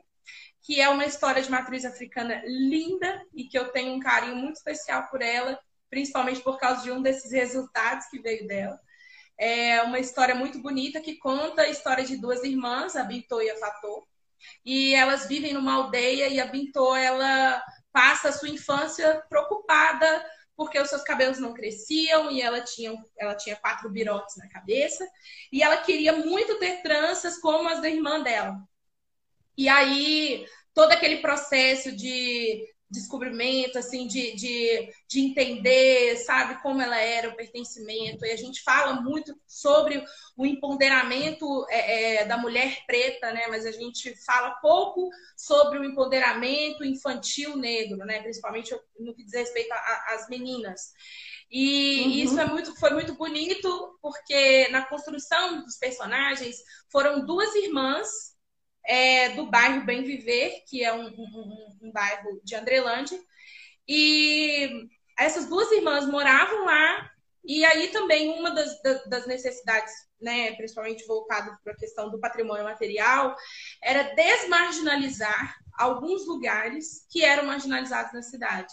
que 0.62 0.80
é 0.80 0.88
uma 0.88 1.04
história 1.04 1.42
de 1.42 1.50
matriz 1.50 1.84
africana 1.84 2.42
linda 2.44 3.24
e 3.34 3.44
que 3.44 3.58
eu 3.58 3.68
tenho 3.68 3.94
um 3.94 4.00
carinho 4.00 4.36
muito 4.36 4.56
especial 4.56 5.08
por 5.08 5.22
ela, 5.22 5.58
principalmente 5.88 6.40
por 6.40 6.58
causa 6.58 6.82
de 6.82 6.90
um 6.90 7.00
desses 7.00 7.32
resultados 7.32 8.06
que 8.06 8.18
veio 8.18 8.46
dela. 8.46 8.78
É 9.38 9.82
uma 9.82 9.98
história 9.98 10.34
muito 10.34 10.60
bonita 10.60 11.00
que 11.00 11.18
conta 11.18 11.62
a 11.62 11.68
história 11.68 12.04
de 12.04 12.16
duas 12.16 12.42
irmãs, 12.42 12.96
a 12.96 13.04
Bintô 13.04 13.40
e 13.40 13.50
a 13.50 13.58
Fatô. 13.58 14.06
E 14.64 14.94
elas 14.94 15.26
vivem 15.26 15.52
numa 15.52 15.74
aldeia 15.74 16.28
e 16.28 16.40
a 16.40 16.46
Bintô, 16.46 16.94
ela 16.96 17.62
passa 17.92 18.28
a 18.28 18.32
sua 18.32 18.48
infância 18.48 19.22
preocupada 19.28 20.24
porque 20.56 20.80
os 20.80 20.88
seus 20.88 21.02
cabelos 21.02 21.38
não 21.38 21.52
cresciam 21.52 22.30
e 22.30 22.40
ela 22.40 22.62
tinha, 22.62 22.94
ela 23.18 23.34
tinha 23.34 23.56
quatro 23.56 23.90
birotes 23.90 24.36
na 24.38 24.48
cabeça. 24.48 25.06
E 25.52 25.62
ela 25.62 25.76
queria 25.76 26.14
muito 26.14 26.58
ter 26.58 26.82
tranças 26.82 27.38
como 27.38 27.68
as 27.68 27.80
da 27.80 27.90
irmã 27.90 28.22
dela. 28.22 28.56
E 29.56 29.68
aí, 29.68 30.46
todo 30.74 30.92
aquele 30.92 31.18
processo 31.18 31.94
de 31.94 32.64
descobrimento, 32.88 33.78
assim, 33.78 34.06
de, 34.06 34.34
de, 34.36 34.88
de 35.08 35.20
entender, 35.20 36.16
sabe, 36.18 36.62
como 36.62 36.80
ela 36.80 36.98
era, 36.98 37.28
o 37.28 37.36
pertencimento. 37.36 38.24
E 38.24 38.30
a 38.30 38.36
gente 38.36 38.62
fala 38.62 39.00
muito 39.00 39.36
sobre 39.46 40.04
o 40.36 40.46
empoderamento 40.46 41.66
é, 41.68 42.20
é, 42.20 42.24
da 42.24 42.38
mulher 42.38 42.84
preta, 42.86 43.32
né? 43.32 43.48
Mas 43.48 43.66
a 43.66 43.72
gente 43.72 44.14
fala 44.24 44.52
pouco 44.62 45.08
sobre 45.36 45.78
o 45.78 45.84
empoderamento 45.84 46.84
infantil 46.84 47.56
negro, 47.56 47.98
né? 47.98 48.22
Principalmente 48.22 48.74
no 49.00 49.14
que 49.14 49.24
diz 49.24 49.34
respeito 49.34 49.72
às 50.08 50.28
meninas. 50.28 50.92
E 51.50 52.02
uhum. 52.02 52.10
isso 52.10 52.40
é 52.40 52.44
muito, 52.44 52.74
foi 52.78 52.90
muito 52.90 53.14
bonito, 53.14 53.98
porque 54.00 54.68
na 54.68 54.84
construção 54.86 55.62
dos 55.62 55.76
personagens 55.76 56.56
foram 56.90 57.24
duas 57.24 57.54
irmãs 57.54 58.35
é, 58.86 59.30
do 59.30 59.46
bairro 59.46 59.84
Bem 59.84 60.02
Viver, 60.02 60.62
que 60.66 60.84
é 60.84 60.92
um, 60.92 61.06
um, 61.06 61.78
um 61.82 61.92
bairro 61.92 62.40
de 62.42 62.54
Andrelândia. 62.54 63.18
E 63.88 64.88
essas 65.18 65.46
duas 65.46 65.70
irmãs 65.72 66.06
moravam 66.06 66.64
lá, 66.64 67.10
e 67.44 67.64
aí 67.64 67.88
também 67.88 68.38
uma 68.38 68.50
das, 68.50 68.80
das 69.06 69.26
necessidades, 69.26 69.92
né, 70.20 70.52
principalmente 70.56 71.06
voltado 71.06 71.56
para 71.62 71.72
a 71.72 71.76
questão 71.76 72.10
do 72.10 72.20
patrimônio 72.20 72.64
material, 72.64 73.36
era 73.82 74.14
desmarginalizar 74.14 75.54
alguns 75.78 76.26
lugares 76.26 77.06
que 77.10 77.24
eram 77.24 77.44
marginalizados 77.44 78.12
na 78.12 78.22
cidade. 78.22 78.72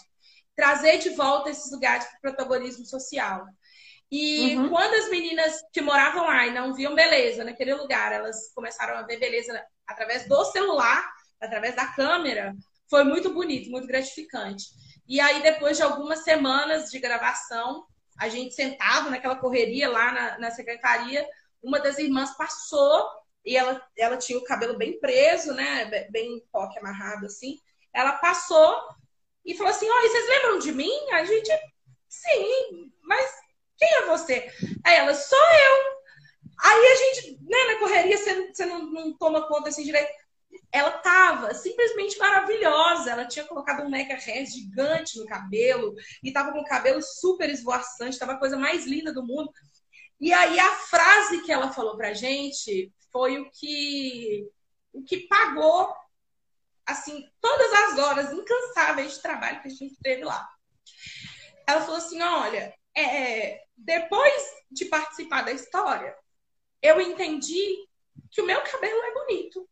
Trazer 0.56 0.98
de 0.98 1.10
volta 1.10 1.50
esses 1.50 1.70
lugares 1.70 2.04
para 2.06 2.16
o 2.16 2.20
protagonismo 2.20 2.84
social. 2.84 3.46
E 4.10 4.56
uhum. 4.56 4.68
quando 4.68 4.94
as 4.94 5.10
meninas 5.10 5.60
que 5.72 5.80
moravam 5.80 6.26
lá 6.26 6.46
e 6.46 6.52
não 6.52 6.74
viam 6.74 6.94
beleza 6.94 7.42
naquele 7.42 7.74
lugar, 7.74 8.12
elas 8.12 8.52
começaram 8.54 8.96
a 8.96 9.02
ver 9.02 9.18
beleza 9.18 9.52
através 9.86 10.28
do 10.28 10.44
celular, 10.46 11.12
através 11.40 11.74
da 11.74 11.86
câmera, 11.86 12.54
foi 12.88 13.04
muito 13.04 13.32
bonito, 13.32 13.70
muito 13.70 13.86
gratificante. 13.86 14.66
E 15.06 15.20
aí, 15.20 15.42
depois 15.42 15.76
de 15.76 15.82
algumas 15.82 16.20
semanas 16.20 16.90
de 16.90 16.98
gravação, 16.98 17.86
a 18.18 18.28
gente 18.28 18.54
sentado 18.54 19.10
naquela 19.10 19.36
correria 19.36 19.90
lá 19.90 20.12
na, 20.12 20.38
na 20.38 20.50
secretaria, 20.50 21.26
uma 21.62 21.80
das 21.80 21.98
irmãs 21.98 22.36
passou 22.36 23.08
e 23.44 23.56
ela, 23.56 23.82
ela 23.98 24.16
tinha 24.16 24.38
o 24.38 24.44
cabelo 24.44 24.76
bem 24.76 24.98
preso, 24.98 25.52
né? 25.52 25.84
Bem 26.10 26.42
coque 26.50 26.78
amarrado 26.78 27.26
assim. 27.26 27.58
Ela 27.92 28.12
passou 28.12 28.88
e 29.44 29.54
falou 29.54 29.70
assim: 29.70 29.88
Oi, 29.88 30.08
vocês 30.08 30.28
lembram 30.28 30.58
de 30.58 30.72
mim? 30.72 31.10
A 31.12 31.24
gente, 31.24 31.50
sim, 32.08 32.90
mas 33.02 33.30
quem 33.76 33.88
é 33.96 34.06
você? 34.06 34.50
Aí 34.84 34.96
ela, 34.96 35.14
sou 35.14 35.38
eu. 35.38 35.93
Aí 36.60 36.86
a 36.86 36.96
gente, 36.96 37.38
né, 37.42 37.64
na 37.72 37.78
correria, 37.78 38.16
você, 38.16 38.52
você 38.52 38.66
não, 38.66 38.90
não 38.90 39.16
toma 39.16 39.46
conta 39.48 39.68
assim 39.68 39.84
direito. 39.84 40.10
Ela 40.70 40.90
tava 40.98 41.54
simplesmente 41.54 42.18
maravilhosa. 42.18 43.10
Ela 43.10 43.26
tinha 43.26 43.44
colocado 43.44 43.82
um 43.82 43.90
mega 43.90 44.14
hair 44.14 44.46
gigante 44.46 45.18
no 45.18 45.26
cabelo 45.26 45.94
e 46.22 46.32
tava 46.32 46.52
com 46.52 46.60
o 46.60 46.64
cabelo 46.64 47.02
super 47.02 47.50
esvoaçante, 47.50 48.18
tava 48.18 48.32
a 48.32 48.38
coisa 48.38 48.56
mais 48.56 48.86
linda 48.86 49.12
do 49.12 49.24
mundo. 49.24 49.50
E 50.20 50.32
aí 50.32 50.58
a 50.58 50.70
frase 50.76 51.42
que 51.42 51.52
ela 51.52 51.72
falou 51.72 51.96
pra 51.96 52.14
gente 52.14 52.92
foi 53.12 53.38
o 53.38 53.50
que 53.50 54.48
o 54.92 55.02
que 55.02 55.26
pagou 55.26 55.92
assim 56.86 57.28
todas 57.40 57.72
as 57.72 57.98
horas 57.98 58.32
incansáveis 58.32 59.14
de 59.14 59.22
trabalho 59.22 59.60
que 59.60 59.68
a 59.68 59.70
gente 59.70 59.96
teve 60.02 60.24
lá. 60.24 60.48
Ela 61.66 61.80
falou 61.80 61.96
assim: 61.96 62.20
"Olha, 62.22 62.72
é, 62.96 63.60
depois 63.76 64.42
de 64.70 64.84
participar 64.86 65.42
da 65.42 65.52
história, 65.52 66.16
eu 66.84 67.00
entendi 67.00 67.88
que 68.30 68.42
o 68.42 68.46
meu 68.46 68.60
cabelo 68.60 69.02
é 69.02 69.14
bonito. 69.14 69.66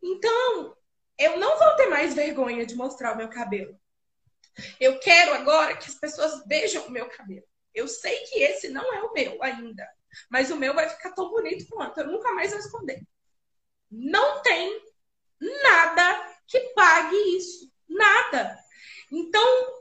Então, 0.00 0.76
eu 1.18 1.36
não 1.38 1.58
vou 1.58 1.74
ter 1.74 1.88
mais 1.88 2.14
vergonha 2.14 2.64
de 2.64 2.76
mostrar 2.76 3.14
o 3.14 3.16
meu 3.16 3.28
cabelo. 3.28 3.76
Eu 4.78 5.00
quero 5.00 5.34
agora 5.34 5.76
que 5.76 5.88
as 5.88 5.96
pessoas 5.96 6.46
vejam 6.46 6.86
o 6.86 6.90
meu 6.90 7.08
cabelo. 7.08 7.44
Eu 7.74 7.88
sei 7.88 8.20
que 8.26 8.38
esse 8.38 8.68
não 8.68 8.94
é 8.94 9.02
o 9.02 9.12
meu 9.12 9.42
ainda, 9.42 9.86
mas 10.30 10.48
o 10.52 10.56
meu 10.56 10.72
vai 10.72 10.88
ficar 10.88 11.10
tão 11.12 11.28
bonito 11.30 11.66
quanto. 11.68 11.98
Eu 11.98 12.06
nunca 12.06 12.32
mais 12.32 12.52
vou 12.52 12.60
esconder. 12.60 13.02
Não 13.90 14.40
tem 14.42 14.80
nada 15.40 16.32
que 16.46 16.60
pague 16.74 17.16
isso. 17.36 17.68
Nada. 17.88 18.56
Então, 19.10 19.75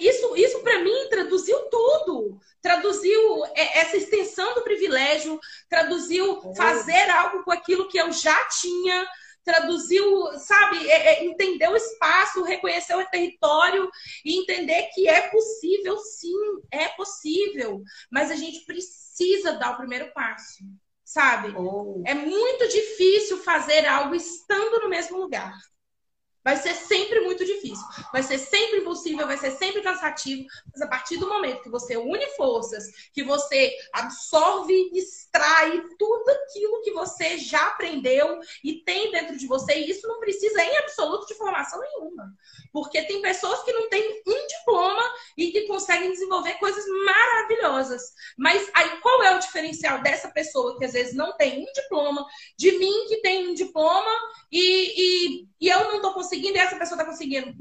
isso, 0.00 0.36
isso 0.36 0.60
para 0.60 0.82
mim 0.82 1.08
traduziu 1.08 1.58
tudo. 1.70 2.38
Traduziu 2.60 3.44
é, 3.54 3.80
essa 3.80 3.96
extensão 3.96 4.54
do 4.54 4.62
privilégio, 4.62 5.38
traduziu 5.68 6.40
fazer 6.54 7.10
algo 7.10 7.42
com 7.44 7.52
aquilo 7.52 7.88
que 7.88 7.98
eu 7.98 8.10
já 8.12 8.36
tinha, 8.48 9.06
traduziu, 9.44 10.26
sabe, 10.38 10.88
é, 10.88 11.14
é, 11.14 11.24
entender 11.24 11.68
o 11.68 11.76
espaço, 11.76 12.42
reconhecer 12.42 12.94
o 12.94 13.06
território 13.06 13.90
e 14.24 14.40
entender 14.40 14.88
que 14.94 15.08
é 15.08 15.28
possível, 15.28 15.98
sim, 15.98 16.62
é 16.70 16.88
possível, 16.88 17.82
mas 18.10 18.30
a 18.30 18.36
gente 18.36 18.64
precisa 18.64 19.52
dar 19.52 19.72
o 19.72 19.76
primeiro 19.76 20.10
passo, 20.12 20.64
sabe? 21.04 21.54
Oh. 21.56 22.02
É 22.06 22.14
muito 22.14 22.66
difícil 22.68 23.38
fazer 23.42 23.86
algo 23.86 24.14
estando 24.14 24.80
no 24.80 24.88
mesmo 24.88 25.18
lugar. 25.18 25.52
Vai 26.44 26.56
ser 26.56 26.74
sempre 26.74 27.20
muito 27.20 27.42
difícil, 27.42 27.84
vai 28.12 28.22
ser 28.22 28.38
sempre 28.38 28.80
impossível, 28.80 29.26
vai 29.26 29.38
ser 29.38 29.52
sempre 29.52 29.80
cansativo, 29.80 30.46
mas 30.70 30.82
a 30.82 30.86
partir 30.86 31.16
do 31.16 31.26
momento 31.26 31.62
que 31.62 31.70
você 31.70 31.96
une 31.96 32.26
forças, 32.36 32.84
que 33.14 33.22
você 33.22 33.74
absorve, 33.92 34.90
extrai 34.92 35.82
tudo 35.98 36.28
aquilo 36.28 36.82
que 36.82 36.92
você 36.92 37.38
já 37.38 37.68
aprendeu 37.68 38.40
e 38.62 38.84
tem 38.84 39.10
dentro 39.10 39.38
de 39.38 39.46
você, 39.46 39.74
e 39.74 39.90
isso 39.90 40.06
não 40.06 40.20
precisa 40.20 40.62
em 40.62 40.76
absoluto 40.78 41.26
de 41.26 41.34
formação 41.34 41.80
nenhuma. 41.80 42.34
Porque 42.72 43.02
tem 43.02 43.22
pessoas 43.22 43.62
que 43.62 43.72
não 43.72 43.88
têm 43.88 44.22
um 44.26 44.46
diploma 44.46 45.02
e 45.38 45.50
que 45.50 45.62
conseguem 45.62 46.10
desenvolver 46.10 46.54
coisas 46.54 46.84
maravilhosas. 47.04 48.12
Mas 48.36 48.68
aí 48.74 49.00
qual 49.00 49.22
é 49.22 49.34
o 49.34 49.38
diferencial 49.38 50.02
dessa 50.02 50.28
pessoa 50.28 50.76
que 50.76 50.84
às 50.84 50.92
vezes 50.92 51.14
não 51.14 51.36
tem 51.36 51.62
um 51.62 51.72
diploma, 51.72 52.26
de 52.56 52.72
mim 52.72 53.06
que 53.08 53.22
tem 53.22 53.48
um 53.48 53.54
diploma 53.54 54.10
e, 54.50 55.40
e, 55.40 55.48
e 55.60 55.68
eu 55.68 55.84
não 55.84 55.96
estou 55.96 56.12
conseguindo 56.12 56.33
e 56.34 56.58
essa 56.58 56.76
pessoa 56.76 56.98
está 56.98 57.10
conseguindo? 57.10 57.54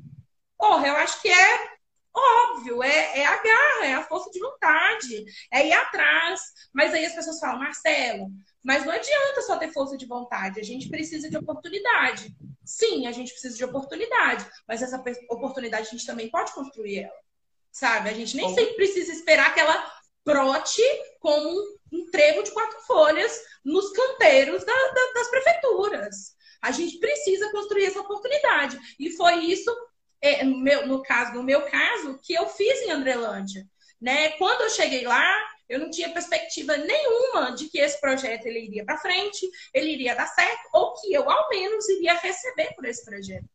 Porra, 0.57 0.87
eu 0.87 0.95
acho 0.97 1.21
que 1.21 1.29
é 1.29 1.73
óbvio, 2.15 2.83
é, 2.83 3.19
é 3.19 3.25
a 3.25 3.41
garra, 3.41 3.85
é 3.85 3.93
a 3.95 4.03
força 4.03 4.29
de 4.29 4.39
vontade, 4.39 5.25
é 5.51 5.67
ir 5.67 5.73
atrás. 5.73 6.41
Mas 6.71 6.93
aí 6.93 7.05
as 7.05 7.15
pessoas 7.15 7.39
falam, 7.39 7.59
Marcelo, 7.59 8.29
mas 8.63 8.85
não 8.85 8.91
adianta 8.91 9.41
só 9.41 9.57
ter 9.57 9.71
força 9.71 9.97
de 9.97 10.05
vontade, 10.05 10.59
a 10.59 10.63
gente 10.63 10.89
precisa 10.89 11.29
de 11.29 11.37
oportunidade. 11.37 12.35
Sim, 12.63 13.07
a 13.07 13.11
gente 13.11 13.31
precisa 13.31 13.57
de 13.57 13.65
oportunidade, 13.65 14.45
mas 14.67 14.81
essa 14.81 15.03
oportunidade 15.29 15.87
a 15.87 15.91
gente 15.91 16.05
também 16.05 16.29
pode 16.29 16.53
construir 16.53 16.99
ela, 16.99 17.19
sabe? 17.71 18.09
A 18.09 18.13
gente 18.13 18.37
nem 18.37 18.47
Bom. 18.47 18.55
sempre 18.55 18.75
precisa 18.75 19.11
esperar 19.11 19.53
que 19.53 19.59
ela 19.59 19.91
brote 20.25 20.81
como 21.19 21.49
um 21.91 22.09
trevo 22.09 22.43
de 22.43 22.51
quatro 22.51 22.79
folhas 22.81 23.37
nos 23.65 23.91
canteiros 23.91 24.63
da, 24.63 24.73
da, 24.73 25.13
das 25.13 25.29
prefeituras. 25.29 26.35
A 26.63 26.71
gente 26.71 26.97
precisa 26.97 27.51
construir 27.51 27.85
essa 27.85 27.99
oportunidade. 27.99 28.79
E 28.97 29.09
foi 29.11 29.35
isso, 29.39 29.69
é, 30.21 30.45
no, 30.45 30.57
meu, 30.57 30.87
no, 30.87 31.03
caso, 31.03 31.33
no 31.33 31.43
meu 31.43 31.63
caso, 31.63 32.17
que 32.23 32.33
eu 32.33 32.47
fiz 32.47 32.81
em 32.83 32.91
Andrelândia. 32.91 33.67
Né? 34.01 34.29
Quando 34.37 34.61
eu 34.61 34.69
cheguei 34.69 35.05
lá, 35.05 35.29
eu 35.67 35.77
não 35.77 35.89
tinha 35.89 36.13
perspectiva 36.13 36.77
nenhuma 36.77 37.51
de 37.51 37.67
que 37.67 37.79
esse 37.79 37.99
projeto 37.99 38.45
ele 38.45 38.61
iria 38.61 38.85
para 38.85 38.97
frente, 38.97 39.45
ele 39.73 39.91
iria 39.91 40.15
dar 40.15 40.27
certo, 40.27 40.69
ou 40.73 40.93
que 40.93 41.11
eu, 41.13 41.29
ao 41.29 41.49
menos, 41.49 41.87
iria 41.89 42.13
receber 42.13 42.73
por 42.75 42.85
esse 42.85 43.03
projeto. 43.03 43.45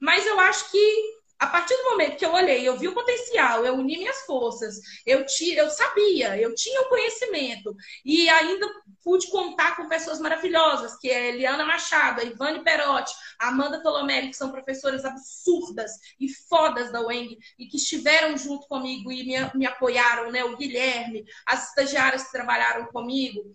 Mas 0.00 0.24
eu 0.24 0.38
acho 0.38 0.70
que 0.70 1.23
a 1.38 1.46
partir 1.46 1.76
do 1.76 1.90
momento 1.90 2.16
que 2.16 2.24
eu 2.24 2.32
olhei, 2.32 2.66
eu 2.66 2.78
vi 2.78 2.88
o 2.88 2.94
potencial, 2.94 3.64
eu 3.64 3.74
uni 3.74 3.98
minhas 3.98 4.20
forças, 4.20 4.76
eu, 5.04 5.26
tinha, 5.26 5.58
eu 5.58 5.68
sabia, 5.68 6.38
eu 6.38 6.54
tinha 6.54 6.80
o 6.82 6.88
conhecimento 6.88 7.74
e 8.04 8.28
ainda 8.28 8.66
pude 9.02 9.28
contar 9.28 9.76
com 9.76 9.88
pessoas 9.88 10.20
maravilhosas, 10.20 10.96
que 10.98 11.10
é 11.10 11.28
Eliana 11.28 11.64
Machado, 11.64 12.20
a 12.20 12.24
Ivane 12.24 12.62
Perotti, 12.62 13.12
a 13.38 13.48
Amanda 13.48 13.82
Tolomelli, 13.82 14.30
que 14.30 14.36
são 14.36 14.52
professoras 14.52 15.04
absurdas 15.04 15.90
e 16.18 16.28
fodas 16.28 16.92
da 16.92 17.04
UENG 17.04 17.36
e 17.58 17.66
que 17.66 17.76
estiveram 17.76 18.36
junto 18.38 18.66
comigo 18.68 19.12
e 19.12 19.24
me, 19.24 19.34
me 19.54 19.66
apoiaram, 19.66 20.30
né? 20.30 20.44
O 20.44 20.56
Guilherme, 20.56 21.24
as 21.46 21.68
estagiárias 21.68 22.24
que 22.24 22.32
trabalharam 22.32 22.86
comigo. 22.86 23.52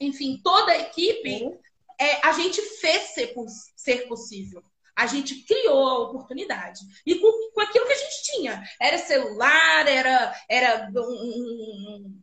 enfim, 0.00 0.40
toda 0.42 0.72
a 0.72 0.78
equipe, 0.78 1.44
uhum. 1.44 1.58
é, 2.00 2.26
a 2.26 2.32
gente 2.32 2.60
fez 2.60 3.14
ser, 3.14 3.34
ser 3.76 4.08
possível. 4.08 4.62
A 4.94 5.06
gente 5.06 5.44
criou 5.44 5.88
a 5.88 5.98
oportunidade. 6.00 6.80
E 7.06 7.18
com, 7.18 7.50
com 7.52 7.60
aquilo 7.60 7.86
que 7.86 7.92
a 7.92 7.98
gente 7.98 8.22
tinha. 8.24 8.62
Era 8.80 8.98
celular, 8.98 9.88
era, 9.88 10.34
era 10.48 10.90
um, 10.94 11.00
um, 11.00 12.22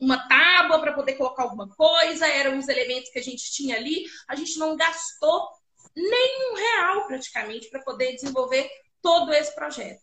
uma 0.00 0.28
tábua 0.28 0.80
para 0.80 0.92
poder 0.92 1.14
colocar 1.14 1.44
alguma 1.44 1.68
coisa, 1.68 2.26
eram 2.26 2.58
os 2.58 2.68
elementos 2.68 3.10
que 3.10 3.18
a 3.18 3.22
gente 3.22 3.52
tinha 3.52 3.76
ali. 3.76 4.04
A 4.28 4.34
gente 4.34 4.58
não 4.58 4.76
gastou 4.76 5.48
nenhum 5.94 6.54
real 6.54 7.06
praticamente 7.06 7.70
para 7.70 7.82
poder 7.82 8.14
desenvolver 8.14 8.68
todo 9.00 9.32
esse 9.32 9.54
projeto. 9.54 10.02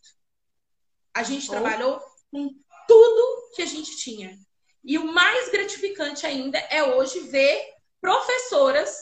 A 1.14 1.22
gente 1.22 1.46
oh. 1.48 1.50
trabalhou 1.50 2.00
com 2.30 2.48
tudo 2.88 3.52
que 3.54 3.62
a 3.62 3.66
gente 3.66 3.96
tinha. 3.96 4.38
E 4.84 4.98
o 4.98 5.12
mais 5.12 5.50
gratificante 5.50 6.26
ainda 6.26 6.58
é 6.58 6.82
hoje 6.82 7.20
ver 7.20 7.62
professoras 8.00 8.96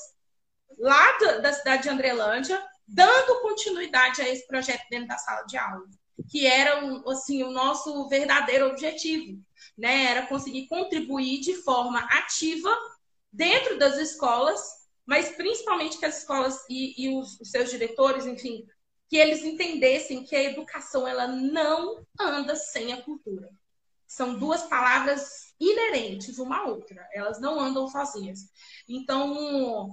lá 0.79 1.19
da 1.39 1.53
cidade 1.53 1.85
de 1.85 1.89
Andrelândia 1.89 2.70
dando 2.93 3.41
continuidade 3.41 4.21
a 4.21 4.29
esse 4.29 4.47
projeto 4.47 4.83
dentro 4.91 5.09
da 5.09 5.19
sala 5.19 5.43
de 5.43 5.57
aula, 5.57 5.87
que 6.29 6.47
era 6.47 6.81
assim 7.09 7.43
o 7.43 7.51
nosso 7.51 8.09
verdadeiro 8.09 8.67
objetivo, 8.69 9.41
né? 9.79 10.05
Era 10.07 10.27
conseguir 10.27 10.67
contribuir 10.67 11.41
de 11.41 11.55
forma 11.63 12.01
ativa 12.01 12.71
dentro 13.33 13.79
das 13.79 13.97
escolas, 13.97 14.61
mas 15.07 15.31
principalmente 15.37 15.99
que 15.99 16.07
as 16.07 16.19
escolas 16.19 16.59
e, 16.69 17.05
e 17.05 17.17
os, 17.17 17.41
os 17.41 17.51
seus 17.51 17.71
diretores, 17.71 18.27
enfim, 18.27 18.67
que 19.09 19.17
eles 19.17 19.45
entendessem 19.45 20.25
que 20.25 20.35
a 20.35 20.43
educação 20.43 21.07
ela 21.07 21.27
não 21.27 22.05
anda 22.19 22.55
sem 22.57 22.93
a 22.93 23.03
cultura. 23.03 23.49
São 24.07 24.39
duas 24.39 24.65
palavras 24.65 25.55
inerentes 25.61 26.39
uma 26.39 26.59
à 26.59 26.65
outra, 26.65 27.09
elas 27.13 27.41
não 27.41 27.61
andam 27.61 27.87
sozinhas. 27.87 28.41
Então, 28.89 29.91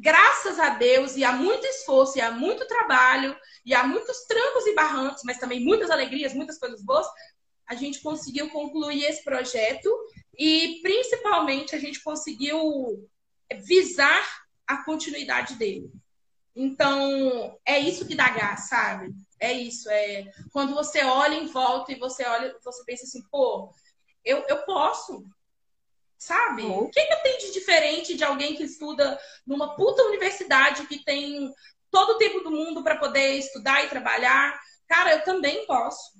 graças 0.00 0.58
a 0.58 0.70
Deus 0.70 1.16
e 1.16 1.24
a 1.24 1.32
muito 1.32 1.66
esforço 1.66 2.18
e 2.18 2.20
a 2.20 2.30
muito 2.30 2.66
trabalho 2.66 3.36
e 3.64 3.74
a 3.74 3.86
muitos 3.86 4.24
trancos 4.26 4.66
e 4.66 4.74
barrancos, 4.74 5.22
mas 5.24 5.38
também 5.38 5.64
muitas 5.64 5.90
alegrias, 5.90 6.34
muitas 6.34 6.58
coisas 6.58 6.82
boas, 6.82 7.06
a 7.66 7.74
gente 7.74 8.00
conseguiu 8.00 8.48
concluir 8.50 9.04
esse 9.04 9.22
projeto 9.22 9.90
e 10.38 10.80
principalmente 10.82 11.74
a 11.74 11.78
gente 11.78 12.02
conseguiu 12.02 13.08
visar 13.66 14.24
a 14.66 14.84
continuidade 14.84 15.54
dele. 15.56 15.90
Então, 16.54 17.56
é 17.64 17.78
isso 17.78 18.06
que 18.06 18.14
dá 18.14 18.30
gás, 18.30 18.68
sabe? 18.68 19.14
É 19.38 19.52
isso. 19.52 19.88
É 19.90 20.24
quando 20.50 20.74
você 20.74 21.04
olha 21.04 21.34
em 21.34 21.46
volta 21.46 21.92
e 21.92 21.98
você 21.98 22.24
olha, 22.24 22.56
você 22.64 22.84
pensa 22.84 23.04
assim, 23.04 23.22
pô, 23.30 23.70
eu, 24.24 24.44
eu 24.48 24.64
posso. 24.64 25.24
Sabe? 26.18 26.62
Uhum. 26.62 26.80
O 26.80 26.90
que, 26.90 27.00
que 27.00 27.12
eu 27.12 27.22
tenho 27.22 27.38
de 27.38 27.52
diferente 27.52 28.16
de 28.16 28.24
alguém 28.24 28.56
que 28.56 28.64
estuda 28.64 29.18
numa 29.46 29.76
puta 29.76 30.02
universidade 30.02 30.86
que 30.86 31.04
tem 31.04 31.52
todo 31.90 32.10
o 32.10 32.18
tempo 32.18 32.40
do 32.40 32.50
mundo 32.50 32.82
para 32.82 32.96
poder 32.96 33.34
estudar 33.34 33.84
e 33.84 33.88
trabalhar? 33.88 34.58
Cara, 34.88 35.14
eu 35.14 35.24
também 35.24 35.64
posso. 35.66 36.18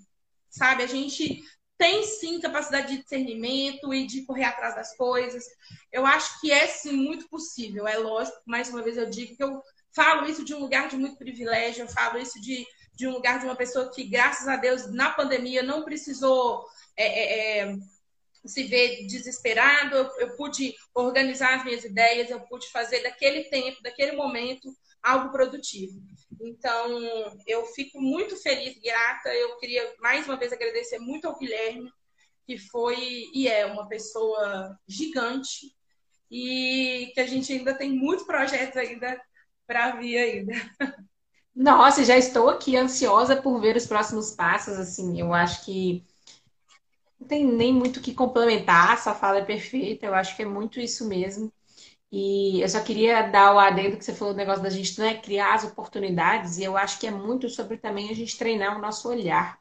Sabe? 0.49 0.85
A 0.85 0.87
gente 0.87 1.43
tem 1.77 2.05
sim 2.05 2.41
capacidade 2.41 2.89
de 2.89 3.03
discernimento 3.03 3.93
e 3.93 4.07
de 4.07 4.25
correr 4.25 4.45
atrás 4.45 4.75
das 4.75 4.97
coisas. 4.97 5.45
Eu 5.93 6.07
acho 6.07 6.41
que 6.41 6.51
é 6.51 6.67
sim 6.67 6.93
muito 6.93 7.29
possível. 7.29 7.87
É 7.87 7.97
lógico, 7.97 8.39
mais 8.47 8.69
uma 8.69 8.83
vez 8.83 8.97
eu 8.97 9.11
digo 9.11 9.37
que 9.37 9.43
eu 9.43 9.61
falo 9.95 10.27
isso 10.27 10.45
de 10.45 10.55
um 10.55 10.61
lugar 10.61 10.89
de 10.89 10.97
muito 10.97 11.17
privilégio, 11.17 11.83
eu 11.83 11.89
falo 11.89 12.19
isso 12.19 12.41
de, 12.41 12.67
de 12.95 13.07
um 13.07 13.13
lugar 13.13 13.39
de 13.39 13.47
uma 13.47 13.57
pessoa 13.57 13.91
que, 13.91 14.05
graças 14.05 14.47
a 14.47 14.57
Deus, 14.57 14.93
na 14.93 15.11
pandemia 15.11 15.63
não 15.63 15.85
precisou 15.85 16.65
é, 16.97 17.07
é, 17.07 17.59
é, 17.61 17.77
se 18.49 18.65
ver 18.65 19.07
desesperado, 19.07 19.97
eu, 19.97 20.11
eu 20.19 20.37
pude 20.37 20.75
organizar 20.95 21.57
as 21.57 21.65
minhas 21.65 21.85
ideias, 21.85 22.31
eu 22.31 22.41
pude 22.41 22.69
fazer 22.71 23.03
daquele 23.03 23.45
tempo, 23.45 23.83
daquele 23.83 24.13
momento, 24.13 24.69
algo 25.03 25.31
produtivo. 25.31 26.01
Então, 26.41 27.01
eu 27.47 27.67
fico 27.67 28.01
muito 28.01 28.37
feliz, 28.37 28.79
grata. 28.79 29.29
Eu 29.35 29.57
queria 29.59 29.95
mais 30.01 30.27
uma 30.27 30.37
vez 30.37 30.53
agradecer 30.53 30.99
muito 30.99 31.27
ao 31.27 31.39
Guilherme, 31.39 31.91
que 32.47 32.59
foi 32.59 33.25
e 33.35 33.49
é 33.49 33.67
uma 33.67 33.89
pessoa 33.89 34.77
gigante 34.89 35.75
e 36.31 37.11
que 37.15 37.21
a 37.21 37.27
gente 37.27 37.53
ainda 37.53 37.75
tem 37.75 37.91
muitos 37.91 38.27
projetos 38.27 38.77
ainda 38.77 39.21
para 39.67 39.97
vir 39.97 40.19
ainda. 40.19 40.55
Nossa, 41.55 42.05
já 42.05 42.17
estou 42.17 42.49
aqui 42.49 42.77
ansiosa 42.77 43.37
por 43.37 43.61
ver 43.61 43.77
os 43.77 43.87
próximos 43.87 44.31
passos. 44.31 44.79
Assim, 44.79 45.21
eu 45.21 45.35
acho 45.35 45.65
que 45.65 46.07
não 47.21 47.27
tem 47.27 47.45
nem 47.45 47.73
muito 47.73 47.99
o 47.99 48.03
que 48.03 48.15
complementar, 48.15 48.95
essa 48.95 49.15
fala 49.15 49.39
é 49.39 49.45
perfeita. 49.45 50.07
Eu 50.07 50.15
acho 50.15 50.37
que 50.37 50.43
é 50.43 50.47
muito 50.47 50.81
isso 50.81 51.07
mesmo. 51.09 51.53
E 52.11 52.63
eu 52.63 52.69
só 52.69 52.81
queria 52.81 53.23
dar 53.23 53.55
o 53.55 53.59
adendo 53.59 53.97
que 53.99 54.05
você 54.05 54.15
falou 54.15 54.33
do 54.33 54.39
negócio 54.39 54.63
da 54.63 54.71
gente 54.71 54.99
né, 54.99 55.19
criar 55.19 55.55
as 55.55 55.65
oportunidades, 55.65 56.57
e 56.57 56.65
eu 56.65 56.75
acho 56.77 56.99
que 56.99 57.07
é 57.07 57.11
muito 57.11 57.51
sobre 57.51 57.77
também 57.77 58.09
a 58.09 58.15
gente 58.15 58.39
treinar 58.39 58.79
o 58.79 58.81
nosso 58.81 59.09
olhar. 59.09 59.59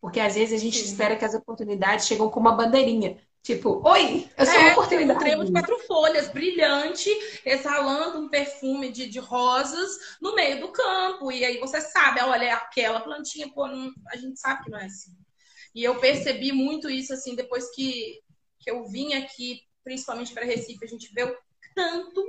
Porque 0.00 0.20
às 0.20 0.36
vezes 0.36 0.60
a 0.60 0.62
gente 0.62 0.78
Sim. 0.78 0.84
espera 0.84 1.16
que 1.16 1.24
as 1.24 1.34
oportunidades 1.34 2.06
chegam 2.06 2.30
com 2.30 2.38
uma 2.38 2.52
bandeirinha. 2.54 3.18
Tipo, 3.42 3.82
oi, 3.88 4.28
eu 4.36 4.46
sou 4.46 4.54
é, 4.54 4.58
uma 4.58 4.72
oportunidade. 4.72 5.18
Um 5.18 5.22
trevo 5.22 5.44
de 5.44 5.52
quatro 5.52 5.78
folhas, 5.86 6.28
brilhante, 6.28 7.10
exalando 7.44 8.18
um 8.18 8.28
perfume 8.28 8.92
de, 8.92 9.08
de 9.08 9.18
rosas 9.18 10.18
no 10.20 10.34
meio 10.34 10.60
do 10.60 10.68
campo. 10.68 11.32
E 11.32 11.44
aí 11.44 11.58
você 11.58 11.80
sabe, 11.80 12.20
olha, 12.20 12.44
é 12.44 12.52
aquela 12.52 13.00
plantinha, 13.00 13.50
pô, 13.52 13.66
não, 13.66 13.90
a 14.12 14.16
gente 14.16 14.38
sabe 14.38 14.64
que 14.64 14.70
não 14.70 14.78
é 14.78 14.84
assim. 14.84 15.16
E 15.74 15.84
eu 15.84 15.98
percebi 15.98 16.52
muito 16.52 16.88
isso, 16.88 17.12
assim, 17.12 17.34
depois 17.34 17.70
que, 17.74 18.20
que 18.58 18.70
eu 18.70 18.84
vim 18.86 19.14
aqui, 19.14 19.60
principalmente 19.84 20.32
para 20.32 20.44
Recife, 20.44 20.84
a 20.84 20.88
gente 20.88 21.12
vê 21.12 21.24
o 21.24 21.36
tanto 21.74 22.24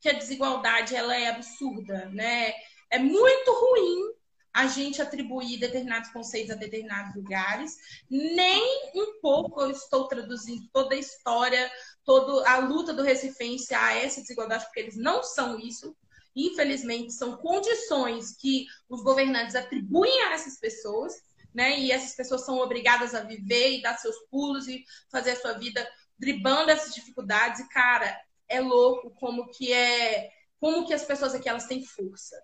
que 0.00 0.08
a 0.08 0.14
desigualdade 0.14 0.94
ela 0.94 1.14
é 1.14 1.28
absurda, 1.28 2.06
né? 2.06 2.52
É 2.90 2.98
muito 2.98 3.52
ruim 3.52 4.14
a 4.52 4.66
gente 4.66 5.00
atribuir 5.00 5.58
determinados 5.58 6.10
conceitos 6.10 6.50
a 6.50 6.56
determinados 6.56 7.14
lugares. 7.14 7.76
Nem 8.10 8.90
um 8.94 9.20
pouco 9.20 9.60
eu 9.60 9.70
estou 9.70 10.08
traduzindo 10.08 10.68
toda 10.72 10.94
a 10.94 10.98
história, 10.98 11.70
toda 12.04 12.48
a 12.50 12.58
luta 12.58 12.92
do 12.92 13.02
recifense 13.02 13.72
a 13.74 13.94
essa 13.94 14.20
desigualdade, 14.20 14.64
porque 14.64 14.80
eles 14.80 14.96
não 14.96 15.22
são 15.22 15.58
isso. 15.58 15.96
Infelizmente, 16.34 17.12
são 17.12 17.36
condições 17.36 18.36
que 18.36 18.66
os 18.88 19.02
governantes 19.02 19.54
atribuem 19.54 20.22
a 20.22 20.32
essas 20.32 20.58
pessoas, 20.58 21.14
né? 21.54 21.78
E 21.78 21.92
essas 21.92 22.14
pessoas 22.14 22.44
são 22.44 22.58
obrigadas 22.58 23.14
a 23.14 23.22
viver 23.22 23.78
e 23.78 23.82
dar 23.82 23.98
seus 23.98 24.16
pulos 24.30 24.68
e 24.68 24.84
fazer 25.10 25.32
a 25.32 25.40
sua 25.40 25.52
vida 25.54 25.86
dribando 26.18 26.70
essas 26.70 26.94
dificuldades. 26.94 27.60
E, 27.60 27.68
cara, 27.68 28.18
é 28.48 28.60
louco 28.60 29.10
como 29.12 29.48
que 29.50 29.72
é, 29.72 30.30
como 30.58 30.86
que 30.86 30.94
as 30.94 31.04
pessoas 31.04 31.34
aqui 31.34 31.48
elas 31.48 31.66
têm 31.66 31.84
força 31.84 32.36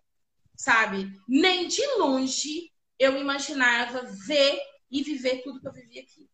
sabe? 0.57 1.12
Nem 1.28 1.68
de 1.68 1.84
longe 1.98 2.72
eu 2.98 3.16
imaginava 3.18 4.02
ver 4.26 4.59
e 4.90 5.02
viver 5.02 5.42
tudo 5.42 5.61
que 5.61 5.68
eu 5.68 5.72
vivi 5.72 5.98
aqui. 6.00 6.28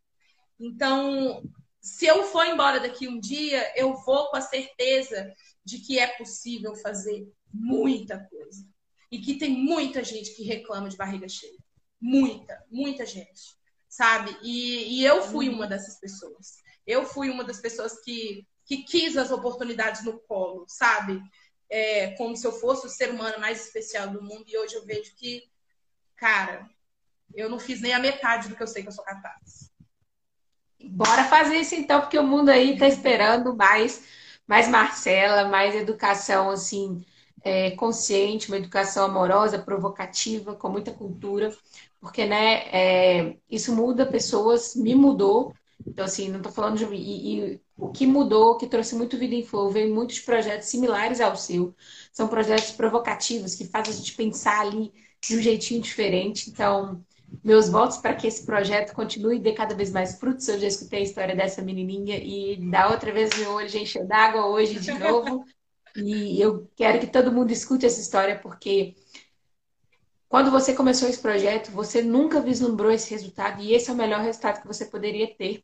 Então, 0.61 1.43
se 1.81 2.07
eu 2.07 2.23
for 2.25 2.47
embora 2.47 2.79
daqui 2.79 3.09
um 3.09 3.19
dia, 3.19 3.73
eu 3.77 3.95
vou 3.95 4.31
com 4.31 4.37
a 4.37 4.41
certeza 4.41 5.33
de 5.65 5.79
que 5.79 5.99
é 5.99 6.07
possível 6.17 6.75
fazer 6.77 7.29
muita 7.53 8.25
coisa. 8.31 8.65
E 9.11 9.19
que 9.19 9.35
tem 9.35 9.51
muita 9.51 10.03
gente 10.03 10.35
que 10.35 10.45
reclama 10.45 10.89
de 10.89 10.97
barriga 10.97 11.29
cheia. 11.29 11.59
Muita, 12.03 12.63
muita 12.71 13.07
gente. 13.07 13.57
Sabe? 13.89 14.37
E, 14.43 15.01
e 15.01 15.05
eu 15.05 15.23
fui 15.23 15.49
uma 15.49 15.67
dessas 15.67 15.99
pessoas. 16.01 16.59
Eu 16.87 17.05
fui 17.07 17.31
uma 17.31 17.45
das 17.45 17.61
pessoas 17.61 18.01
que, 18.01 18.47
que 18.65 18.83
quis 18.83 19.17
as 19.17 19.31
oportunidades 19.31 20.05
no 20.05 20.19
colo, 20.19 20.65
sabe? 20.67 21.23
é, 21.73 22.09
como 22.17 22.37
se 22.37 22.47
eu 22.47 22.53
fosse 22.53 22.87
o 22.87 22.91
ser 22.91 23.11
humano 23.11 23.41
mais 23.41 23.65
especial 23.65 24.11
do 24.11 24.23
mundo, 24.23 24.45
e 24.47 24.59
hoje 24.59 24.75
eu 24.75 24.85
vejo 24.85 25.15
que, 25.17 25.43
cara, 26.17 26.69
eu 27.35 27.49
não 27.49 27.59
fiz 27.59 27.81
nem 27.81 27.95
a 27.95 27.99
metade 27.99 28.49
do 28.49 28.55
que 28.55 28.63
eu 28.63 28.67
sei 28.67 28.83
que 28.83 28.89
eu 28.89 28.93
sou 28.93 29.03
capaz. 29.03 29.73
Bora 30.85 31.25
fazer 31.25 31.57
isso 31.57 31.75
então, 31.75 32.03
porque 32.03 32.19
o 32.19 32.27
mundo 32.27 32.51
aí 32.51 32.77
tá 32.77 32.87
esperando 32.87 33.57
mais, 33.57 34.07
mais 34.47 34.69
Marcela, 34.69 35.49
mais 35.49 35.75
educação 35.75 36.51
assim 36.51 37.03
é, 37.43 37.71
consciente, 37.71 38.49
uma 38.49 38.59
educação 38.59 39.07
amorosa, 39.07 39.59
provocativa, 39.59 40.55
com 40.55 40.69
muita 40.69 40.93
cultura, 40.93 41.57
porque 42.03 42.27
né, 42.27 42.65
é, 42.73 43.37
isso 43.49 43.75
muda 43.75 44.05
pessoas, 44.05 44.75
me 44.75 44.93
mudou. 44.93 45.55
Então 45.87 46.05
assim, 46.05 46.29
não 46.29 46.43
tô 46.43 46.51
falando 46.51 46.77
de 46.77 46.85
e, 46.85 47.55
e 47.55 47.61
o 47.77 47.91
que 47.93 48.07
mudou, 48.07 48.57
que 48.59 48.67
trouxe 48.67 48.97
muito 48.97 49.17
vida 49.17 49.37
em 49.37 49.45
flow, 49.45 49.71
veio 49.71 49.95
muitos 49.95 50.19
projetos 50.19 50.69
similares 50.69 51.21
ao 51.21 51.37
seu. 51.37 51.73
São 52.13 52.27
projetos 52.27 52.73
provocativos 52.73 53.55
que 53.55 53.69
fazem 53.69 53.95
a 53.95 53.97
gente 53.97 54.15
pensar 54.15 54.63
ali 54.63 54.93
de 55.21 55.37
um 55.37 55.41
jeitinho 55.41 55.81
diferente. 55.81 56.51
Então, 56.51 57.05
meus 57.43 57.69
votos 57.69 57.99
para 57.99 58.15
que 58.15 58.27
esse 58.27 58.45
projeto 58.45 58.93
continue 58.95 59.37
e 59.37 59.41
dê 59.41 59.53
cada 59.53 59.75
vez 59.75 59.93
mais 59.93 60.19
frutos. 60.19 60.49
Eu 60.49 60.59
já 60.59 60.67
escutei 60.67 61.01
a 61.01 61.05
história 61.05 61.37
dessa 61.37 61.63
menininha 61.63 62.17
e 62.19 62.57
da 62.69 62.91
outra 62.91 63.13
vez 63.13 63.31
meu 63.39 63.53
olho 63.53 63.69
já 63.69 63.79
encheu 63.79 64.05
d'água 64.05 64.47
hoje 64.47 64.81
de 64.81 64.93
novo. 64.93 65.45
e 65.95 66.41
eu 66.41 66.69
quero 66.75 66.99
que 66.99 67.07
todo 67.07 67.31
mundo 67.31 67.53
escute 67.53 67.87
essa 67.87 68.01
história 68.01 68.41
porque 68.41 68.97
quando 70.33 70.51
você 70.51 70.75
começou 70.75 71.09
esse 71.11 71.21
projeto, 71.21 71.71
você 71.73 72.03
nunca 72.03 72.41
vislumbrou 72.41 72.91
esse 72.91 73.11
resultado 73.11 73.63
e 73.63 73.75
esse 73.75 73.91
é 73.91 73.93
o 73.93 73.97
melhor 73.97 74.23
resultado 74.23 74.63
que 74.63 74.67
você 74.67 74.87
poderia 74.87 75.29
ter 75.37 75.63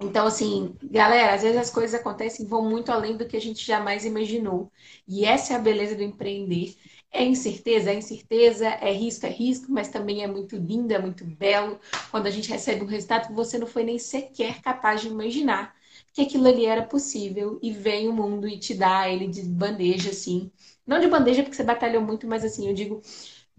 Então, 0.00 0.26
assim, 0.26 0.74
galera, 0.82 1.34
às 1.34 1.42
vezes 1.42 1.58
as 1.58 1.70
coisas 1.70 1.98
acontecem 1.98 2.46
e 2.46 2.48
vão 2.48 2.68
muito 2.68 2.92
além 2.92 3.16
do 3.16 3.26
que 3.28 3.36
a 3.36 3.40
gente 3.40 3.66
jamais 3.66 4.04
imaginou. 4.04 4.70
E 5.08 5.24
essa 5.24 5.54
é 5.54 5.56
a 5.56 5.60
beleza 5.60 5.96
do 5.96 6.02
empreender. 6.02 6.76
É 7.12 7.24
incerteza, 7.24 7.90
é 7.92 7.94
incerteza, 7.96 8.66
é 8.68 8.92
risco, 8.92 9.26
é 9.26 9.30
risco, 9.30 9.72
mas 9.72 9.88
também 9.88 10.22
é 10.24 10.26
muito 10.28 10.56
lindo, 10.56 10.92
é 10.92 10.98
muito 11.00 11.24
belo 11.24 11.80
quando 12.10 12.26
a 12.26 12.30
gente 12.30 12.50
recebe 12.50 12.82
um 12.84 12.88
resultado 12.88 13.28
que 13.28 13.34
você 13.34 13.58
não 13.58 13.66
foi 13.68 13.84
nem 13.84 13.98
sequer 13.98 14.62
capaz 14.62 15.02
de 15.02 15.08
imaginar 15.08 15.74
que 16.12 16.22
aquilo 16.22 16.48
ali 16.48 16.66
era 16.66 16.82
possível 16.82 17.58
e 17.62 17.72
vem 17.72 18.08
o 18.08 18.12
mundo 18.12 18.48
e 18.48 18.58
te 18.58 18.74
dá 18.74 19.08
ele 19.08 19.28
de 19.28 19.42
bandeja, 19.42 20.10
assim. 20.10 20.50
Não 20.86 21.00
de 21.00 21.08
bandeja 21.08 21.42
porque 21.42 21.56
você 21.56 21.64
batalhou 21.64 22.02
muito, 22.02 22.26
mas 22.26 22.44
assim, 22.44 22.68
eu 22.68 22.74
digo 22.74 23.02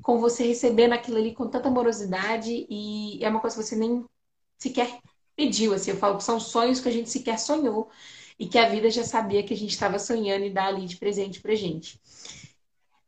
com 0.02 0.20
você 0.20 0.46
recebendo 0.46 0.94
aquilo 0.94 1.18
ali 1.18 1.34
com 1.34 1.48
tanta 1.48 1.68
amorosidade 1.70 2.66
e 2.70 3.24
é 3.24 3.30
uma 3.30 3.40
coisa 3.40 3.56
que 3.58 3.64
você 3.64 3.76
nem 3.76 4.06
sequer 4.58 5.00
pediu, 5.36 5.74
assim, 5.74 5.92
eu 5.92 5.98
falo 5.98 6.18
que 6.18 6.24
são 6.24 6.40
sonhos 6.40 6.80
que 6.80 6.90
a 6.90 6.92
gente 6.92 7.10
sequer 7.10 7.38
sonhou 7.38 7.90
e 8.40 8.48
que 8.48 8.58
a 8.58 8.70
vida 8.70 8.90
já 8.90 9.04
sabia 9.04 9.44
que 9.44 9.54
a 9.54 9.58
gente 9.58 9.72
estava 9.72 10.00
sonhando 10.00 10.46
e 10.46 10.50
dá 10.50 10.66
ali 10.66 10.86
de 10.86 10.98
presente 10.98 11.42
pra 11.42 11.56
gente. 11.56 12.00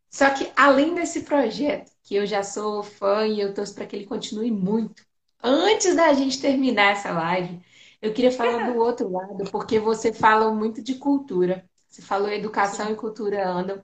Só 0.10 0.30
que 0.32 0.52
além 0.56 0.96
desse 0.96 1.22
projeto, 1.24 1.92
que 2.04 2.16
eu 2.16 2.26
já 2.26 2.44
sou 2.44 2.84
fã 2.84 3.28
e 3.28 3.40
eu 3.40 3.54
torço 3.54 3.76
para 3.76 3.86
que 3.86 3.96
ele 3.96 4.06
continue 4.06 4.52
muito, 4.52 5.04
antes 5.44 5.96
da 5.96 6.12
gente 6.14 6.42
terminar 6.42 6.94
essa 6.94 7.12
live, 7.12 7.60
eu 8.02 8.14
queria 8.14 8.32
falar 8.32 8.72
do 8.72 8.78
outro 8.80 9.10
lado, 9.12 9.46
porque 9.52 9.80
você 9.80 10.12
fala 10.14 10.52
muito 10.54 10.82
de 10.82 10.96
cultura. 10.96 11.64
Você 11.88 12.02
falou 12.02 12.30
educação 12.30 12.88
Sim. 12.88 12.94
e 12.94 12.96
cultura 12.96 13.48
andam. 13.48 13.84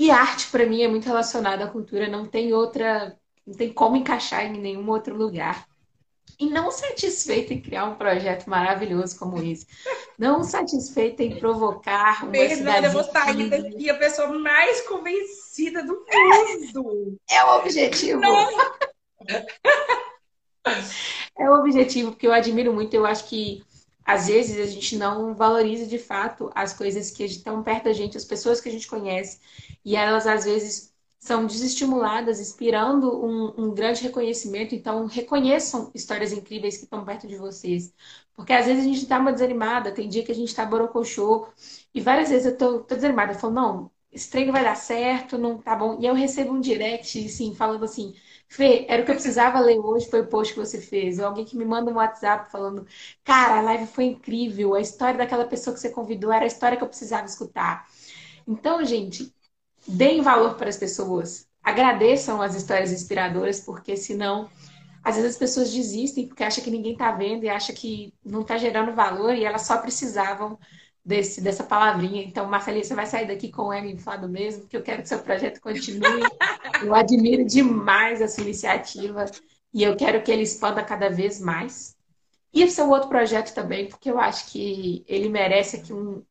E 0.00 0.10
arte, 0.10 0.46
para 0.46 0.64
mim, 0.64 0.82
é 0.82 0.88
muito 0.88 1.04
relacionada 1.04 1.62
à 1.62 1.68
cultura, 1.68 2.08
não 2.08 2.24
tem 2.24 2.54
outra, 2.54 3.14
não 3.46 3.54
tem 3.54 3.70
como 3.70 3.96
encaixar 3.96 4.46
em 4.46 4.58
nenhum 4.58 4.88
outro 4.88 5.14
lugar. 5.14 5.66
E 6.38 6.48
não 6.48 6.70
satisfeita 6.70 7.52
em 7.52 7.60
criar 7.60 7.84
um 7.84 7.96
projeto 7.96 8.48
maravilhoso 8.48 9.18
como 9.18 9.42
esse, 9.42 9.66
não 10.18 10.42
satisfeita 10.42 11.22
em 11.22 11.38
provocar 11.38 12.24
uma 12.24 12.32
Fernanda, 12.32 12.86
eu 12.86 12.92
vou 12.92 13.04
sair 13.04 13.50
daqui 13.50 13.90
a 13.90 13.98
pessoa 13.98 14.28
mais 14.38 14.80
convencida 14.88 15.82
do 15.82 16.02
mundo. 16.72 17.18
É 17.28 17.44
o 17.44 17.58
objetivo. 17.58 18.22
É 21.38 21.48
o 21.48 21.54
objetivo, 21.54 22.10
porque 22.10 22.26
eu 22.26 22.32
admiro 22.32 22.72
muito, 22.72 22.92
eu 22.92 23.06
acho 23.06 23.26
que 23.26 23.62
às 24.14 24.26
vezes 24.28 24.58
a 24.58 24.66
gente 24.70 24.96
não 24.96 25.34
valoriza 25.34 25.86
de 25.86 25.98
fato 25.98 26.50
as 26.54 26.72
coisas 26.72 27.10
que 27.10 27.24
estão 27.24 27.62
perto 27.62 27.84
da 27.84 27.92
gente, 27.92 28.16
as 28.16 28.24
pessoas 28.24 28.60
que 28.60 28.68
a 28.68 28.72
gente 28.72 28.88
conhece, 28.88 29.40
e 29.84 29.96
elas 29.96 30.26
às 30.26 30.44
vezes 30.44 30.90
são 31.18 31.46
desestimuladas, 31.46 32.40
inspirando 32.40 33.22
um, 33.24 33.66
um 33.66 33.74
grande 33.74 34.02
reconhecimento. 34.02 34.74
Então, 34.74 35.06
reconheçam 35.06 35.90
histórias 35.94 36.32
incríveis 36.32 36.78
que 36.78 36.84
estão 36.84 37.04
perto 37.04 37.28
de 37.28 37.36
vocês. 37.36 37.92
Porque 38.34 38.52
às 38.54 38.64
vezes 38.66 38.84
a 38.84 38.86
gente 38.88 39.02
está 39.02 39.18
uma 39.18 39.32
desanimada, 39.32 39.92
tem 39.92 40.08
dia 40.08 40.24
que 40.24 40.32
a 40.32 40.34
gente 40.34 40.48
está 40.48 40.64
borocochô, 40.64 41.46
e 41.94 42.00
várias 42.00 42.30
vezes 42.30 42.46
eu 42.46 42.56
tô, 42.56 42.80
tô 42.80 42.94
desanimada, 42.94 43.32
eu 43.32 43.38
falo, 43.38 43.52
não, 43.52 43.90
esse 44.12 44.30
treino 44.30 44.52
vai 44.52 44.64
dar 44.64 44.76
certo, 44.76 45.36
não 45.38 45.58
tá 45.58 45.76
bom. 45.76 45.98
E 46.00 46.06
eu 46.06 46.14
recebo 46.14 46.52
um 46.52 46.60
direct, 46.60 47.24
assim, 47.26 47.54
falando 47.54 47.84
assim, 47.84 48.14
Fê, 48.52 48.84
era 48.88 49.02
o 49.02 49.04
que 49.04 49.12
eu 49.12 49.14
precisava 49.14 49.60
ler 49.60 49.78
hoje, 49.78 50.10
foi 50.10 50.20
o 50.22 50.26
post 50.26 50.54
que 50.54 50.58
você 50.60 50.80
fez. 50.80 51.18
Ou 51.20 51.26
alguém 51.26 51.44
que 51.44 51.56
me 51.56 51.64
manda 51.64 51.90
um 51.90 51.94
WhatsApp 51.94 52.50
falando, 52.50 52.84
cara, 53.24 53.58
a 53.58 53.62
live 53.62 53.86
foi 53.86 54.04
incrível, 54.06 54.74
a 54.74 54.80
história 54.80 55.16
daquela 55.16 55.44
pessoa 55.46 55.72
que 55.72 55.80
você 55.80 55.90
convidou 55.90 56.32
era 56.32 56.44
a 56.44 56.48
história 56.48 56.76
que 56.76 56.82
eu 56.82 56.88
precisava 56.88 57.26
escutar. 57.26 57.86
Então, 58.46 58.84
gente, 58.84 59.32
deem 59.88 60.22
valor 60.22 60.56
para 60.56 60.68
as 60.70 60.76
pessoas. 60.78 61.48
Agradeçam 61.62 62.42
as 62.42 62.54
histórias 62.56 62.92
inspiradoras, 62.92 63.60
porque 63.60 63.96
senão, 63.96 64.50
às 65.04 65.16
vezes 65.16 65.32
as 65.32 65.38
pessoas 65.38 65.72
desistem 65.72 66.26
porque 66.28 66.44
acham 66.44 66.64
que 66.64 66.70
ninguém 66.70 66.92
está 66.94 67.12
vendo 67.12 67.44
e 67.44 67.48
acham 67.48 67.74
que 67.74 68.14
não 68.24 68.42
está 68.42 68.58
gerando 68.58 68.94
valor 68.94 69.34
e 69.34 69.44
elas 69.44 69.62
só 69.62 69.78
precisavam 69.78 70.58
desse, 71.04 71.40
dessa 71.40 71.64
palavrinha. 71.64 72.22
Então, 72.22 72.46
Marcelinha, 72.46 72.84
você 72.84 72.94
vai 72.94 73.06
sair 73.06 73.26
daqui 73.26 73.50
com 73.50 73.64
o 73.64 73.72
M 73.72 73.92
inflado 73.92 74.28
mesmo, 74.28 74.62
porque 74.62 74.76
eu 74.76 74.82
quero 74.82 75.02
que 75.02 75.08
seu 75.08 75.20
projeto 75.20 75.60
continue. 75.60 76.22
eu 76.84 76.94
admiro 76.94 77.44
demais 77.44 78.22
a 78.22 78.28
sua 78.28 78.44
iniciativa 78.44 79.24
e 79.72 79.82
eu 79.82 79.96
quero 79.96 80.22
que 80.22 80.30
ele 80.30 80.42
expanda 80.42 80.82
cada 80.82 81.08
vez 81.08 81.40
mais. 81.40 81.96
E 82.52 82.64
o 82.64 82.70
seu 82.70 82.88
outro 82.88 83.08
projeto 83.08 83.54
também, 83.54 83.88
porque 83.88 84.10
eu 84.10 84.18
acho 84.18 84.50
que 84.50 85.04
ele 85.06 85.28
merece 85.28 85.76
aqui 85.76 85.92
um, 85.92 86.22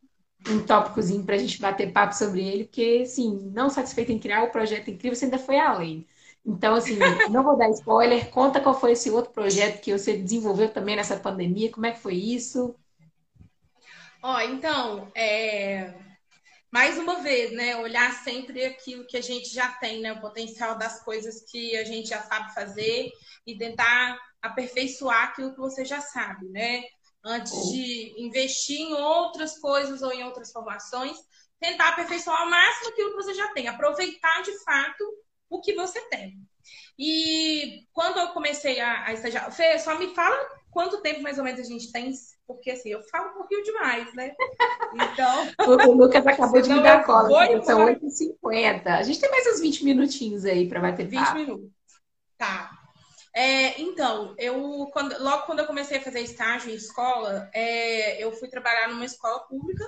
um 0.49 0.59
tópicozinho 0.65 1.23
para 1.23 1.35
a 1.35 1.37
gente 1.37 1.59
bater 1.61 1.93
papo 1.93 2.13
sobre 2.13 2.45
ele, 2.45 2.65
porque, 2.65 3.01
assim, 3.03 3.49
não 3.53 3.69
satisfeito 3.69 4.11
em 4.11 4.19
criar 4.19 4.43
o 4.43 4.51
projeto 4.51 4.89
incrível, 4.89 5.15
você 5.15 5.25
ainda 5.25 5.39
foi 5.39 5.57
além. 5.57 6.05
Então, 6.45 6.75
assim, 6.75 6.97
não 7.31 7.43
vou 7.43 7.57
dar 7.57 7.69
spoiler, 7.69 8.29
conta 8.31 8.59
qual 8.59 8.77
foi 8.77 8.91
esse 8.93 9.09
outro 9.09 9.31
projeto 9.31 9.81
que 9.81 9.97
você 9.97 10.17
desenvolveu 10.17 10.69
também 10.69 10.97
nessa 10.97 11.17
pandemia, 11.17 11.71
como 11.71 11.85
é 11.85 11.91
que 11.91 11.99
foi 11.99 12.15
isso? 12.15 12.75
Ó, 14.21 14.39
então, 14.41 15.11
é... 15.15 15.93
mais 16.71 16.97
uma 16.97 17.21
vez, 17.21 17.51
né? 17.51 17.77
Olhar 17.77 18.11
sempre 18.23 18.65
aquilo 18.65 19.07
que 19.07 19.17
a 19.17 19.21
gente 19.21 19.49
já 19.49 19.69
tem, 19.73 20.01
né? 20.01 20.13
O 20.13 20.21
potencial 20.21 20.77
das 20.77 21.03
coisas 21.03 21.49
que 21.49 21.77
a 21.77 21.85
gente 21.85 22.09
já 22.09 22.21
sabe 22.21 22.53
fazer 22.53 23.11
e 23.47 23.57
tentar 23.57 24.19
aperfeiçoar 24.41 25.25
aquilo 25.25 25.53
que 25.53 25.59
você 25.59 25.85
já 25.85 26.01
sabe, 26.01 26.47
né? 26.49 26.83
Antes 27.23 27.53
oh. 27.53 27.71
de 27.71 28.15
investir 28.17 28.79
em 28.79 28.93
outras 28.93 29.57
coisas 29.57 30.01
ou 30.01 30.11
em 30.11 30.23
outras 30.23 30.51
formações, 30.51 31.17
tentar 31.59 31.89
aperfeiçoar 31.89 32.41
ao 32.41 32.49
máximo 32.49 32.89
aquilo 32.89 33.11
que 33.11 33.23
você 33.23 33.33
já 33.33 33.53
tem, 33.53 33.67
aproveitar 33.67 34.41
de 34.41 34.57
fato 34.63 35.03
o 35.49 35.61
que 35.61 35.73
você 35.73 36.01
tem. 36.09 36.37
E 36.97 37.87
quando 37.93 38.19
eu 38.19 38.29
comecei 38.29 38.79
a, 38.79 39.05
a 39.05 39.13
estagiar, 39.13 39.51
Fê, 39.51 39.79
só 39.79 39.97
me 39.97 40.13
fala 40.13 40.58
quanto 40.71 41.01
tempo 41.01 41.21
mais 41.21 41.37
ou 41.37 41.43
menos 41.43 41.59
a 41.59 41.63
gente 41.63 41.91
tem 41.91 42.13
porque 42.47 42.71
assim, 42.71 42.89
eu 42.89 43.03
falo 43.03 43.29
um 43.29 43.33
pouquinho 43.33 43.63
demais, 43.63 44.11
né? 44.15 44.33
Então. 44.95 45.47
o 45.87 45.93
Lucas 45.93 46.25
acabou 46.25 46.61
de 46.61 46.69
me 46.69 46.81
dar 46.81 47.03
cola, 47.05 47.29
são 47.63 47.85
8h50. 47.85 48.87
A 48.87 49.03
gente 49.03 49.19
tem 49.19 49.29
mais 49.29 49.45
uns 49.47 49.59
20 49.59 49.85
minutinhos 49.85 50.45
aí 50.45 50.67
para 50.67 50.81
bater 50.81 51.05
20 51.05 51.19
papo. 51.19 51.37
minutos. 51.37 51.69
Tá. 52.37 52.71
É, 53.35 53.79
então, 53.79 54.33
eu 54.39 54.89
quando, 54.91 55.21
logo 55.21 55.45
quando 55.45 55.59
eu 55.59 55.67
comecei 55.67 55.97
a 55.97 56.01
fazer 56.01 56.21
estágio 56.21 56.71
em 56.71 56.75
escola, 56.75 57.49
é, 57.53 58.23
eu 58.23 58.31
fui 58.31 58.49
trabalhar 58.49 58.87
numa 58.89 59.05
escola 59.05 59.39
pública 59.41 59.87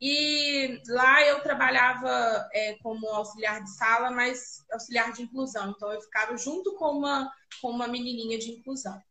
e 0.00 0.80
lá 0.88 1.26
eu 1.26 1.40
trabalhava 1.40 2.48
é, 2.52 2.74
como 2.82 3.08
auxiliar 3.08 3.62
de 3.62 3.74
sala, 3.74 4.10
mas 4.10 4.64
auxiliar 4.70 5.12
de 5.12 5.22
inclusão. 5.22 5.70
Então 5.70 5.92
eu 5.92 6.00
ficava 6.00 6.36
junto 6.36 6.74
com 6.76 6.98
uma, 6.98 7.32
com 7.60 7.70
uma 7.70 7.88
menininha 7.88 8.38
de 8.38 8.52
inclusão. 8.52 9.02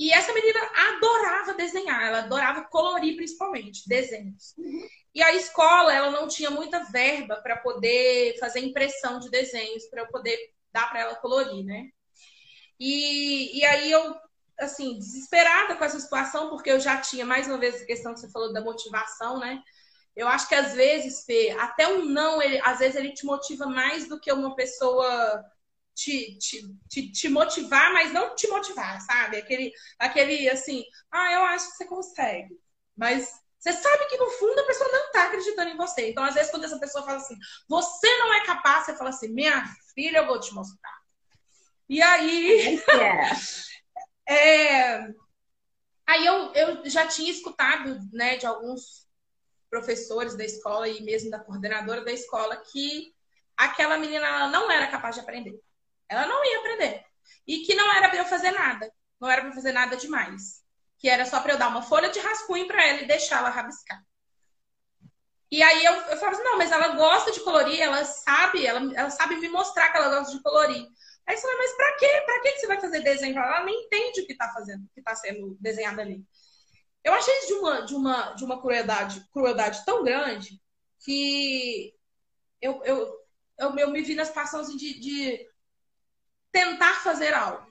E 0.00 0.10
essa 0.14 0.32
menina 0.32 0.58
adorava 0.94 1.52
desenhar, 1.52 2.02
ela 2.02 2.20
adorava 2.20 2.64
colorir 2.64 3.16
principalmente, 3.16 3.86
desenhos. 3.86 4.54
Uhum. 4.56 4.88
E 5.14 5.22
a 5.22 5.34
escola, 5.34 5.92
ela 5.92 6.10
não 6.10 6.26
tinha 6.26 6.48
muita 6.50 6.84
verba 6.84 7.36
para 7.42 7.58
poder 7.58 8.38
fazer 8.40 8.60
impressão 8.60 9.20
de 9.20 9.28
desenhos, 9.28 9.84
para 9.90 10.00
eu 10.00 10.06
poder 10.06 10.38
dar 10.72 10.88
para 10.88 11.00
ela 11.00 11.16
colorir, 11.16 11.62
né? 11.66 11.90
E, 12.78 13.58
e 13.58 13.62
aí 13.62 13.92
eu, 13.92 14.16
assim, 14.58 14.96
desesperada 14.96 15.76
com 15.76 15.84
essa 15.84 16.00
situação, 16.00 16.48
porque 16.48 16.70
eu 16.70 16.80
já 16.80 16.96
tinha, 17.02 17.26
mais 17.26 17.46
uma 17.46 17.58
vez, 17.58 17.82
a 17.82 17.84
questão 17.84 18.14
que 18.14 18.20
você 18.20 18.30
falou 18.30 18.54
da 18.54 18.62
motivação, 18.62 19.38
né? 19.38 19.62
Eu 20.16 20.26
acho 20.28 20.48
que 20.48 20.54
às 20.54 20.72
vezes, 20.72 21.26
Fê, 21.26 21.54
até 21.60 21.86
um 21.86 22.06
não, 22.06 22.40
ele, 22.40 22.58
às 22.64 22.78
vezes 22.78 22.96
ele 22.96 23.12
te 23.12 23.26
motiva 23.26 23.66
mais 23.66 24.08
do 24.08 24.18
que 24.18 24.32
uma 24.32 24.56
pessoa 24.56 25.44
te, 25.94 26.38
te, 26.38 26.74
te, 26.88 27.12
te, 27.12 27.28
motivar, 27.28 27.92
mas 27.92 28.12
não 28.12 28.34
te 28.34 28.48
motivar, 28.48 29.00
sabe? 29.00 29.36
Aquele, 29.36 29.72
aquele 29.98 30.48
assim, 30.48 30.82
ah, 31.10 31.32
eu 31.32 31.44
acho 31.44 31.70
que 31.70 31.76
você 31.76 31.86
consegue. 31.86 32.58
Mas 32.96 33.30
você 33.58 33.72
sabe 33.72 34.06
que 34.06 34.16
no 34.16 34.30
fundo 34.30 34.58
a 34.58 34.66
pessoa 34.66 34.90
não 34.90 35.06
está 35.06 35.24
acreditando 35.24 35.70
em 35.70 35.76
você. 35.76 36.10
Então, 36.10 36.24
às 36.24 36.34
vezes, 36.34 36.50
quando 36.50 36.64
essa 36.64 36.78
pessoa 36.78 37.04
fala 37.04 37.18
assim, 37.18 37.36
você 37.68 38.08
não 38.18 38.32
é 38.32 38.44
capaz, 38.46 38.86
você 38.86 38.96
fala 38.96 39.10
assim, 39.10 39.28
minha 39.28 39.64
filha, 39.94 40.18
eu 40.18 40.26
vou 40.26 40.40
te 40.40 40.54
mostrar. 40.54 40.98
E 41.88 42.00
aí. 42.00 42.80
É. 44.26 44.32
é, 44.32 45.14
aí 46.06 46.24
eu, 46.24 46.52
eu 46.54 46.88
já 46.88 47.06
tinha 47.06 47.30
escutado 47.30 47.98
né, 48.12 48.36
de 48.36 48.46
alguns 48.46 49.06
professores 49.68 50.36
da 50.36 50.44
escola 50.44 50.88
e 50.88 51.02
mesmo 51.02 51.30
da 51.30 51.38
coordenadora 51.38 52.04
da 52.04 52.12
escola 52.12 52.56
que 52.56 53.14
aquela 53.56 53.98
menina 53.98 54.48
não 54.48 54.70
era 54.70 54.86
capaz 54.86 55.14
de 55.14 55.20
aprender. 55.20 55.60
Ela 56.10 56.26
não 56.26 56.44
ia 56.44 56.58
aprender. 56.58 57.04
E 57.46 57.60
que 57.60 57.74
não 57.74 57.92
era 57.94 58.08
para 58.08 58.18
eu 58.18 58.24
fazer 58.24 58.50
nada. 58.50 58.92
Não 59.20 59.30
era 59.30 59.42
para 59.42 59.52
fazer 59.52 59.72
nada 59.72 59.96
demais. 59.96 60.62
Que 60.98 61.08
era 61.08 61.24
só 61.24 61.40
para 61.40 61.52
eu 61.52 61.58
dar 61.58 61.68
uma 61.68 61.82
folha 61.82 62.10
de 62.10 62.18
rascunho 62.18 62.66
para 62.66 62.84
ela 62.84 63.00
e 63.00 63.06
deixar 63.06 63.38
ela 63.38 63.50
rabiscar. 63.50 64.02
E 65.50 65.62
aí 65.62 65.84
eu, 65.84 65.92
eu 65.92 66.16
falava 66.16 66.36
assim, 66.36 66.44
não, 66.44 66.58
mas 66.58 66.70
ela 66.70 66.94
gosta 66.94 67.32
de 67.32 67.40
colorir, 67.40 67.80
ela 67.80 68.04
sabe, 68.04 68.64
ela, 68.64 68.80
ela 68.94 69.10
sabe 69.10 69.36
me 69.36 69.48
mostrar 69.48 69.90
que 69.90 69.96
ela 69.96 70.08
gosta 70.08 70.36
de 70.36 70.42
colorir. 70.42 70.86
Aí 71.26 71.36
você 71.36 71.42
fala, 71.42 71.58
mas 71.58 71.76
para 71.76 71.96
quê? 71.96 72.22
Para 72.24 72.40
que 72.40 72.58
você 72.58 72.66
vai 72.66 72.80
fazer 72.80 73.00
desenho? 73.00 73.36
Ela 73.36 73.64
nem 73.64 73.84
entende 73.84 74.20
o 74.20 74.26
que 74.26 74.32
está 74.32 74.52
fazendo, 74.52 74.84
o 74.84 74.88
que 74.94 75.00
está 75.00 75.14
sendo 75.16 75.56
desenhado 75.60 76.00
ali. 76.00 76.24
Eu 77.02 77.14
achei 77.14 77.36
isso 77.38 77.46
de 77.48 77.52
uma, 77.54 77.80
de 77.80 77.94
uma, 77.94 78.32
de 78.32 78.44
uma 78.44 78.60
crueldade, 78.60 79.26
crueldade 79.32 79.84
tão 79.84 80.04
grande 80.04 80.60
que 81.04 81.94
eu, 82.60 82.82
eu, 82.84 83.16
eu, 83.58 83.78
eu 83.78 83.90
me 83.90 84.02
vi 84.02 84.14
na 84.14 84.24
situação 84.24 84.60
assim, 84.60 84.76
de, 84.76 85.00
de 85.00 85.49
tentar 86.52 86.94
fazer 87.02 87.34
algo. 87.34 87.70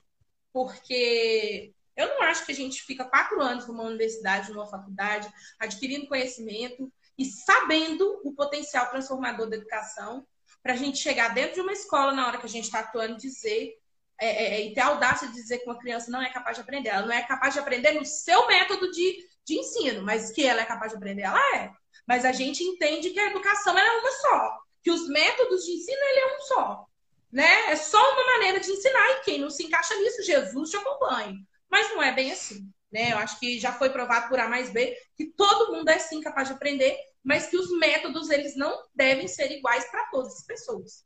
Porque 0.52 1.72
Eu 1.96 2.08
não 2.08 2.22
acho 2.22 2.46
que 2.46 2.52
a 2.52 2.54
gente 2.54 2.82
fica 2.82 3.04
quatro 3.04 3.40
anos 3.42 3.66
numa 3.66 3.82
universidade, 3.84 4.50
numa 4.52 4.66
faculdade, 4.66 5.30
adquirindo 5.58 6.08
conhecimento 6.08 6.90
e 7.18 7.26
sabendo 7.26 8.22
o 8.24 8.32
potencial 8.32 8.88
transformador 8.88 9.50
da 9.50 9.56
educação, 9.56 10.26
para 10.62 10.72
a 10.72 10.76
gente 10.76 10.98
chegar 10.98 11.34
dentro 11.34 11.54
de 11.54 11.60
uma 11.60 11.72
escola 11.72 12.12
na 12.12 12.26
hora 12.26 12.38
que 12.38 12.46
a 12.46 12.48
gente 12.48 12.64
está 12.64 12.80
atuando 12.80 13.16
dizer 13.16 13.74
é, 14.20 14.26
é, 14.26 14.54
é, 14.54 14.66
e 14.66 14.74
ter 14.74 14.80
a 14.80 14.88
audácia 14.88 15.28
de 15.28 15.34
dizer 15.34 15.58
que 15.58 15.64
uma 15.64 15.78
criança 15.78 16.10
não 16.10 16.22
é 16.22 16.30
capaz 16.30 16.56
de 16.56 16.62
aprender. 16.62 16.90
Ela 16.90 17.06
não 17.06 17.12
é 17.12 17.22
capaz 17.22 17.54
de 17.54 17.60
aprender 17.60 17.92
no 17.92 18.04
seu 18.04 18.46
método 18.46 18.90
de, 18.90 19.26
de 19.44 19.58
ensino, 19.58 20.02
mas 20.02 20.30
que 20.30 20.44
ela 20.44 20.60
é 20.60 20.66
capaz 20.66 20.92
de 20.92 20.98
aprender, 20.98 21.22
ela 21.22 21.56
é. 21.56 21.70
Mas 22.06 22.24
a 22.24 22.32
gente 22.32 22.62
entende 22.62 23.10
que 23.10 23.20
a 23.20 23.30
educação 23.30 23.76
é 23.78 23.98
uma 23.98 24.10
só, 24.12 24.58
que 24.82 24.90
os 24.90 25.08
métodos 25.08 25.64
de 25.64 25.72
ensino 25.72 25.98
ele 26.02 26.20
é 26.20 26.36
um 26.36 26.40
só. 26.42 26.86
Né? 27.32 27.70
É 27.70 27.76
só 27.76 27.98
uma 28.12 28.26
maneira 28.34 28.60
de 28.60 28.70
ensinar, 28.70 29.10
e 29.12 29.20
quem 29.20 29.38
não 29.38 29.50
se 29.50 29.64
encaixa 29.64 29.94
nisso, 29.96 30.22
Jesus 30.22 30.70
te 30.70 30.76
acompanha. 30.76 31.34
Mas 31.70 31.88
não 31.90 32.02
é 32.02 32.12
bem 32.12 32.32
assim. 32.32 32.68
Né? 32.92 33.12
Eu 33.12 33.18
acho 33.18 33.38
que 33.38 33.58
já 33.60 33.72
foi 33.72 33.90
provado 33.90 34.28
por 34.28 34.38
A 34.40 34.48
mais 34.48 34.70
B 34.70 34.96
que 35.16 35.26
todo 35.36 35.72
mundo 35.72 35.88
é 35.88 35.98
sim 35.98 36.20
capaz 36.20 36.48
de 36.48 36.54
aprender, 36.54 36.96
mas 37.22 37.46
que 37.46 37.56
os 37.56 37.70
métodos 37.78 38.30
eles 38.30 38.56
não 38.56 38.76
devem 38.94 39.28
ser 39.28 39.50
iguais 39.52 39.88
para 39.90 40.06
todas 40.06 40.34
as 40.34 40.44
pessoas. 40.44 41.04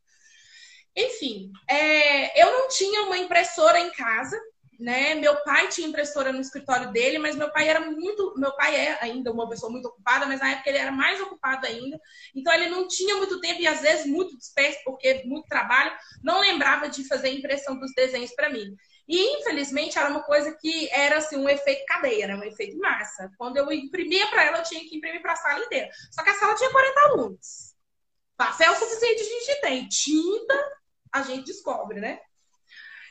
Enfim, 0.95 1.51
é, 1.69 2.41
eu 2.41 2.51
não 2.51 2.69
tinha 2.69 3.03
uma 3.03 3.17
impressora 3.17 3.79
em 3.79 3.91
casa, 3.91 4.39
né? 4.79 5.15
Meu 5.15 5.35
pai 5.43 5.67
tinha 5.69 5.87
impressora 5.87 6.31
no 6.31 6.41
escritório 6.41 6.91
dele, 6.91 7.17
mas 7.17 7.35
meu 7.35 7.51
pai 7.51 7.67
era 7.67 7.79
muito, 7.79 8.33
meu 8.37 8.55
pai 8.55 8.75
é 8.75 8.97
ainda 9.01 9.31
uma 9.31 9.47
pessoa 9.49 9.71
muito 9.71 9.87
ocupada, 9.87 10.25
mas 10.25 10.39
na 10.39 10.51
época 10.51 10.69
ele 10.69 10.77
era 10.77 10.91
mais 10.91 11.19
ocupado 11.21 11.65
ainda. 11.65 11.99
Então 12.35 12.53
ele 12.53 12.69
não 12.69 12.87
tinha 12.87 13.15
muito 13.17 13.39
tempo 13.39 13.61
e 13.61 13.67
às 13.67 13.81
vezes 13.81 14.05
muito 14.05 14.37
disperso 14.37 14.79
porque 14.83 15.23
muito 15.25 15.47
trabalho, 15.47 15.91
não 16.23 16.39
lembrava 16.39 16.89
de 16.89 17.07
fazer 17.07 17.29
impressão 17.29 17.79
dos 17.79 17.93
desenhos 17.93 18.31
para 18.33 18.49
mim. 18.49 18.75
E 19.07 19.39
infelizmente 19.39 19.99
era 19.99 20.09
uma 20.09 20.23
coisa 20.23 20.55
que 20.59 20.89
era 20.91 21.17
assim 21.17 21.37
um 21.37 21.47
efeito 21.47 21.85
cadeia, 21.85 22.23
era 22.23 22.37
um 22.37 22.43
efeito 22.43 22.77
massa. 22.77 23.31
Quando 23.37 23.57
eu 23.57 23.71
imprimia 23.71 24.27
para 24.27 24.45
ela, 24.45 24.57
eu 24.59 24.63
tinha 24.63 24.81
que 24.81 24.97
imprimir 24.97 25.21
para 25.21 25.33
a 25.33 25.37
sala 25.37 25.63
inteira. 25.63 25.89
Só 26.11 26.23
que 26.23 26.29
a 26.29 26.35
sala 26.35 26.55
tinha 26.55 26.71
40 26.71 26.99
alunos. 27.01 27.75
Papel 28.35 28.75
suficiente 28.75 29.21
a 29.21 29.25
gente 29.25 29.61
tem, 29.61 29.87
tinta 29.87 30.71
a 31.13 31.21
gente 31.21 31.45
descobre, 31.45 32.01
né? 32.01 32.19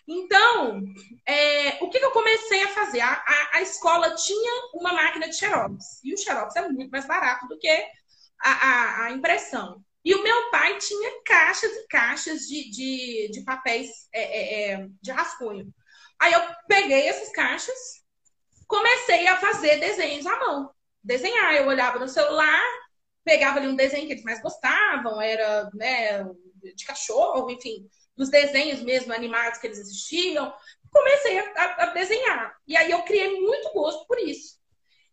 Então, 0.06 0.82
é, 1.26 1.82
o 1.82 1.88
que, 1.88 1.98
que, 1.98 2.04
eu 2.04 2.10
comecei 2.10 2.62
a 2.62 2.68
fazer? 2.68 3.00
A, 3.00 3.12
a, 3.12 3.56
a, 3.58 3.62
escola 3.62 4.14
tinha 4.14 4.70
uma 4.74 4.92
máquina 4.92 5.28
de 5.28 5.36
xerox. 5.36 6.00
E 6.04 6.12
o 6.12 6.18
xerox 6.18 6.54
é 6.56 6.68
muito 6.68 6.90
mais 6.90 7.06
barato 7.06 7.48
do 7.48 7.58
que 7.58 7.68
a, 8.40 9.04
a 9.04 9.10
impressão. 9.12 9.82
E 10.04 10.14
o 10.14 10.22
meu 10.22 10.50
pai 10.50 10.76
tinha 10.78 11.22
caixas 11.24 11.70
e 11.72 11.86
caixas 11.88 12.40
de, 12.42 12.70
de, 12.70 13.28
de 13.32 13.42
papéis 13.42 13.88
é, 14.12 14.22
é, 14.22 14.72
é, 14.72 14.88
de 15.00 15.10
rascunho. 15.10 15.72
Aí 16.20 16.32
eu 16.32 16.42
peguei 16.68 17.08
essas 17.08 17.30
caixas, 17.30 18.04
comecei 18.66 19.26
a 19.26 19.38
fazer 19.38 19.78
desenhos 19.80 20.26
à 20.26 20.38
mão. 20.38 20.70
Desenhar, 21.02 21.54
eu 21.54 21.66
olhava 21.66 21.98
no 21.98 22.08
celular, 22.08 22.62
pegava 23.24 23.58
ali 23.58 23.68
um 23.68 23.76
desenho 23.76 24.06
que 24.06 24.12
eles 24.12 24.24
mais 24.24 24.42
gostavam, 24.42 25.20
era 25.20 25.70
né, 25.72 26.22
de 26.74 26.84
cachorro, 26.86 27.50
enfim, 27.50 27.88
dos 28.16 28.30
desenhos 28.30 28.80
mesmo 28.80 29.12
animados 29.12 29.58
que 29.58 29.66
eles 29.66 29.80
assistiam. 29.80 30.54
Comecei 30.90 31.38
a, 31.38 31.74
a, 31.82 31.86
desenhar. 31.86 32.56
E 32.66 32.76
aí 32.76 32.90
eu 32.90 33.02
criei 33.02 33.40
muito 33.40 33.72
gosto 33.72 34.06
por 34.06 34.18
isso. 34.18 34.58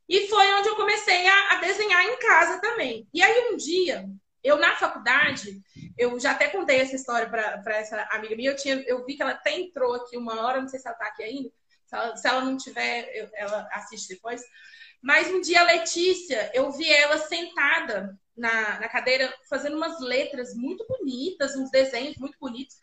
E 0.08 0.28
foi 0.28 0.54
onde 0.56 0.68
eu 0.68 0.76
comecei 0.76 1.26
a, 1.28 1.50
a 1.52 1.56
desenhar 1.56 2.06
em 2.06 2.20
casa 2.20 2.60
também. 2.62 3.08
E 3.14 3.22
aí 3.22 3.52
um 3.52 3.58
dia, 3.58 4.06
eu 4.44 4.58
na 4.58 4.76
faculdade, 4.76 5.62
eu 5.98 6.20
já 6.20 6.32
até 6.32 6.48
contei 6.50 6.80
essa 6.80 6.96
história 6.96 7.30
para 7.30 7.78
essa 7.78 8.02
amiga 8.12 8.36
minha, 8.36 8.52
eu, 8.52 8.56
tinha, 8.56 8.84
eu 8.88 9.06
vi 9.06 9.16
que 9.16 9.22
ela 9.22 9.32
até 9.32 9.58
entrou 9.58 9.94
aqui 9.94 10.18
uma 10.18 10.46
hora, 10.46 10.62
não 10.62 10.68
sei 10.68 10.80
se 10.80 10.88
ela 10.88 10.96
está 10.96 11.08
aqui 11.08 11.24
ainda, 11.24 11.50
se 11.86 11.96
ela, 11.96 12.18
se 12.18 12.28
ela 12.28 12.42
não 12.42 12.58
tiver, 12.58 13.10
eu, 13.16 13.30
ela 13.34 13.68
assiste 13.72 14.16
depois. 14.16 14.42
Mas 15.02 15.28
um 15.30 15.42
dia 15.42 15.62
a 15.62 15.66
Letícia, 15.66 16.52
eu 16.54 16.72
vi 16.72 16.92
ela 16.92 17.18
sentada 17.18 18.20
na, 18.42 18.80
na 18.80 18.90
cadeira 18.90 19.32
fazendo 19.48 19.78
umas 19.78 20.02
letras 20.02 20.56
muito 20.56 20.86
bonitas, 20.88 21.56
uns 21.56 21.70
desenhos 21.70 22.18
muito 22.18 22.38
bonitos. 22.40 22.76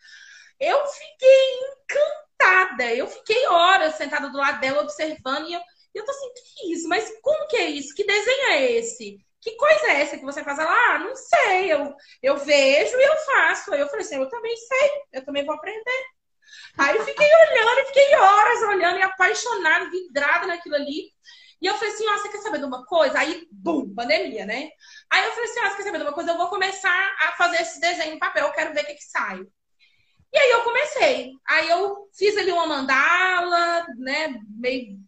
Eu 0.57 0.85
fiquei 0.87 1.59
encantada. 1.73 2.95
Eu 2.95 3.07
fiquei 3.07 3.45
horas 3.47 3.95
sentada 3.95 4.29
do 4.29 4.37
lado 4.37 4.61
dela 4.61 4.81
observando 4.81 5.49
e 5.49 5.53
eu, 5.53 5.61
eu 5.93 6.05
tô 6.05 6.11
assim, 6.11 6.33
que 6.33 6.63
é 6.63 6.73
isso? 6.73 6.87
Mas 6.87 7.11
como 7.21 7.47
que 7.47 7.57
é 7.57 7.69
isso? 7.69 7.93
Que 7.93 8.05
desenho 8.05 8.51
é 8.51 8.71
esse? 8.71 9.19
Que 9.41 9.55
coisa 9.55 9.87
é 9.87 10.01
essa 10.01 10.17
que 10.17 10.25
você 10.25 10.43
faz? 10.43 10.59
Ela, 10.59 10.71
ah, 10.71 10.99
não 10.99 11.15
sei. 11.15 11.73
Eu, 11.73 11.93
eu 12.23 12.37
vejo 12.37 12.97
e 12.97 13.03
eu 13.03 13.17
faço. 13.17 13.73
Aí 13.73 13.81
eu 13.81 13.87
falei 13.87 14.05
assim, 14.05 14.15
eu 14.15 14.29
também 14.29 14.55
sei. 14.55 14.89
Eu 15.13 15.25
também 15.25 15.45
vou 15.45 15.55
aprender. 15.55 16.05
Aí 16.77 16.95
eu 16.95 17.05
fiquei 17.05 17.27
olhando, 17.27 17.87
fiquei 17.87 18.15
horas 18.15 18.61
olhando 18.63 18.99
e 18.99 19.03
apaixonada, 19.03 19.89
vidrada 19.89 20.47
naquilo 20.47 20.75
ali. 20.75 21.11
E 21.61 21.67
eu 21.67 21.75
falei 21.75 21.93
assim, 21.93 22.07
ó, 22.07 22.17
você 22.17 22.29
quer 22.29 22.41
saber 22.41 22.59
de 22.59 22.65
uma 22.65 22.85
coisa? 22.85 23.19
Aí, 23.19 23.47
bum, 23.51 23.93
pandemia, 23.93 24.45
né? 24.45 24.69
Aí 25.09 25.25
eu 25.25 25.31
falei 25.31 25.49
assim, 25.49 25.59
ó, 25.59 25.69
você 25.69 25.77
quer 25.77 25.83
saber 25.83 25.97
de 25.97 26.03
uma 26.05 26.13
coisa? 26.13 26.31
Eu 26.31 26.37
vou 26.37 26.47
começar 26.47 27.15
a 27.19 27.33
fazer 27.33 27.61
esse 27.61 27.79
desenho 27.79 28.13
em 28.13 28.19
papel, 28.19 28.47
eu 28.47 28.53
quero 28.53 28.73
ver 28.73 28.83
o 28.83 28.85
que 28.85 28.93
que 28.95 29.03
sai. 29.03 29.41
E 30.31 30.37
aí 30.37 30.51
eu 30.51 30.63
comecei. 30.63 31.31
Aí 31.47 31.69
eu 31.69 32.09
fiz 32.17 32.37
ali 32.37 32.51
uma 32.51 32.67
mandala, 32.67 33.85
né, 33.97 34.39
meio 34.49 34.99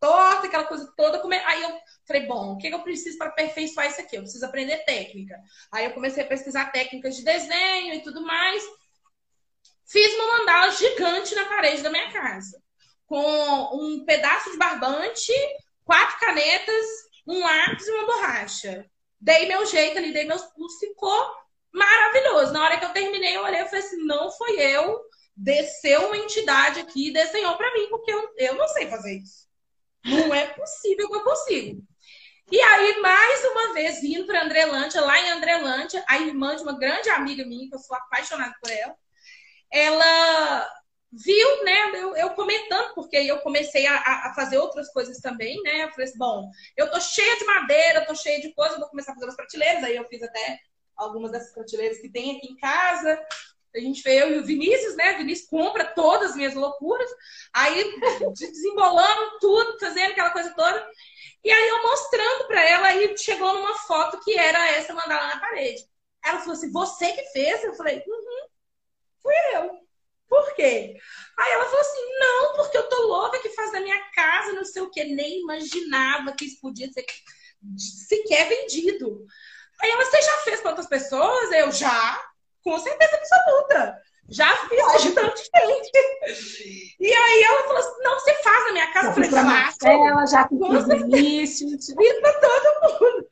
torta, 0.00 0.46
aquela 0.46 0.64
coisa 0.64 0.92
toda. 0.96 1.22
Aí 1.46 1.62
eu 1.62 1.78
falei, 2.06 2.26
bom, 2.26 2.52
o 2.52 2.58
que 2.58 2.68
eu 2.68 2.82
preciso 2.82 3.18
para 3.18 3.28
aperfeiçoar 3.28 3.86
isso 3.86 4.00
aqui? 4.00 4.16
Eu 4.16 4.22
preciso 4.22 4.44
aprender 4.44 4.84
técnica. 4.84 5.40
Aí 5.72 5.84
eu 5.84 5.92
comecei 5.92 6.22
a 6.22 6.26
pesquisar 6.26 6.70
técnicas 6.72 7.16
de 7.16 7.24
desenho 7.24 7.94
e 7.94 8.02
tudo 8.02 8.22
mais. 8.22 8.62
Fiz 9.86 10.14
uma 10.14 10.38
mandala 10.38 10.72
gigante 10.72 11.34
na 11.34 11.44
parede 11.46 11.82
da 11.82 11.90
minha 11.90 12.12
casa, 12.12 12.60
com 13.06 13.22
um 13.72 14.04
pedaço 14.04 14.50
de 14.50 14.56
barbante, 14.58 15.32
quatro 15.86 16.18
canetas, 16.18 16.86
um 17.26 17.40
lápis 17.40 17.86
e 17.86 17.90
uma 17.92 18.06
borracha. 18.06 18.84
Dei 19.18 19.46
meu 19.46 19.64
jeito 19.64 19.96
ali, 19.96 20.12
dei 20.12 20.26
meus 20.26 20.42
pulos, 20.42 20.78
ficou 20.78 21.34
maravilhoso. 21.72 22.52
Na 22.52 22.64
hora 22.64 22.78
que 22.78 22.84
eu 22.84 22.92
terminei, 22.92 23.36
eu 23.36 23.42
olhei 23.42 23.62
e 23.62 23.64
falei 23.64 23.80
assim: 23.80 24.04
não 24.04 24.30
foi 24.32 24.60
eu, 24.60 25.00
desceu 25.34 26.08
uma 26.08 26.18
entidade 26.18 26.80
aqui 26.80 27.08
e 27.08 27.12
desenhou 27.12 27.56
para 27.56 27.72
mim, 27.72 27.88
porque 27.88 28.12
eu, 28.12 28.28
eu 28.36 28.54
não 28.56 28.68
sei 28.68 28.90
fazer 28.90 29.16
isso. 29.16 29.46
Não 30.04 30.34
é 30.34 30.46
possível 30.48 31.08
que 31.08 31.16
eu 31.16 31.24
consiga. 31.24 31.80
E 32.50 32.60
aí, 32.60 33.00
mais 33.00 33.44
uma 33.44 33.74
vez, 33.74 34.00
vindo 34.00 34.26
para 34.26 34.44
Andrelândia, 34.44 35.00
lá 35.00 35.18
em 35.18 35.30
Andrelândia, 35.30 36.04
a 36.06 36.18
irmã 36.18 36.54
de 36.54 36.62
uma 36.62 36.78
grande 36.78 37.08
amiga 37.08 37.44
minha, 37.44 37.68
que 37.68 37.74
eu 37.74 37.78
sou 37.80 37.96
apaixonada 37.96 38.54
por 38.60 38.70
ela, 38.70 38.94
ela 39.72 40.70
viu, 41.12 41.64
né, 41.64 41.92
eu, 41.94 42.16
eu, 42.16 42.30
comentando, 42.30 42.94
porque 42.94 43.16
eu 43.16 43.38
comecei 43.38 43.86
a, 43.86 43.96
a, 43.96 44.34
fazer 44.34 44.58
outras 44.58 44.92
coisas 44.92 45.18
também, 45.18 45.60
né? 45.62 45.84
Eu 45.84 45.90
falei 45.90 46.04
assim, 46.06 46.18
bom, 46.18 46.50
eu 46.76 46.90
tô 46.90 47.00
cheia 47.00 47.36
de 47.38 47.44
madeira, 47.44 48.04
tô 48.04 48.14
cheia 48.14 48.40
de 48.40 48.52
coisa, 48.52 48.78
vou 48.78 48.88
começar 48.88 49.12
a 49.12 49.14
fazer 49.14 49.26
umas 49.26 49.36
prateleiras. 49.36 49.84
Aí 49.84 49.96
eu 49.96 50.04
fiz 50.08 50.22
até 50.22 50.58
algumas 50.96 51.30
dessas 51.30 51.52
prateleiras 51.52 51.98
que 51.98 52.08
tem 52.08 52.36
aqui 52.36 52.48
em 52.48 52.56
casa. 52.56 53.20
A 53.74 53.78
gente 53.78 54.02
veio, 54.02 54.24
eu 54.24 54.36
e 54.36 54.38
o 54.38 54.44
Vinícius, 54.44 54.96
né? 54.96 55.14
O 55.14 55.18
Vinícius 55.18 55.48
compra 55.48 55.84
todas 55.84 56.30
as 56.30 56.36
minhas 56.36 56.54
loucuras. 56.54 57.10
Aí, 57.52 57.94
desembolando 58.34 59.38
tudo, 59.38 59.78
fazendo 59.78 60.12
aquela 60.12 60.30
coisa 60.30 60.54
toda. 60.54 60.90
E 61.44 61.50
aí, 61.50 61.68
eu 61.68 61.82
mostrando 61.82 62.46
para 62.46 62.68
ela, 62.68 62.88
aí 62.88 63.16
chegou 63.16 63.52
numa 63.52 63.78
foto 63.80 64.20
que 64.24 64.36
era 64.36 64.72
essa 64.72 64.94
mandala 64.94 65.28
na 65.28 65.40
parede. 65.40 65.82
Ela 66.24 66.40
falou 66.40 66.54
assim: 66.54 66.72
Você 66.72 67.12
que 67.12 67.24
fez? 67.32 67.62
Eu 67.64 67.74
falei: 67.74 68.02
Uhum, 68.06 68.48
fui 69.22 69.34
eu. 69.54 69.85
Por 70.28 70.54
quê? 70.54 70.96
Aí 71.38 71.52
ela 71.52 71.64
falou 71.64 71.80
assim: 71.80 72.18
não, 72.18 72.56
porque 72.56 72.78
eu 72.78 72.88
tô 72.88 73.02
louca 73.02 73.40
que 73.40 73.50
faz 73.50 73.72
na 73.72 73.80
minha 73.80 74.00
casa, 74.14 74.52
não 74.52 74.64
sei 74.64 74.82
o 74.82 74.90
quê. 74.90 75.04
Nem 75.04 75.40
imaginava 75.40 76.32
que 76.32 76.44
isso 76.46 76.60
podia 76.60 76.90
ser 76.92 77.04
sequer 78.08 78.48
vendido. 78.48 79.24
Aí 79.80 79.90
ela, 79.90 80.04
você 80.04 80.22
já 80.22 80.32
fez 80.38 80.60
para 80.60 80.70
outras 80.70 80.88
pessoas? 80.88 81.52
Eu 81.52 81.70
já, 81.70 82.24
com 82.62 82.78
certeza 82.78 83.16
absoluta. 83.16 84.02
Já 84.28 84.56
fiz 84.68 84.84
ajudante 84.94 85.42
gente. 85.54 86.96
E 86.98 87.12
aí 87.12 87.42
ela 87.44 87.62
falou 87.62 87.78
assim: 87.78 88.02
não, 88.02 88.14
você 88.18 88.34
faz 88.42 88.64
na 88.64 88.72
minha 88.72 88.92
casa. 88.92 89.08
Eu 89.08 89.14
falei, 89.14 89.30
faço. 89.30 89.86
Ela 89.86 90.26
já 90.26 90.48
fiz 90.48 91.00
início. 91.00 91.68
Fiz 91.68 92.20
para 92.20 92.40
todo 92.40 93.00
mundo. 93.00 93.28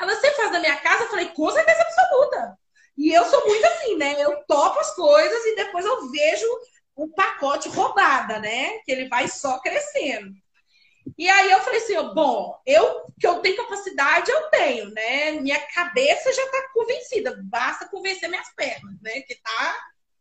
Ela, 0.00 0.14
você 0.14 0.30
faz 0.32 0.52
na 0.52 0.60
minha 0.60 0.76
casa? 0.76 1.04
Eu 1.04 1.08
falei, 1.08 1.28
com 1.30 1.50
certeza 1.50 1.82
absoluta. 1.82 2.58
E 2.96 3.12
eu 3.12 3.24
sou 3.26 3.46
muito 3.46 3.64
assim, 3.66 3.96
né? 3.96 4.14
Eu 4.18 4.42
topo 4.44 4.80
as 4.80 4.94
coisas 4.94 5.44
e 5.44 5.56
depois 5.56 5.84
eu 5.84 6.10
vejo 6.10 6.46
o 6.94 7.08
pacote 7.08 7.68
roubada, 7.68 8.38
né? 8.38 8.78
Que 8.84 8.92
ele 8.92 9.08
vai 9.08 9.28
só 9.28 9.58
crescendo. 9.60 10.34
E 11.16 11.28
aí 11.28 11.50
eu 11.50 11.60
falei 11.60 11.80
assim, 11.80 11.94
bom, 12.14 12.60
eu 12.66 13.06
que 13.18 13.26
eu 13.26 13.40
tenho 13.40 13.56
capacidade, 13.56 14.30
eu 14.30 14.50
tenho, 14.50 14.90
né? 14.90 15.32
Minha 15.32 15.60
cabeça 15.68 16.32
já 16.32 16.46
tá 16.50 16.70
convencida, 16.74 17.38
basta 17.44 17.88
convencer 17.88 18.28
minhas 18.28 18.52
pernas, 18.54 19.00
né? 19.00 19.20
Que 19.20 19.36
tá 19.36 19.76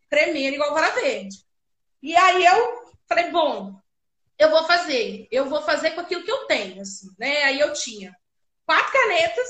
tremendo 0.10 0.56
igual 0.56 0.74
vara 0.74 0.92
verde. 0.92 1.38
E 2.04 2.16
aí 2.16 2.46
eu 2.46 2.94
falei, 3.08 3.32
bom, 3.32 3.74
eu 4.38 4.50
vou 4.50 4.64
fazer, 4.66 5.28
eu 5.32 5.50
vou 5.50 5.62
fazer 5.62 5.92
com 5.92 6.02
aquilo 6.02 6.24
que 6.24 6.32
eu 6.32 6.46
tenho, 6.46 6.82
assim, 6.82 7.08
né? 7.18 7.44
Aí 7.44 7.60
eu 7.60 7.74
tinha 7.74 8.16
quatro 8.66 8.92
canetas 8.92 9.50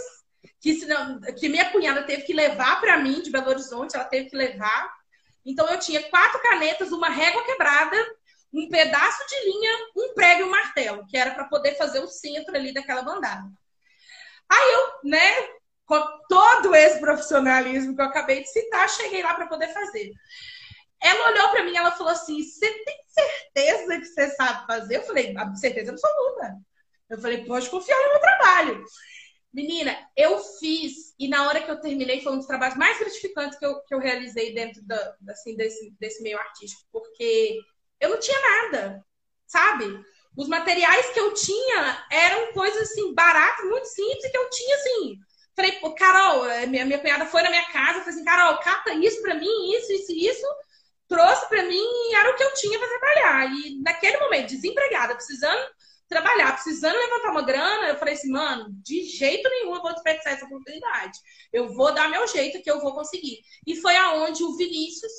que, 0.60 0.76
senão, 0.76 1.20
que 1.38 1.50
minha 1.50 1.72
cunhada 1.72 2.04
teve 2.04 2.24
que 2.24 2.34
levar 2.34 2.80
para 2.80 2.98
mim 2.98 3.22
de 3.22 3.32
Belo 3.32 3.50
Horizonte, 3.50 3.96
ela 3.96 4.06
teve 4.06 4.30
que 4.30 4.36
levar. 4.36 4.92
Então 5.46 5.68
eu 5.70 5.80
tinha 5.80 6.02
quatro 6.10 6.42
canetas, 6.42 6.92
uma 6.92 7.10
régua 7.10 7.44
quebrada, 7.46 7.96
um 8.54 8.70
pedaço 8.70 9.26
de 9.28 9.46
linha, 9.46 9.72
um 9.96 10.14
prego 10.14 10.42
e 10.42 10.44
um 10.44 10.50
martelo, 10.50 11.06
que 11.08 11.18
era 11.18 11.32
para 11.32 11.46
poder 11.46 11.76
fazer 11.76 12.00
o 12.00 12.08
centro 12.08 12.56
ali 12.56 12.74
daquela 12.74 13.02
bandada. 13.02 13.48
Aí 14.50 14.74
eu, 14.74 15.10
né, 15.10 15.50
com 15.86 16.02
todo 16.28 16.74
esse 16.76 17.00
profissionalismo 17.00 17.96
que 17.96 18.02
eu 18.02 18.06
acabei 18.06 18.42
de 18.42 18.52
citar, 18.52 18.90
cheguei 18.90 19.22
lá 19.22 19.34
para 19.34 19.48
poder 19.48 19.68
fazer. 19.74 20.12
Ela 21.02 21.32
olhou 21.32 21.50
para 21.50 21.64
mim 21.64 21.76
ela 21.76 21.92
falou 21.92 22.12
assim: 22.12 22.42
Você 22.42 22.68
tem 22.84 22.98
certeza 23.08 24.00
que 24.00 24.06
você 24.06 24.30
sabe 24.32 24.66
fazer? 24.66 24.98
Eu 24.98 25.04
falei: 25.04 25.36
Certeza 25.56 25.92
absoluta. 25.92 26.56
Eu 27.10 27.20
falei: 27.20 27.46
Pode 27.46 27.70
confiar 27.70 27.98
no 27.98 28.10
meu 28.10 28.20
trabalho. 28.20 28.84
Menina, 29.56 29.98
eu 30.18 30.38
fiz, 30.60 31.16
e 31.18 31.30
na 31.30 31.48
hora 31.48 31.64
que 31.64 31.72
eu 31.72 31.80
terminei, 31.80 32.20
foi 32.22 32.34
um 32.34 32.38
dos 32.38 32.46
trabalhos 32.46 32.76
mais 32.76 33.00
gratificantes 33.00 33.58
que 33.58 33.66
eu, 33.66 33.82
que 33.84 33.96
eu 33.96 34.00
realizei 34.00 34.54
dentro 34.54 34.86
da, 34.86 35.16
assim, 35.30 35.56
desse, 35.56 35.96
desse 35.98 36.22
meio 36.22 36.38
artístico, 36.38 36.84
porque 36.92 37.58
eu 38.02 38.10
não 38.10 38.20
tinha 38.20 38.38
nada, 38.42 39.02
sabe? 39.48 39.86
Os 40.36 40.50
materiais 40.50 41.10
que 41.12 41.20
eu 41.22 41.34
tinha 41.34 42.06
eram 42.12 42.52
coisas 42.52 42.82
assim, 42.82 43.14
baratas, 43.14 43.66
muito 43.66 43.88
simples, 43.88 44.30
que 44.30 44.38
eu 44.38 44.50
tinha 44.50 44.76
assim. 44.76 45.16
Falei, 45.56 45.72
pô, 45.80 45.96
Carol, 45.96 46.46
eh, 46.50 46.66
minha, 46.66 46.84
minha 46.84 47.00
cunhada 47.00 47.26
foi 47.26 47.42
na 47.42 47.50
minha 47.50 47.66
casa, 47.72 48.00
falei 48.00 48.14
assim, 48.14 48.26
Carol, 48.26 48.60
cata 48.60 48.94
isso 48.96 49.22
pra 49.22 49.36
mim, 49.36 49.72
isso, 49.74 49.90
isso 49.94 50.12
e 50.12 50.28
isso, 50.28 50.46
trouxe 51.08 51.48
pra 51.48 51.64
mim 51.64 51.78
e 52.10 52.16
era 52.16 52.30
o 52.30 52.36
que 52.36 52.44
eu 52.44 52.54
tinha 52.56 52.78
pra 52.78 52.90
trabalhar. 52.90 53.54
E 53.54 53.82
naquele 53.82 54.18
momento, 54.18 54.50
desempregada, 54.50 55.16
precisando 55.16 55.66
trabalhar, 56.08 56.54
precisando 56.54 56.96
levantar 56.96 57.32
uma 57.32 57.42
grana, 57.42 57.88
eu 57.88 57.98
falei 57.98 58.14
assim, 58.14 58.30
mano, 58.30 58.68
de 58.84 59.04
jeito 59.04 59.50
nenhum 59.50 59.76
eu 59.76 59.82
vou 59.82 59.94
desperdiçar 59.94 60.34
essa 60.34 60.46
oportunidade. 60.46 61.18
Eu 61.52 61.74
vou 61.74 61.94
dar 61.94 62.10
meu 62.10 62.28
jeito 62.28 62.62
que 62.62 62.70
eu 62.70 62.82
vou 62.82 62.94
conseguir. 62.94 63.40
E 63.66 63.76
foi 63.76 63.96
aonde 63.96 64.44
o 64.44 64.56
Vinícius, 64.56 65.12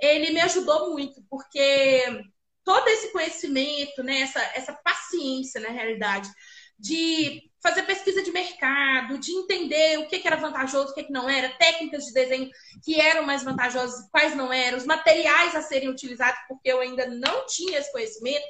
ele 0.00 0.30
me 0.30 0.40
ajudou 0.40 0.90
muito, 0.90 1.22
porque 1.28 2.24
todo 2.64 2.88
esse 2.88 3.12
conhecimento, 3.12 4.02
né, 4.02 4.20
essa, 4.20 4.40
essa 4.54 4.72
paciência, 4.72 5.60
na 5.60 5.68
realidade, 5.68 6.30
de 6.78 7.42
fazer 7.62 7.82
pesquisa 7.82 8.22
de 8.22 8.32
mercado, 8.32 9.18
de 9.18 9.32
entender 9.32 9.98
o 9.98 10.08
que, 10.08 10.18
que 10.18 10.26
era 10.26 10.36
vantajoso, 10.36 10.92
o 10.92 10.94
que, 10.94 11.04
que 11.04 11.12
não 11.12 11.28
era, 11.28 11.54
técnicas 11.58 12.04
de 12.06 12.14
desenho 12.14 12.50
que 12.82 12.98
eram 12.98 13.22
mais 13.22 13.42
vantajosas 13.42 14.08
quais 14.10 14.34
não 14.34 14.50
eram, 14.50 14.78
os 14.78 14.86
materiais 14.86 15.54
a 15.54 15.60
serem 15.60 15.90
utilizados, 15.90 16.40
porque 16.48 16.72
eu 16.72 16.80
ainda 16.80 17.06
não 17.06 17.44
tinha 17.46 17.78
esse 17.78 17.92
conhecimento 17.92 18.46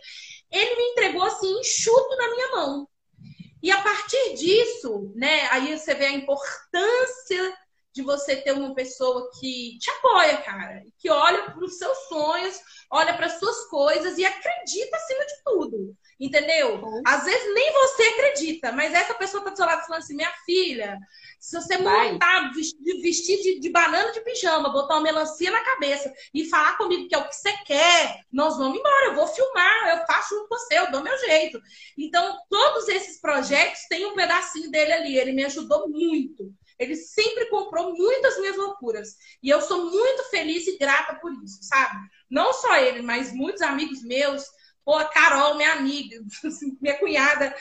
ele 0.51 0.77
me 0.77 0.83
entregou 0.91 1.23
assim, 1.23 1.61
enxuto 1.61 2.17
na 2.17 2.31
minha 2.31 2.49
mão. 2.53 2.89
E 3.63 3.71
a 3.71 3.83
partir 3.83 4.35
disso, 4.35 5.13
né, 5.15 5.49
aí 5.51 5.79
você 5.79 5.95
vê 5.95 6.07
a 6.07 6.13
importância 6.13 7.57
de 7.93 8.03
você 8.03 8.37
ter 8.37 8.53
uma 8.53 8.75
pessoa 8.75 9.29
que 9.39 9.77
te 9.79 9.91
apoia, 9.91 10.37
cara, 10.39 10.83
que 10.99 11.11
olha 11.11 11.51
para 11.51 11.65
os 11.65 11.77
seus 11.77 11.99
sonhos, 12.09 12.59
olha 12.91 13.15
para 13.15 13.27
as 13.27 13.39
suas 13.39 13.67
coisas 13.69 14.17
e 14.17 14.25
acredita 14.25 14.97
acima 14.97 15.27
de 15.27 15.43
tudo. 15.45 15.97
Entendeu? 16.21 16.75
Uhum. 16.75 17.03
Às 17.07 17.25
vezes 17.25 17.55
nem 17.55 17.73
você 17.73 18.03
acredita, 18.03 18.73
mas 18.73 18.93
essa 18.93 19.15
pessoa 19.15 19.43
tá 19.43 19.51
do 19.51 19.57
seu 19.57 19.65
lado 19.65 19.87
falando 19.87 20.03
assim: 20.03 20.15
minha 20.15 20.33
filha, 20.45 20.99
se 21.41 21.57
você 21.57 21.79
montar, 21.79 22.53
vestir 23.01 23.41
de, 23.41 23.59
de, 23.59 23.71
banana 23.71 24.13
de 24.13 24.21
pijama, 24.21 24.69
botar 24.69 24.97
uma 24.97 25.03
melancia 25.03 25.51
na 25.51 25.65
cabeça 25.65 26.13
e 26.35 26.45
falar 26.45 26.77
comigo 26.77 27.09
que 27.09 27.15
é 27.15 27.19
o 27.19 27.27
que 27.27 27.35
você 27.35 27.51
quer, 27.65 28.21
nós 28.31 28.59
vamos 28.59 28.79
embora, 28.79 29.07
eu 29.07 29.15
vou 29.15 29.27
filmar, 29.29 29.89
eu 29.97 30.07
faço 30.07 30.35
junto 30.35 30.49
com 30.49 30.59
você, 30.59 30.79
eu 30.79 30.91
dou 30.91 31.03
meu 31.03 31.17
jeito. 31.21 31.59
Então, 31.97 32.37
todos 32.51 32.87
esses 32.89 33.19
projetos 33.19 33.87
têm 33.89 34.05
um 34.05 34.15
pedacinho 34.15 34.71
dele 34.71 34.93
ali, 34.93 35.17
ele 35.17 35.33
me 35.33 35.45
ajudou 35.47 35.89
muito. 35.89 36.53
Ele 36.79 36.97
sempre 36.97 37.47
comprou 37.47 37.95
muitas 37.95 38.39
minhas 38.39 38.57
loucuras. 38.57 39.17
E 39.43 39.49
eu 39.51 39.61
sou 39.61 39.91
muito 39.91 40.25
feliz 40.31 40.67
e 40.67 40.79
grata 40.79 41.15
por 41.17 41.33
isso, 41.43 41.63
sabe? 41.63 41.99
Não 42.31 42.53
só 42.55 42.77
ele, 42.77 43.03
mas 43.03 43.33
muitos 43.35 43.61
amigos 43.61 44.03
meus. 44.03 44.45
Pô, 44.91 44.97
a 44.97 45.05
Carol, 45.05 45.55
minha 45.55 45.75
amiga, 45.75 46.17
minha 46.83 46.99
cunhada, 46.99 47.55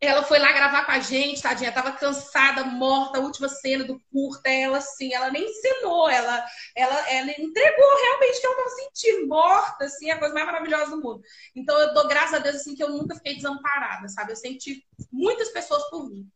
ela 0.00 0.24
foi 0.24 0.40
lá 0.40 0.50
gravar 0.50 0.84
com 0.84 0.90
a 0.90 0.98
gente, 0.98 1.40
tadinha, 1.40 1.70
tava 1.70 1.92
cansada, 1.92 2.64
morta, 2.64 3.18
a 3.18 3.22
última 3.22 3.48
cena 3.48 3.84
do 3.84 4.00
curta, 4.10 4.50
ela 4.50 4.78
assim, 4.78 5.14
ela 5.14 5.30
nem 5.30 5.44
ensinou, 5.48 6.10
ela, 6.10 6.44
ela, 6.74 7.08
ela 7.08 7.30
entregou 7.30 7.96
realmente 8.02 8.40
que 8.40 8.46
ela 8.46 8.56
tava 8.56 8.70
sentindo, 8.70 9.28
morta, 9.28 9.84
assim, 9.84 10.10
a 10.10 10.18
coisa 10.18 10.34
mais 10.34 10.44
maravilhosa 10.44 10.90
do 10.90 11.00
mundo. 11.00 11.22
Então 11.54 11.78
eu 11.78 11.94
dou 11.94 12.08
graças 12.08 12.34
a 12.34 12.38
Deus, 12.40 12.56
assim, 12.56 12.74
que 12.74 12.82
eu 12.82 12.90
nunca 12.90 13.14
fiquei 13.14 13.36
desamparada, 13.36 14.08
sabe? 14.08 14.32
Eu 14.32 14.36
senti 14.36 14.84
muitas 15.12 15.50
pessoas 15.50 15.88
por 15.88 16.10
mim. 16.10 16.28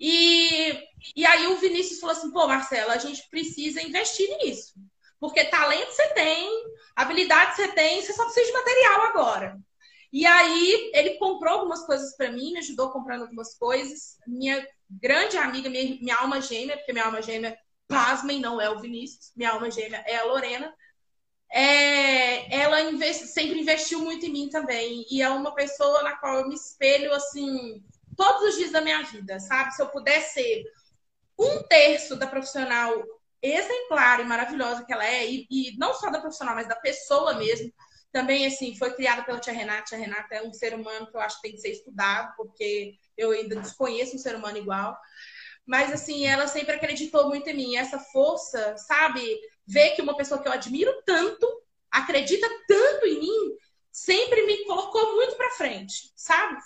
E, 0.00 0.72
e 1.14 1.26
aí 1.26 1.48
o 1.48 1.58
Vinícius 1.58 2.00
falou 2.00 2.16
assim, 2.16 2.32
pô, 2.32 2.48
Marcela, 2.48 2.94
a 2.94 2.98
gente 2.98 3.28
precisa 3.28 3.82
investir 3.82 4.26
nisso. 4.38 4.72
Porque 5.20 5.44
talento 5.44 5.90
você 5.90 6.08
tem, 6.14 6.48
habilidade 6.94 7.56
você 7.56 7.68
tem, 7.68 8.00
você 8.00 8.12
só 8.12 8.24
precisa 8.24 8.46
de 8.46 8.52
material 8.52 9.02
agora. 9.02 9.58
E 10.12 10.24
aí 10.26 10.90
ele 10.94 11.18
comprou 11.18 11.54
algumas 11.54 11.84
coisas 11.84 12.16
para 12.16 12.30
mim, 12.30 12.52
me 12.52 12.58
ajudou 12.58 12.90
comprando 12.90 13.22
algumas 13.22 13.54
coisas. 13.58 14.16
Minha 14.26 14.66
grande 14.88 15.36
amiga, 15.36 15.68
minha, 15.68 15.98
minha 16.00 16.16
alma 16.16 16.40
gêmea, 16.40 16.76
porque 16.76 16.92
minha 16.92 17.04
alma 17.04 17.20
gêmea, 17.20 17.58
pasmem, 17.86 18.40
não 18.40 18.60
é 18.60 18.70
o 18.70 18.80
Vinícius, 18.80 19.32
minha 19.36 19.50
alma 19.50 19.70
gêmea 19.70 20.02
é 20.06 20.16
a 20.16 20.24
Lorena. 20.24 20.72
É, 21.50 22.54
ela 22.54 22.78
sempre 23.12 23.60
investiu 23.60 24.00
muito 24.00 24.24
em 24.26 24.32
mim 24.32 24.48
também. 24.48 25.04
E 25.10 25.20
é 25.20 25.28
uma 25.28 25.54
pessoa 25.54 26.02
na 26.02 26.16
qual 26.16 26.40
eu 26.40 26.48
me 26.48 26.54
espelho, 26.54 27.12
assim, 27.12 27.82
todos 28.16 28.50
os 28.50 28.56
dias 28.56 28.72
da 28.72 28.80
minha 28.80 29.02
vida, 29.02 29.38
sabe? 29.40 29.74
Se 29.74 29.82
eu 29.82 29.88
puder 29.88 30.20
ser 30.20 30.64
um 31.38 31.62
terço 31.64 32.16
da 32.16 32.26
profissional 32.26 32.92
exemplar 33.42 34.20
e 34.20 34.24
maravilhosa 34.24 34.84
que 34.84 34.92
ela 34.92 35.04
é, 35.04 35.26
e, 35.26 35.46
e 35.50 35.76
não 35.78 35.94
só 35.94 36.10
da 36.10 36.20
profissional, 36.20 36.54
mas 36.54 36.68
da 36.68 36.76
pessoa 36.76 37.34
mesmo, 37.34 37.72
também, 38.10 38.46
assim, 38.46 38.74
foi 38.76 38.94
criada 38.94 39.22
pela 39.22 39.38
tia 39.38 39.52
Renata. 39.52 39.84
Tia 39.84 39.98
Renata 39.98 40.34
é 40.34 40.42
um 40.42 40.52
ser 40.52 40.74
humano 40.74 41.10
que 41.10 41.16
eu 41.16 41.20
acho 41.20 41.36
que 41.36 41.42
tem 41.42 41.52
que 41.52 41.60
ser 41.60 41.72
estudado, 41.72 42.34
porque 42.36 42.94
eu 43.16 43.30
ainda 43.32 43.56
desconheço 43.56 44.16
um 44.16 44.18
ser 44.18 44.34
humano 44.34 44.56
igual. 44.56 44.96
Mas, 45.66 45.92
assim, 45.92 46.26
ela 46.26 46.46
sempre 46.46 46.74
acreditou 46.74 47.28
muito 47.28 47.48
em 47.50 47.54
mim. 47.54 47.76
Essa 47.76 47.98
força, 47.98 48.76
sabe? 48.78 49.38
Ver 49.66 49.90
que 49.90 50.00
uma 50.00 50.16
pessoa 50.16 50.40
que 50.40 50.48
eu 50.48 50.52
admiro 50.52 51.02
tanto, 51.04 51.46
acredita 51.90 52.48
tanto 52.66 53.06
em 53.06 53.20
mim, 53.20 53.56
sempre 53.92 54.46
me 54.46 54.64
colocou 54.64 55.14
muito 55.14 55.36
pra 55.36 55.50
frente, 55.50 56.10
sabe? 56.16 56.56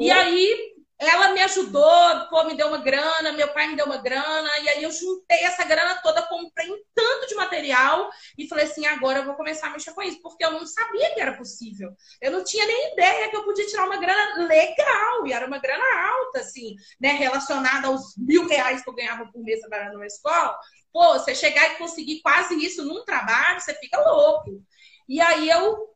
E 0.00 0.10
aí, 0.10 0.75
ela 0.98 1.32
me 1.32 1.42
ajudou, 1.42 2.28
pô, 2.30 2.44
me 2.44 2.56
deu 2.56 2.68
uma 2.68 2.78
grana, 2.78 3.32
meu 3.32 3.48
pai 3.52 3.68
me 3.68 3.76
deu 3.76 3.84
uma 3.84 3.98
grana, 3.98 4.48
e 4.62 4.68
aí 4.70 4.82
eu 4.82 4.90
juntei 4.90 5.44
essa 5.44 5.62
grana 5.64 6.00
toda, 6.02 6.22
comprei 6.22 6.70
um 6.70 6.82
tanto 6.94 7.26
de 7.28 7.34
material 7.34 8.08
e 8.38 8.48
falei 8.48 8.64
assim: 8.64 8.86
agora 8.86 9.18
eu 9.18 9.24
vou 9.26 9.34
começar 9.34 9.66
a 9.66 9.70
mexer 9.70 9.92
com 9.92 10.02
isso, 10.02 10.22
porque 10.22 10.44
eu 10.44 10.52
não 10.52 10.64
sabia 10.66 11.12
que 11.14 11.20
era 11.20 11.36
possível. 11.36 11.90
Eu 12.20 12.32
não 12.32 12.42
tinha 12.42 12.66
nem 12.66 12.92
ideia 12.92 13.28
que 13.28 13.36
eu 13.36 13.44
podia 13.44 13.66
tirar 13.66 13.84
uma 13.84 13.98
grana 13.98 14.46
legal, 14.46 15.26
e 15.26 15.32
era 15.32 15.46
uma 15.46 15.58
grana 15.58 15.84
alta, 16.08 16.40
assim, 16.40 16.74
né, 17.00 17.10
relacionada 17.12 17.88
aos 17.88 18.16
mil 18.16 18.46
reais 18.48 18.82
que 18.82 18.88
eu 18.88 18.94
ganhava 18.94 19.26
por 19.30 19.42
mês 19.42 19.60
trabalhando 19.60 19.94
numa 19.94 20.06
escola. 20.06 20.58
Pô, 20.92 21.12
você 21.12 21.34
chegar 21.34 21.74
e 21.74 21.76
conseguir 21.76 22.22
quase 22.22 22.54
isso 22.64 22.82
num 22.84 23.04
trabalho, 23.04 23.60
você 23.60 23.74
fica 23.74 24.00
louco. 24.00 24.62
E 25.06 25.20
aí 25.20 25.50
eu 25.50 25.94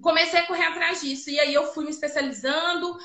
comecei 0.00 0.40
a 0.40 0.46
correr 0.46 0.66
atrás 0.66 1.00
disso, 1.00 1.30
e 1.30 1.38
aí 1.40 1.52
eu 1.52 1.72
fui 1.72 1.84
me 1.84 1.90
especializando. 1.90 2.96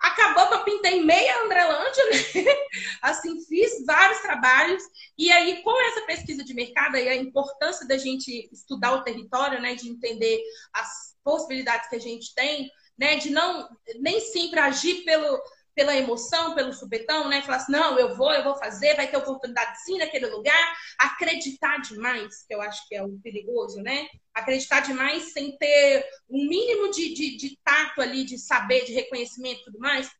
Acabou 0.00 0.46
que 0.46 0.54
eu 0.54 0.64
pintei 0.64 1.02
meia 1.02 1.42
Andrelândia, 1.42 2.04
né? 2.10 2.44
Assim, 3.02 3.44
fiz 3.46 3.84
vários 3.84 4.20
trabalhos. 4.20 4.82
E 5.16 5.30
aí, 5.32 5.62
com 5.62 5.80
essa 5.88 6.02
pesquisa 6.02 6.44
de 6.44 6.54
mercado 6.54 6.96
e 6.96 7.08
a 7.08 7.16
importância 7.16 7.86
da 7.86 7.98
gente 7.98 8.48
estudar 8.52 8.92
o 8.92 9.02
território, 9.02 9.60
né? 9.60 9.74
De 9.74 9.88
entender 9.88 10.40
as 10.72 11.16
possibilidades 11.24 11.88
que 11.88 11.96
a 11.96 12.00
gente 12.00 12.32
tem, 12.34 12.70
né? 12.96 13.16
De 13.16 13.30
não 13.30 13.68
nem 14.00 14.20
sempre 14.20 14.60
agir 14.60 15.04
pelo, 15.04 15.40
pela 15.78 15.94
emoção, 15.94 16.56
pelo 16.56 16.72
supetão, 16.72 17.28
né? 17.28 17.40
Falar 17.40 17.58
assim, 17.58 17.70
não, 17.70 17.96
eu 17.96 18.16
vou, 18.16 18.32
eu 18.32 18.42
vou 18.42 18.56
fazer, 18.56 18.96
vai 18.96 19.06
ter 19.06 19.16
oportunidade 19.16 19.80
sim 19.84 19.96
naquele 19.96 20.26
lugar. 20.26 20.76
Acreditar 20.98 21.80
demais, 21.80 22.42
que 22.42 22.52
eu 22.52 22.60
acho 22.60 22.88
que 22.88 22.96
é 22.96 23.04
o 23.04 23.16
perigoso, 23.22 23.80
né? 23.80 24.08
Acreditar 24.34 24.80
demais 24.80 25.32
sem 25.32 25.56
ter 25.56 26.04
um 26.28 26.48
mínimo 26.48 26.90
de, 26.90 27.14
de, 27.14 27.36
de 27.36 27.56
tato 27.62 28.02
ali, 28.02 28.24
de 28.24 28.36
saber, 28.40 28.86
de 28.86 28.92
reconhecimento 28.92 29.60
e 29.60 29.64
tudo 29.66 29.78
mais. 29.78 30.10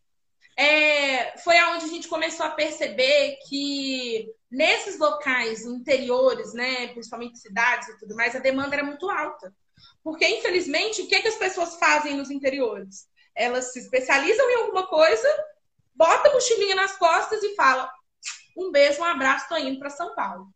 É, 0.57 1.37
foi 1.39 1.59
aonde 1.59 1.87
a 1.87 1.89
gente 1.89 2.07
começou 2.07 2.47
a 2.47 2.51
perceber 2.51 3.37
que 3.49 4.29
nesses 4.49 4.97
locais 4.97 5.65
interiores, 5.65 6.55
né, 6.55 6.87
principalmente 6.89 7.41
cidades 7.41 7.89
e 7.89 7.99
tudo 7.99 8.15
mais, 8.15 8.37
a 8.37 8.39
demanda 8.39 8.77
era 8.77 8.85
muito 8.85 9.11
alta. 9.11 9.53
Porque, 10.05 10.25
infelizmente, 10.25 11.03
o 11.03 11.09
que, 11.09 11.17
é 11.17 11.21
que 11.21 11.29
as 11.29 11.37
pessoas 11.37 11.75
fazem 11.81 12.17
nos 12.17 12.31
interiores? 12.31 13.09
Elas 13.39 13.73
se 13.73 13.79
especializam 13.79 14.51
em 14.51 14.57
alguma 14.57 14.87
coisa, 14.87 15.29
bota 15.95 16.29
a 16.29 16.33
mochilinha 16.35 16.75
nas 16.75 16.99
costas 16.99 17.43
e 17.43 17.55
fala: 17.55 17.91
um 18.57 18.71
beijo, 18.71 19.01
um 19.01 19.05
abraço, 19.05 19.49
tô 19.49 19.57
indo 19.57 19.79
para 19.79 19.89
São 19.89 20.15
Paulo. 20.15 20.49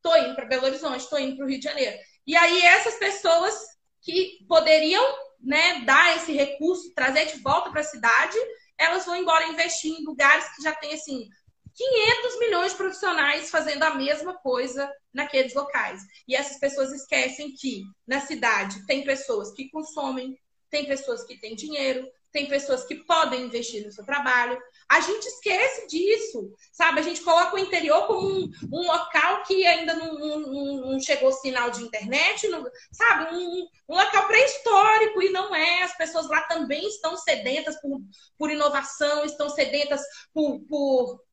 Tô 0.00 0.16
indo 0.16 0.36
para 0.36 0.46
Belo 0.46 0.66
Horizonte, 0.66 1.10
tô 1.10 1.18
indo 1.18 1.36
para 1.36 1.44
o 1.44 1.48
Rio 1.48 1.58
de 1.58 1.64
Janeiro. 1.64 1.98
E 2.24 2.36
aí 2.36 2.62
essas 2.62 2.94
pessoas 2.94 3.54
que 4.00 4.38
poderiam, 4.48 5.04
né, 5.40 5.80
dar 5.80 6.16
esse 6.16 6.32
recurso, 6.32 6.94
trazer 6.94 7.26
de 7.26 7.40
volta 7.40 7.70
para 7.70 7.80
a 7.80 7.84
cidade, 7.84 8.38
elas 8.78 9.04
vão 9.04 9.16
embora 9.16 9.48
investir 9.48 9.90
em 9.90 10.04
lugares 10.04 10.48
que 10.54 10.62
já 10.62 10.72
tem 10.74 10.94
assim 10.94 11.28
500 11.74 12.38
milhões 12.38 12.72
de 12.72 12.78
profissionais 12.78 13.50
fazendo 13.50 13.82
a 13.82 13.94
mesma 13.94 14.34
coisa 14.34 14.90
naqueles 15.12 15.54
locais. 15.54 16.00
E 16.26 16.36
essas 16.36 16.58
pessoas 16.58 16.92
esquecem 16.92 17.52
que 17.52 17.82
na 18.06 18.20
cidade 18.20 18.86
tem 18.86 19.04
pessoas 19.04 19.52
que 19.52 19.68
consomem, 19.70 20.38
tem 20.70 20.86
pessoas 20.86 21.24
que 21.24 21.38
têm 21.38 21.54
dinheiro, 21.54 22.06
tem 22.32 22.46
pessoas 22.46 22.84
que 22.84 22.96
podem 22.96 23.44
investir 23.44 23.84
no 23.84 23.90
seu 23.90 24.04
trabalho. 24.04 24.60
A 24.88 25.00
gente 25.00 25.24
esquece 25.26 25.86
disso, 25.86 26.52
sabe? 26.70 27.00
A 27.00 27.02
gente 27.02 27.22
coloca 27.22 27.56
o 27.56 27.58
interior 27.58 28.06
como 28.06 28.28
um, 28.28 28.50
um 28.72 28.86
local 28.86 29.42
que 29.44 29.66
ainda 29.66 29.94
não, 29.94 30.18
não, 30.18 30.90
não, 30.92 31.00
chegou 31.00 31.32
sinal 31.32 31.70
de 31.70 31.82
internet, 31.82 32.46
não, 32.48 32.64
sabe? 32.92 33.34
Um, 33.34 33.66
um 33.88 33.96
local 33.96 34.26
pré-histórico 34.26 35.22
e 35.22 35.30
não 35.30 35.54
é. 35.54 35.82
As 35.82 35.96
pessoas 35.96 36.28
lá 36.28 36.42
também 36.42 36.86
estão 36.86 37.16
sedentas 37.16 37.80
por, 37.80 38.00
por 38.36 38.50
inovação, 38.50 39.24
estão 39.24 39.48
sedentas 39.48 40.02
por, 40.34 40.60
por 40.68 41.24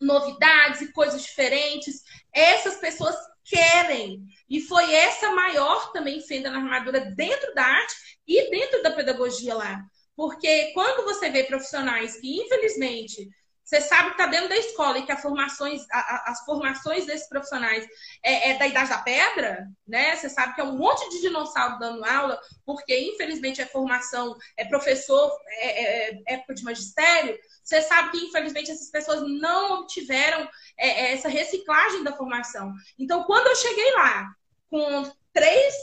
novidades 0.00 0.80
e 0.80 0.92
coisas 0.92 1.22
diferentes. 1.22 2.02
Essas 2.34 2.76
pessoas 2.76 3.14
querem. 3.44 4.22
E 4.48 4.60
foi 4.60 4.92
essa 4.94 5.30
maior 5.32 5.92
também 5.92 6.20
fenda 6.20 6.50
na 6.50 6.58
armadura 6.58 7.00
dentro 7.00 7.52
da 7.54 7.64
arte 7.64 7.94
e 8.26 8.50
dentro 8.50 8.82
da 8.82 8.90
pedagogia 8.90 9.54
lá. 9.54 9.80
Porque 10.16 10.72
quando 10.74 11.04
você 11.04 11.30
vê 11.30 11.44
profissionais 11.44 12.20
que, 12.20 12.42
infelizmente, 12.42 13.28
você 13.70 13.80
sabe 13.82 14.08
que 14.08 14.14
está 14.14 14.26
dentro 14.26 14.48
da 14.48 14.56
escola 14.56 14.98
e 14.98 15.06
que 15.06 15.16
formações, 15.18 15.86
as 15.92 16.44
formações 16.44 17.06
desses 17.06 17.28
profissionais 17.28 17.86
é, 18.20 18.50
é, 18.50 18.58
da 18.58 18.66
idade 18.66 18.90
da 18.90 18.98
pedra, 18.98 19.64
né? 19.86 20.16
Você 20.16 20.28
sabe 20.28 20.56
que 20.56 20.60
é 20.60 20.64
um 20.64 20.76
monte 20.76 21.08
de 21.10 21.20
dinossauro 21.20 21.78
dando 21.78 22.04
aula, 22.04 22.36
porque 22.66 22.98
infelizmente 22.98 23.62
é 23.62 23.66
formação, 23.66 24.36
é 24.56 24.64
professor, 24.64 25.30
é, 25.46 25.68
é, 25.68 26.10
é 26.10 26.34
época 26.34 26.54
de 26.54 26.64
magistério. 26.64 27.38
Você 27.62 27.80
sabe 27.82 28.10
que 28.10 28.26
infelizmente 28.26 28.72
essas 28.72 28.90
pessoas 28.90 29.22
não 29.22 29.82
obtiveram 29.82 30.48
é, 30.76 30.88
é, 30.88 31.12
essa 31.12 31.28
reciclagem 31.28 32.02
da 32.02 32.16
formação. 32.16 32.72
Então, 32.98 33.22
quando 33.22 33.46
eu 33.46 33.54
cheguei 33.54 33.92
lá 33.92 34.34
com 34.68 35.12
três, 35.32 35.74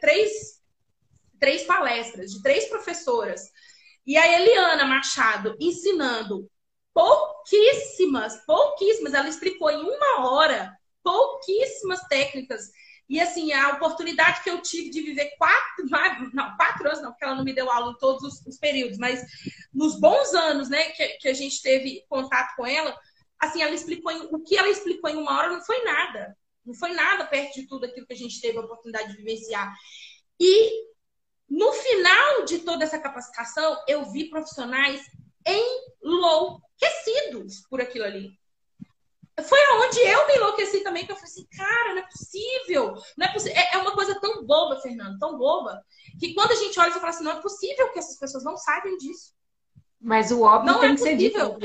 três 0.00 0.56
três 1.38 1.62
palestras 1.62 2.32
de 2.32 2.42
três 2.42 2.64
professoras. 2.64 3.52
E 4.04 4.16
a 4.16 4.40
Eliana 4.40 4.84
Machado 4.84 5.56
ensinando 5.60 6.48
pouquíssimas, 6.96 8.42
pouquíssimas, 8.46 9.12
ela 9.12 9.28
explicou 9.28 9.70
em 9.70 9.82
uma 9.82 10.30
hora 10.30 10.74
pouquíssimas 11.02 12.00
técnicas. 12.08 12.70
E 13.06 13.20
assim, 13.20 13.52
a 13.52 13.74
oportunidade 13.74 14.42
que 14.42 14.48
eu 14.48 14.62
tive 14.62 14.88
de 14.88 15.02
viver 15.02 15.36
quatro, 15.36 15.86
não, 16.32 16.56
quatro 16.56 16.88
anos, 16.88 17.02
não, 17.02 17.10
porque 17.10 17.24
ela 17.24 17.34
não 17.34 17.44
me 17.44 17.52
deu 17.52 17.70
aula 17.70 17.92
em 17.92 17.98
todos 17.98 18.22
os, 18.22 18.46
os 18.46 18.58
períodos, 18.58 18.96
mas 18.96 19.22
nos 19.74 20.00
bons 20.00 20.32
anos, 20.32 20.70
né, 20.70 20.88
que, 20.92 21.06
que, 21.18 21.28
a 21.28 21.34
gente 21.34 21.62
teve 21.62 22.02
contato 22.08 22.56
com 22.56 22.66
ela, 22.66 22.98
assim, 23.38 23.62
ela 23.62 23.74
explicou 23.74 24.10
em, 24.10 24.28
o 24.32 24.42
que 24.42 24.56
ela 24.56 24.70
explicou 24.70 25.10
em 25.10 25.16
uma 25.16 25.36
hora 25.36 25.50
não 25.50 25.60
foi 25.60 25.84
nada. 25.84 26.34
Não 26.64 26.74
foi 26.74 26.92
nada 26.94 27.26
perto 27.26 27.60
de 27.60 27.68
tudo 27.68 27.84
aquilo 27.84 28.06
que 28.06 28.14
a 28.14 28.16
gente 28.16 28.40
teve 28.40 28.56
a 28.56 28.62
oportunidade 28.62 29.10
de 29.10 29.18
vivenciar. 29.18 29.72
E 30.40 30.86
no 31.48 31.72
final 31.72 32.44
de 32.46 32.60
toda 32.60 32.84
essa 32.84 32.98
capacitação, 32.98 33.84
eu 33.86 34.10
vi 34.10 34.30
profissionais 34.30 35.00
enlouquecidos 35.46 36.65
por 37.68 37.80
aquilo 37.80 38.04
ali. 38.04 38.30
Foi 39.46 39.58
aonde 39.72 40.00
eu 40.00 40.26
me 40.26 40.36
enlouqueci 40.36 40.82
também, 40.82 41.04
que 41.04 41.12
eu 41.12 41.16
falei 41.16 41.30
assim, 41.30 41.46
cara, 41.54 41.94
não 41.94 42.02
é 42.02 42.06
possível. 42.06 42.94
Não 43.18 43.26
é, 43.26 43.32
possível. 43.32 43.56
é, 43.58 43.74
é 43.74 43.78
uma 43.78 43.92
coisa 43.92 44.18
tão 44.18 44.46
boba, 44.46 44.80
Fernando, 44.80 45.18
tão 45.18 45.36
boba, 45.36 45.82
que 46.18 46.32
quando 46.32 46.52
a 46.52 46.54
gente 46.54 46.78
olha, 46.80 46.90
você 46.90 46.98
fala 46.98 47.10
assim, 47.10 47.24
não 47.24 47.32
é 47.32 47.42
possível 47.42 47.92
que 47.92 47.98
essas 47.98 48.18
pessoas 48.18 48.44
não 48.44 48.56
saibam 48.56 48.96
disso. 48.96 49.34
Mas 50.00 50.30
o 50.30 50.40
óbvio 50.40 50.72
não 50.72 50.80
tem 50.80 50.90
é 50.90 50.94
que 50.94 51.00
ser 51.00 51.16
dito. 51.16 51.58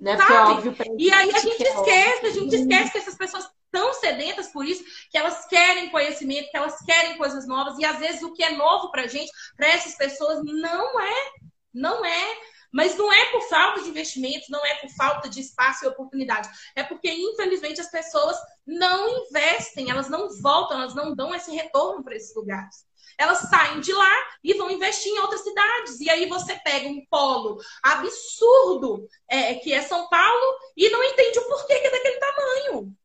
Né? 0.00 0.16
Porque 0.16 0.32
é 0.32 0.40
óbvio 0.40 0.76
e 0.98 1.12
aí 1.12 1.30
a 1.34 1.38
gente 1.38 1.62
esquece, 1.62 2.26
a 2.26 2.30
gente 2.30 2.54
esquece 2.54 2.92
que 2.92 2.98
essas 2.98 3.16
pessoas 3.16 3.48
tão 3.70 3.92
sedentas 3.94 4.48
por 4.48 4.64
isso 4.64 4.82
que 5.10 5.18
elas 5.18 5.46
querem 5.46 5.90
conhecimento, 5.90 6.50
que 6.50 6.56
elas 6.56 6.80
querem 6.84 7.18
coisas 7.18 7.46
novas 7.46 7.78
e 7.78 7.84
às 7.84 7.98
vezes 7.98 8.22
o 8.22 8.32
que 8.32 8.42
é 8.42 8.52
novo 8.52 8.90
para 8.90 9.06
gente, 9.06 9.30
para 9.56 9.68
essas 9.68 9.94
pessoas 9.96 10.42
não 10.44 11.00
é, 11.00 11.30
não 11.72 12.04
é. 12.04 12.36
Mas 12.72 12.96
não 12.96 13.12
é 13.12 13.24
por 13.26 13.42
falta 13.48 13.82
de 13.82 13.88
investimentos, 13.88 14.48
não 14.48 14.64
é 14.64 14.74
por 14.76 14.90
falta 14.90 15.28
de 15.28 15.40
espaço 15.40 15.84
e 15.84 15.88
oportunidade. 15.88 16.48
É 16.74 16.82
porque, 16.82 17.10
infelizmente, 17.10 17.80
as 17.80 17.90
pessoas 17.90 18.36
não 18.66 19.08
investem, 19.08 19.90
elas 19.90 20.08
não 20.08 20.28
voltam, 20.40 20.78
elas 20.78 20.94
não 20.94 21.14
dão 21.14 21.34
esse 21.34 21.50
retorno 21.50 22.04
para 22.04 22.16
esses 22.16 22.34
lugares. 22.34 22.86
Elas 23.16 23.38
saem 23.48 23.80
de 23.80 23.92
lá 23.92 24.14
e 24.44 24.54
vão 24.54 24.70
investir 24.70 25.10
em 25.10 25.18
outras 25.18 25.42
cidades. 25.42 25.98
E 26.00 26.08
aí 26.08 26.26
você 26.26 26.54
pega 26.56 26.88
um 26.88 27.04
polo 27.10 27.58
absurdo, 27.82 29.08
é, 29.28 29.54
que 29.54 29.72
é 29.72 29.82
São 29.82 30.08
Paulo, 30.08 30.58
e 30.76 30.88
não 30.90 31.02
entende 31.02 31.38
o 31.38 31.48
porquê 31.48 31.80
que 31.80 31.86
é 31.86 31.90
daquele 31.90 32.18
tamanho 32.18 32.96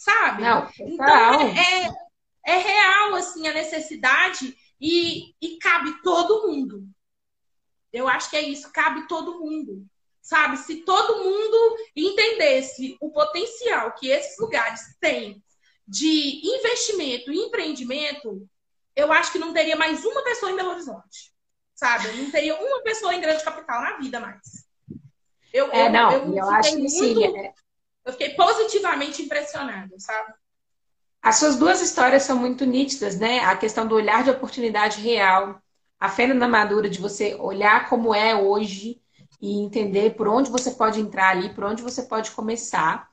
sabe? 0.00 0.42
Não, 0.42 0.66
então 0.80 1.40
é, 1.42 1.84
é, 1.84 1.90
é, 2.46 2.56
real 2.56 3.14
assim 3.16 3.46
a 3.46 3.52
necessidade 3.52 4.56
e, 4.80 5.34
e 5.40 5.58
cabe 5.58 6.02
todo 6.02 6.48
mundo. 6.48 6.84
Eu 7.92 8.08
acho 8.08 8.30
que 8.30 8.36
é 8.36 8.42
isso, 8.42 8.72
cabe 8.72 9.06
todo 9.08 9.40
mundo. 9.40 9.84
Sabe? 10.22 10.56
Se 10.58 10.82
todo 10.82 11.24
mundo 11.24 11.76
entendesse 11.96 12.96
o 13.00 13.10
potencial 13.10 13.92
que 13.92 14.08
esses 14.08 14.38
lugares 14.38 14.80
têm 15.00 15.42
de 15.86 16.40
investimento 16.44 17.32
e 17.32 17.38
empreendimento, 17.38 18.46
eu 18.94 19.12
acho 19.12 19.32
que 19.32 19.38
não 19.38 19.52
teria 19.52 19.76
mais 19.76 20.04
uma 20.04 20.22
pessoa 20.22 20.52
em 20.52 20.56
Belo 20.56 20.70
Horizonte. 20.70 21.32
Sabe? 21.74 22.12
Não 22.12 22.30
teria 22.30 22.54
uma 22.54 22.82
pessoa 22.82 23.14
em 23.14 23.20
grande 23.20 23.42
capital 23.42 23.80
na 23.80 23.96
vida 23.96 24.20
mais. 24.20 24.66
Eu, 25.52 25.72
é, 25.72 25.86
eu, 25.86 25.90
não, 25.90 26.12
eu, 26.12 26.34
eu 26.34 26.50
acho 26.50 26.70
que 26.70 26.76
muito... 26.76 26.90
sim. 26.90 27.24
É 27.24 27.52
eu 28.04 28.12
fiquei 28.12 28.30
positivamente 28.30 29.22
impressionada, 29.22 29.98
sabe? 29.98 30.34
As 31.22 31.36
suas 31.36 31.56
duas 31.56 31.80
histórias 31.80 32.22
são 32.22 32.36
muito 32.36 32.64
nítidas, 32.64 33.18
né? 33.18 33.40
A 33.40 33.56
questão 33.56 33.86
do 33.86 33.94
olhar 33.94 34.24
de 34.24 34.30
oportunidade 34.30 35.00
real, 35.00 35.60
a 36.00 36.08
fenda 36.08 36.34
na 36.34 36.48
madura 36.48 36.88
de 36.90 36.98
você 37.00 37.34
olhar 37.36 37.88
como 37.88 38.14
é 38.14 38.34
hoje 38.34 39.00
e 39.40 39.60
entender 39.60 40.16
por 40.16 40.28
onde 40.28 40.50
você 40.50 40.72
pode 40.72 41.00
entrar 41.00 41.30
ali, 41.30 41.54
por 41.54 41.64
onde 41.64 41.82
você 41.82 42.02
pode 42.04 42.30
começar. 42.32 43.08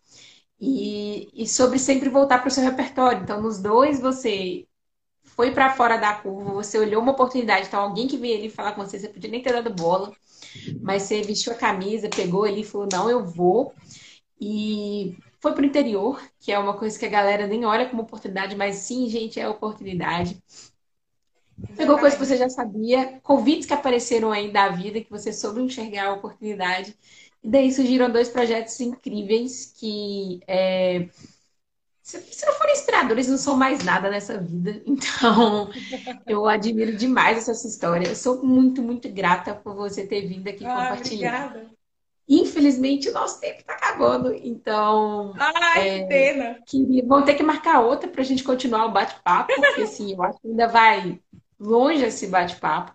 E, 0.59 1.29
e 1.33 1.47
sobre 1.47 1.79
sempre 1.79 2.09
voltar 2.09 2.39
para 2.39 2.47
o 2.47 2.51
seu 2.51 2.63
repertório. 2.63 3.21
Então, 3.23 3.41
nos 3.41 3.59
dois, 3.59 3.99
você 3.99 4.65
foi 5.23 5.51
para 5.51 5.73
fora 5.75 5.97
da 5.97 6.15
curva, 6.15 6.53
você 6.53 6.79
olhou 6.79 7.01
uma 7.01 7.13
oportunidade. 7.13 7.67
Então, 7.67 7.81
alguém 7.81 8.07
que 8.07 8.17
veio 8.17 8.37
ali 8.37 8.49
falar 8.49 8.73
com 8.73 8.83
você, 8.85 8.99
você 8.99 9.09
podia 9.09 9.29
nem 9.29 9.41
ter 9.41 9.53
dado 9.53 9.73
bola, 9.73 10.11
mas 10.81 11.03
você 11.03 11.21
vestiu 11.21 11.53
a 11.53 11.55
camisa, 11.55 12.09
pegou 12.09 12.45
ali 12.45 12.61
e 12.61 12.65
falou: 12.65 12.87
Não, 12.91 13.09
eu 13.09 13.25
vou. 13.25 13.73
E 14.39 15.15
foi 15.39 15.53
para 15.53 15.63
o 15.63 15.65
interior, 15.65 16.21
que 16.39 16.51
é 16.51 16.59
uma 16.59 16.77
coisa 16.77 16.97
que 16.97 17.05
a 17.05 17.09
galera 17.09 17.47
nem 17.47 17.65
olha 17.65 17.89
como 17.89 18.03
oportunidade, 18.03 18.55
mas 18.55 18.77
sim, 18.77 19.09
gente, 19.09 19.39
é 19.39 19.47
oportunidade. 19.49 20.41
Pegou 21.75 21.97
coisas 21.97 22.17
que 22.17 22.25
você 22.25 22.37
já 22.37 22.49
sabia, 22.49 23.19
convites 23.23 23.65
que 23.65 23.73
apareceram 23.73 24.31
aí 24.31 24.51
da 24.51 24.69
vida, 24.69 25.01
que 25.01 25.09
você 25.09 25.33
soube 25.33 25.61
enxergar 25.61 26.07
a 26.07 26.13
oportunidade. 26.13 26.95
E 27.43 27.49
daí 27.49 27.71
surgiram 27.71 28.11
dois 28.11 28.29
projetos 28.29 28.79
incríveis 28.79 29.73
que, 29.75 30.39
é, 30.47 31.07
se, 32.07 32.21
se 32.21 32.45
não 32.45 32.53
forem 32.53 32.73
inspiradores, 32.73 33.27
não 33.27 33.37
são 33.37 33.57
mais 33.57 33.83
nada 33.83 34.09
nessa 34.09 34.37
vida. 34.37 34.81
Então, 34.87 35.69
eu 36.25 36.45
admiro 36.45 36.95
demais 36.95 37.37
essa 37.37 37.53
sua 37.53 37.69
história. 37.69 38.07
Eu 38.07 38.15
sou 38.15 38.43
muito, 38.43 38.81
muito 38.81 39.09
grata 39.09 39.53
por 39.53 39.75
você 39.75 40.05
ter 40.05 40.27
vindo 40.27 40.47
aqui 40.47 40.65
ah, 40.65 40.69
compartilhar. 40.69 41.47
Obrigada. 41.47 41.77
Infelizmente, 42.29 43.09
o 43.09 43.13
nosso 43.13 43.39
tempo 43.39 43.61
está 43.61 43.73
acabando, 43.73 44.33
então. 44.33 45.33
Ai, 45.37 45.87
é, 45.87 45.99
que 45.99 46.07
pena! 46.07 46.59
Que, 46.65 47.01
vão 47.01 47.23
ter 47.23 47.35
que 47.35 47.43
marcar 47.43 47.79
outra 47.79 48.09
para 48.09 48.21
a 48.21 48.25
gente 48.25 48.43
continuar 48.43 48.85
o 48.85 48.91
bate-papo, 48.91 49.53
porque 49.55 49.81
assim, 49.81 50.13
eu 50.13 50.21
acho 50.21 50.39
que 50.41 50.47
ainda 50.47 50.67
vai 50.67 51.19
longe 51.59 52.03
esse 52.03 52.27
bate-papo. 52.27 52.93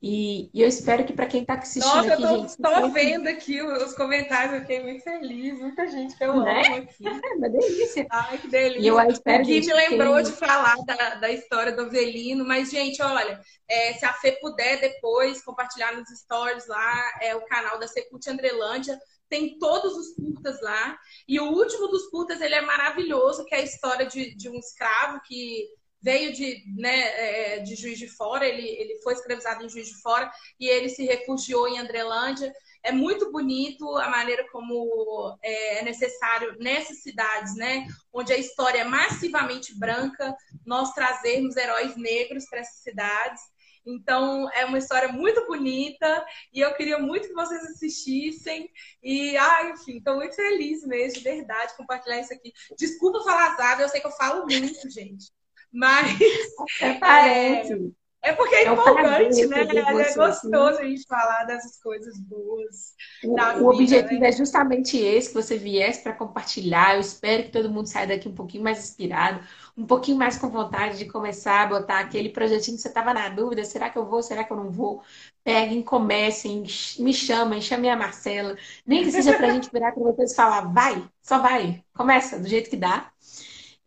E, 0.00 0.48
e, 0.54 0.62
eu 0.62 0.68
espero 0.68 1.04
que 1.04 1.12
para 1.12 1.26
quem 1.26 1.40
está 1.40 1.54
assistindo 1.54 1.92
Nossa, 1.92 2.14
aqui, 2.14 2.22
eu 2.22 2.28
tô, 2.28 2.36
gente, 2.36 2.56
tô 2.56 2.88
vendo 2.90 3.28
aqui 3.28 3.60
os 3.60 3.94
comentários, 3.94 4.54
eu 4.54 4.60
fiquei 4.60 4.80
muito 4.80 5.02
feliz, 5.02 5.58
muita 5.58 5.88
gente 5.88 6.16
que 6.16 6.22
eu 6.22 6.40
né? 6.40 6.62
amo 6.66 6.76
aqui. 6.76 6.94
É 7.28 7.34
uma 7.34 7.48
delícia. 7.48 8.06
Ai, 8.08 8.38
que 8.38 8.46
delícia. 8.46 8.80
E 8.80 8.86
eu 8.86 9.00
espero, 9.10 9.42
o 9.42 9.46
Gui 9.46 9.60
me 9.60 9.72
lembrou 9.72 10.16
que... 10.18 10.22
de 10.22 10.32
falar 10.32 10.76
da, 10.86 11.16
da 11.16 11.30
história 11.32 11.72
do 11.72 11.82
Avelino, 11.82 12.46
mas, 12.46 12.70
gente, 12.70 13.02
olha, 13.02 13.40
é, 13.68 13.94
se 13.94 14.04
a 14.04 14.12
Fê 14.12 14.32
puder 14.40 14.80
depois 14.80 15.42
compartilhar 15.42 15.92
nos 15.96 16.08
stories 16.10 16.68
lá, 16.68 17.18
é 17.20 17.34
o 17.34 17.44
canal 17.46 17.76
da 17.80 17.88
Secult 17.88 18.24
Andrelândia, 18.28 18.96
tem 19.28 19.58
todos 19.58 19.96
os 19.96 20.14
curtas 20.14 20.60
lá. 20.62 20.96
E 21.26 21.40
o 21.40 21.50
último 21.50 21.88
dos 21.88 22.06
curtas, 22.06 22.40
ele 22.40 22.54
é 22.54 22.60
maravilhoso, 22.60 23.44
que 23.44 23.54
é 23.54 23.58
a 23.58 23.64
história 23.64 24.06
de, 24.06 24.36
de 24.36 24.48
um 24.48 24.54
escravo 24.54 25.20
que 25.26 25.66
veio 26.00 26.32
de, 26.32 26.64
né, 26.76 27.56
é, 27.56 27.58
de 27.60 27.74
Juiz 27.74 27.98
de 27.98 28.08
Fora, 28.08 28.46
ele, 28.46 28.66
ele 28.66 28.98
foi 29.02 29.14
escravizado 29.14 29.64
em 29.64 29.68
Juiz 29.68 29.88
de 29.88 30.00
Fora 30.00 30.30
e 30.58 30.68
ele 30.68 30.88
se 30.88 31.04
refugiou 31.04 31.68
em 31.68 31.78
Andrelândia. 31.78 32.52
É 32.82 32.92
muito 32.92 33.32
bonito 33.32 33.96
a 33.96 34.08
maneira 34.08 34.46
como 34.50 35.36
é, 35.42 35.78
é 35.78 35.82
necessário 35.82 36.56
nessas 36.58 37.02
cidades, 37.02 37.56
né, 37.56 37.86
onde 38.12 38.32
a 38.32 38.38
história 38.38 38.80
é 38.80 38.84
massivamente 38.84 39.76
branca, 39.78 40.34
nós 40.64 40.92
trazermos 40.92 41.56
heróis 41.56 41.96
negros 41.96 42.46
para 42.48 42.60
essas 42.60 42.82
cidades. 42.82 43.40
Então, 43.84 44.50
é 44.52 44.66
uma 44.66 44.76
história 44.76 45.08
muito 45.08 45.46
bonita 45.46 46.24
e 46.52 46.60
eu 46.60 46.74
queria 46.74 46.98
muito 46.98 47.28
que 47.28 47.34
vocês 47.34 47.62
assistissem. 47.64 48.70
E, 49.02 49.34
ah, 49.36 49.70
enfim, 49.70 49.96
estou 49.96 50.16
muito 50.16 50.36
feliz 50.36 50.84
mesmo, 50.86 51.18
de 51.18 51.24
verdade, 51.24 51.76
compartilhar 51.76 52.20
isso 52.20 52.32
aqui. 52.34 52.52
Desculpa 52.76 53.24
falar 53.24 53.52
azar, 53.52 53.80
eu 53.80 53.88
sei 53.88 54.00
que 54.00 54.06
eu 54.06 54.12
falo 54.12 54.44
muito, 54.46 54.90
gente. 54.90 55.32
Mas. 55.72 56.18
É, 56.80 56.94
parece. 56.94 57.72
É, 57.72 58.30
é 58.30 58.32
porque 58.32 58.54
é, 58.54 58.64
é 58.64 58.72
empolgante, 58.72 59.46
né? 59.46 59.62
É 59.62 60.14
gostoso 60.14 60.78
a 60.80 60.84
gente 60.84 61.06
falar 61.06 61.44
dessas 61.44 61.80
coisas 61.80 62.18
boas. 62.18 62.94
O, 63.24 63.62
o 63.62 63.70
objetivo 63.70 64.20
né? 64.20 64.28
é 64.28 64.32
justamente 64.32 64.98
esse, 64.98 65.28
que 65.28 65.34
você 65.34 65.56
viesse 65.56 66.02
para 66.02 66.12
compartilhar. 66.12 66.94
Eu 66.94 67.00
espero 67.00 67.44
que 67.44 67.50
todo 67.50 67.70
mundo 67.70 67.86
saia 67.86 68.08
daqui 68.08 68.28
um 68.28 68.34
pouquinho 68.34 68.64
mais 68.64 68.78
inspirado, 68.78 69.40
um 69.76 69.86
pouquinho 69.86 70.18
mais 70.18 70.36
com 70.36 70.48
vontade 70.48 70.98
de 70.98 71.06
começar 71.06 71.62
a 71.62 71.66
botar 71.66 72.00
aquele 72.00 72.30
projetinho 72.30 72.76
que 72.76 72.82
você 72.82 72.88
estava 72.88 73.14
na 73.14 73.28
dúvida, 73.28 73.64
será 73.64 73.88
que 73.88 73.98
eu 73.98 74.04
vou, 74.04 74.22
será 74.22 74.42
que 74.42 74.52
eu 74.52 74.56
não 74.56 74.70
vou? 74.70 75.02
Peguem, 75.44 75.82
comecem, 75.82 76.64
me 76.98 77.14
chamem, 77.14 77.60
chamem 77.60 77.90
a 77.90 77.96
Marcela. 77.96 78.56
Nem 78.84 79.04
que 79.04 79.12
seja 79.12 79.34
para 79.34 79.46
a 79.46 79.50
gente 79.50 79.70
virar 79.72 79.92
para 79.92 80.02
vocês 80.02 80.32
e 80.32 80.36
falar, 80.36 80.72
vai, 80.72 81.08
só 81.22 81.38
vai, 81.38 81.82
começa 81.94 82.38
do 82.38 82.48
jeito 82.48 82.68
que 82.68 82.76
dá. 82.76 83.10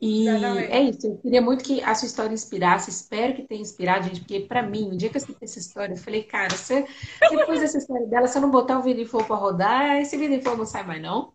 E 0.02 0.28
Exatamente. 0.28 0.72
é 0.72 0.82
isso, 0.82 1.08
eu 1.08 1.18
queria 1.20 1.42
muito 1.42 1.64
que 1.64 1.82
a 1.84 1.94
sua 1.94 2.08
história 2.08 2.34
inspirasse, 2.34 2.90
espero 2.90 3.36
que 3.36 3.44
tenha 3.44 3.62
inspirado, 3.62 4.06
gente, 4.08 4.22
porque 4.22 4.40
para 4.40 4.64
mim, 4.64 4.90
o 4.90 4.98
dia 4.98 5.10
que 5.10 5.18
eu 5.18 5.22
assisti 5.22 5.44
essa 5.44 5.60
história, 5.60 5.94
eu 5.94 5.98
falei, 5.98 6.24
cara, 6.24 6.50
você, 6.58 6.88
depois 7.30 7.60
dessa 7.60 7.78
história 7.78 8.08
dela, 8.08 8.28
se 8.28 8.36
eu 8.36 8.42
não 8.42 8.50
botar 8.50 8.80
o 8.80 8.82
vídeo 8.82 9.06
for 9.08 9.24
para 9.26 9.36
rodar, 9.36 9.98
esse 10.02 10.18
vídeo 10.18 10.42
for 10.42 10.58
não 10.58 10.66
sai 10.66 10.84
mais 10.84 11.00
não. 11.02 11.34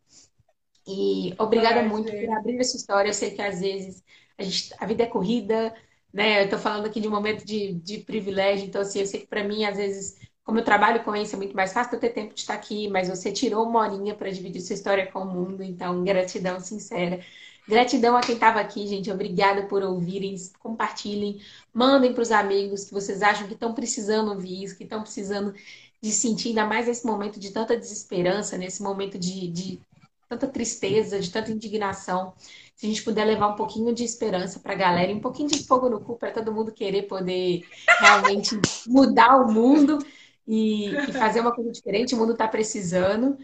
E 0.86 1.34
obrigada 1.38 1.82
muito 1.82 2.10
gente. 2.10 2.26
por 2.26 2.36
abrir 2.36 2.58
essa 2.58 2.76
história, 2.76 3.08
eu 3.08 3.14
sei 3.14 3.30
que 3.32 3.42
às 3.42 3.60
vezes 3.60 4.02
a, 4.38 4.42
gente, 4.42 4.74
a 4.78 4.86
vida 4.86 5.04
é 5.04 5.06
corrida, 5.06 5.74
né, 6.12 6.44
eu 6.44 6.48
tô 6.48 6.58
falando 6.58 6.86
aqui 6.86 7.00
de 7.00 7.06
um 7.08 7.10
momento 7.10 7.44
de, 7.44 7.74
de 7.74 7.98
privilégio, 7.98 8.66
então 8.66 8.80
assim, 8.82 9.00
eu 9.00 9.06
sei 9.06 9.20
que 9.20 9.26
para 9.28 9.44
mim, 9.44 9.64
às 9.64 9.76
vezes, 9.76 10.16
como 10.44 10.58
eu 10.58 10.64
trabalho 10.64 11.04
com 11.04 11.14
isso, 11.14 11.34
é 11.34 11.38
muito 11.38 11.54
mais 11.54 11.72
fácil 11.72 11.94
eu 11.94 12.00
ter 12.00 12.10
tempo 12.10 12.34
de 12.34 12.40
estar 12.40 12.54
aqui, 12.54 12.88
mas 12.88 13.08
você 13.08 13.32
tirou 13.32 13.64
uma 13.64 13.80
horinha 13.80 14.14
para 14.14 14.30
dividir 14.30 14.60
sua 14.60 14.74
história 14.74 15.06
com 15.10 15.20
o 15.20 15.26
mundo, 15.26 15.62
então 15.62 16.02
gratidão 16.04 16.58
sincera. 16.60 17.20
Gratidão 17.68 18.16
a 18.16 18.20
quem 18.20 18.34
estava 18.34 18.60
aqui, 18.60 18.86
gente. 18.86 19.10
Obrigada 19.10 19.62
por 19.66 19.82
ouvirem. 19.82 20.36
Compartilhem. 20.60 21.40
Mandem 21.74 22.12
para 22.12 22.22
os 22.22 22.30
amigos 22.30 22.84
que 22.84 22.92
vocês 22.92 23.22
acham 23.22 23.46
que 23.46 23.54
estão 23.54 23.74
precisando 23.74 24.30
ouvir 24.30 24.62
isso, 24.64 24.76
que 24.76 24.84
estão 24.84 25.02
precisando 25.02 25.52
de 26.00 26.12
sentir, 26.12 26.50
ainda 26.50 26.66
mais 26.66 26.86
nesse 26.86 27.04
momento 27.04 27.40
de 27.40 27.50
tanta 27.50 27.76
desesperança, 27.76 28.56
nesse 28.56 28.82
momento 28.82 29.18
de, 29.18 29.48
de 29.48 29.80
tanta 30.28 30.46
tristeza, 30.46 31.18
de 31.18 31.30
tanta 31.30 31.50
indignação. 31.50 32.34
Se 32.76 32.86
a 32.86 32.88
gente 32.88 33.02
puder 33.02 33.24
levar 33.24 33.48
um 33.48 33.56
pouquinho 33.56 33.92
de 33.94 34.04
esperança 34.04 34.60
para 34.60 34.72
a 34.72 34.76
galera 34.76 35.12
um 35.12 35.20
pouquinho 35.20 35.48
de 35.48 35.64
fogo 35.64 35.88
no 35.88 36.00
cu 36.00 36.16
para 36.16 36.30
todo 36.30 36.52
mundo 36.52 36.70
querer 36.72 37.02
poder 37.02 37.64
realmente 37.98 38.60
mudar 38.86 39.36
o 39.40 39.50
mundo 39.50 39.98
e, 40.46 40.90
e 40.90 41.12
fazer 41.12 41.40
uma 41.40 41.54
coisa 41.54 41.72
diferente, 41.72 42.14
o 42.14 42.18
mundo 42.18 42.32
está 42.32 42.46
precisando. 42.46 43.36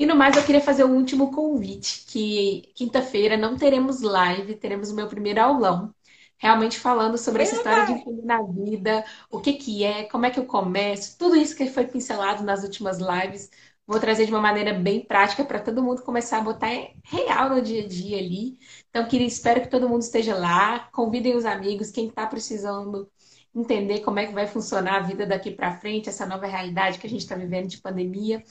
E 0.00 0.06
no 0.06 0.16
mais, 0.16 0.34
eu 0.34 0.42
queria 0.42 0.62
fazer 0.62 0.82
um 0.82 0.96
último 0.96 1.30
convite, 1.30 2.06
que 2.06 2.72
quinta-feira 2.74 3.36
não 3.36 3.54
teremos 3.54 4.00
live, 4.00 4.56
teremos 4.56 4.90
o 4.90 4.94
meu 4.94 5.06
primeiro 5.06 5.42
aulão, 5.42 5.94
realmente 6.38 6.78
falando 6.78 7.18
sobre 7.18 7.42
essa 7.42 7.56
história 7.56 7.84
de 7.84 7.92
empreender 7.92 8.24
na 8.24 8.42
vida, 8.42 9.04
o 9.30 9.40
que 9.42 9.52
que 9.52 9.84
é, 9.84 10.04
como 10.04 10.24
é 10.24 10.30
que 10.30 10.40
eu 10.40 10.46
começo, 10.46 11.18
tudo 11.18 11.36
isso 11.36 11.54
que 11.54 11.66
foi 11.68 11.86
pincelado 11.86 12.42
nas 12.42 12.62
últimas 12.62 12.96
lives, 12.98 13.50
vou 13.86 14.00
trazer 14.00 14.24
de 14.24 14.32
uma 14.32 14.40
maneira 14.40 14.72
bem 14.72 15.04
prática 15.04 15.44
para 15.44 15.60
todo 15.60 15.82
mundo 15.82 16.00
começar 16.00 16.38
a 16.38 16.44
botar 16.44 16.70
real 17.04 17.50
no 17.50 17.60
dia 17.60 17.84
a 17.84 17.86
dia 17.86 18.16
ali. 18.16 18.56
Então, 18.88 19.06
queria, 19.06 19.26
espero 19.26 19.60
que 19.60 19.68
todo 19.68 19.86
mundo 19.86 20.00
esteja 20.00 20.34
lá, 20.34 20.88
convidem 20.92 21.36
os 21.36 21.44
amigos, 21.44 21.90
quem 21.90 22.08
está 22.08 22.26
precisando 22.26 23.06
entender 23.54 24.00
como 24.00 24.18
é 24.18 24.26
que 24.26 24.32
vai 24.32 24.46
funcionar 24.46 24.96
a 24.96 25.02
vida 25.02 25.26
daqui 25.26 25.50
para 25.50 25.76
frente, 25.76 26.08
essa 26.08 26.24
nova 26.24 26.46
realidade 26.46 26.98
que 26.98 27.06
a 27.06 27.10
gente 27.10 27.20
está 27.20 27.34
vivendo 27.34 27.68
de 27.68 27.82
pandemia 27.82 28.42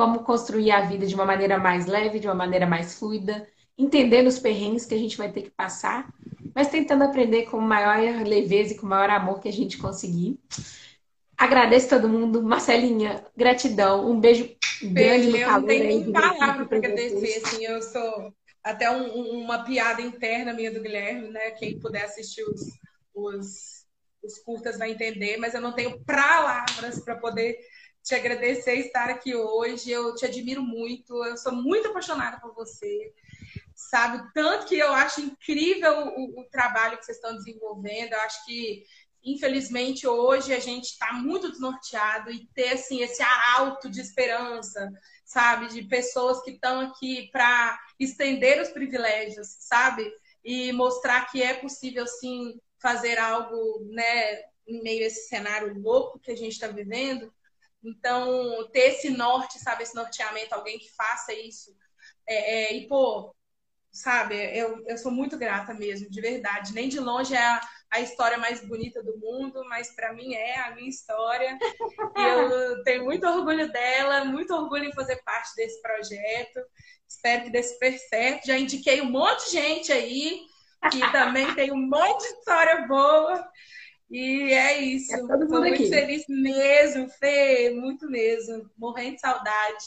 como 0.00 0.20
construir 0.20 0.70
a 0.70 0.80
vida 0.80 1.06
de 1.06 1.14
uma 1.14 1.26
maneira 1.26 1.58
mais 1.58 1.84
leve, 1.84 2.18
de 2.18 2.26
uma 2.26 2.34
maneira 2.34 2.66
mais 2.66 2.98
fluida, 2.98 3.46
entendendo 3.76 4.28
os 4.28 4.38
perrengues 4.38 4.86
que 4.86 4.94
a 4.94 4.98
gente 4.98 5.18
vai 5.18 5.30
ter 5.30 5.42
que 5.42 5.50
passar, 5.50 6.10
mas 6.54 6.68
tentando 6.68 7.04
aprender 7.04 7.50
com 7.50 7.60
maior 7.60 8.26
leveza 8.26 8.72
e 8.72 8.78
com 8.78 8.86
maior 8.86 9.10
amor 9.10 9.40
que 9.40 9.48
a 9.50 9.52
gente 9.52 9.76
conseguir. 9.76 10.40
Agradeço 11.36 11.90
todo 11.90 12.08
mundo. 12.08 12.42
Marcelinha, 12.42 13.22
gratidão. 13.36 14.10
Um 14.10 14.18
beijo 14.18 14.48
grande 14.82 15.26
no 15.26 15.38
calor. 15.38 15.50
Eu 15.50 15.60
não 15.60 15.66
tenho 15.66 15.84
nem 15.84 16.12
palavra 16.12 16.64
para 16.64 16.78
agradecer. 16.78 17.42
Assim, 17.44 17.66
eu 17.66 17.82
sou 17.82 18.32
até 18.64 18.90
um, 18.90 19.42
uma 19.42 19.64
piada 19.64 20.00
interna 20.00 20.54
minha 20.54 20.72
do 20.72 20.80
Guilherme, 20.80 21.28
né? 21.28 21.50
Quem 21.50 21.78
puder 21.78 22.04
assistir 22.04 22.42
os, 22.44 22.62
os, 23.14 23.84
os 24.24 24.38
curtas 24.38 24.78
vai 24.78 24.92
entender, 24.92 25.36
mas 25.36 25.52
eu 25.52 25.60
não 25.60 25.72
tenho 25.72 26.02
palavras 26.06 27.00
para 27.00 27.16
poder 27.16 27.58
te 28.02 28.14
agradecer 28.14 28.74
estar 28.76 29.10
aqui 29.10 29.34
hoje. 29.34 29.90
Eu 29.90 30.14
te 30.14 30.24
admiro 30.24 30.62
muito. 30.62 31.24
Eu 31.24 31.36
sou 31.36 31.52
muito 31.52 31.88
apaixonada 31.88 32.40
por 32.40 32.54
você. 32.54 33.12
Sabe? 33.74 34.22
Tanto 34.34 34.66
que 34.66 34.78
eu 34.78 34.92
acho 34.92 35.20
incrível 35.20 36.08
o, 36.16 36.40
o 36.40 36.44
trabalho 36.44 36.98
que 36.98 37.04
vocês 37.04 37.16
estão 37.16 37.34
desenvolvendo. 37.34 38.12
Eu 38.12 38.20
acho 38.20 38.44
que, 38.44 38.84
infelizmente, 39.24 40.06
hoje 40.06 40.52
a 40.52 40.60
gente 40.60 40.84
está 40.84 41.12
muito 41.12 41.50
desnorteado 41.50 42.30
e 42.30 42.46
ter 42.54 42.74
assim, 42.74 43.02
esse 43.02 43.22
arauto 43.22 43.88
de 43.88 44.00
esperança, 44.00 44.90
sabe? 45.24 45.68
De 45.68 45.82
pessoas 45.82 46.42
que 46.42 46.52
estão 46.52 46.80
aqui 46.80 47.30
para 47.32 47.78
estender 47.98 48.60
os 48.60 48.68
privilégios, 48.68 49.48
sabe? 49.60 50.10
E 50.44 50.72
mostrar 50.72 51.30
que 51.30 51.42
é 51.42 51.54
possível, 51.54 52.06
sim, 52.06 52.60
fazer 52.78 53.18
algo, 53.18 53.84
né? 53.90 54.42
Em 54.66 54.82
meio 54.82 55.04
a 55.04 55.06
esse 55.06 55.28
cenário 55.28 55.78
louco 55.80 56.18
que 56.18 56.30
a 56.30 56.36
gente 56.36 56.52
está 56.52 56.68
vivendo. 56.68 57.32
Então, 57.82 58.68
ter 58.72 58.90
esse 58.90 59.10
norte, 59.10 59.58
sabe, 59.58 59.82
esse 59.82 59.94
norteamento, 59.94 60.54
alguém 60.54 60.78
que 60.78 60.90
faça 60.94 61.32
isso. 61.32 61.74
É, 62.26 62.72
é, 62.72 62.76
e, 62.76 62.86
pô, 62.86 63.34
sabe, 63.92 64.34
eu, 64.56 64.84
eu 64.86 64.96
sou 64.98 65.10
muito 65.10 65.36
grata 65.36 65.74
mesmo, 65.74 66.10
de 66.10 66.20
verdade. 66.20 66.74
Nem 66.74 66.88
de 66.88 67.00
longe 67.00 67.34
é 67.34 67.42
a, 67.42 67.60
a 67.90 68.00
história 68.00 68.38
mais 68.38 68.64
bonita 68.66 69.02
do 69.02 69.18
mundo, 69.18 69.64
mas 69.68 69.94
para 69.94 70.12
mim 70.12 70.34
é 70.34 70.60
a 70.60 70.74
minha 70.74 70.88
história. 70.88 71.58
eu 72.16 72.82
tenho 72.84 73.04
muito 73.04 73.26
orgulho 73.26 73.70
dela, 73.72 74.24
muito 74.24 74.54
orgulho 74.54 74.84
em 74.84 74.94
fazer 74.94 75.16
parte 75.24 75.54
desse 75.56 75.80
projeto. 75.82 76.60
Espero 77.08 77.44
que 77.44 77.50
dê 77.50 77.62
super 77.62 77.98
certo. 77.98 78.46
Já 78.46 78.56
indiquei 78.56 79.00
um 79.00 79.10
monte 79.10 79.46
de 79.46 79.52
gente 79.52 79.92
aí, 79.92 80.42
que 80.90 81.00
também 81.12 81.52
tem 81.54 81.72
um 81.72 81.88
monte 81.88 82.22
de 82.22 82.38
história 82.38 82.86
boa. 82.86 83.50
E 84.10 84.52
é 84.52 84.78
isso. 84.78 85.14
Estou 85.14 85.60
muito 85.60 85.88
feliz 85.88 86.24
mesmo, 86.28 87.08
Fê, 87.08 87.70
muito 87.70 88.10
mesmo. 88.10 88.68
Morrendo 88.76 89.14
de 89.14 89.20
saudade. 89.20 89.84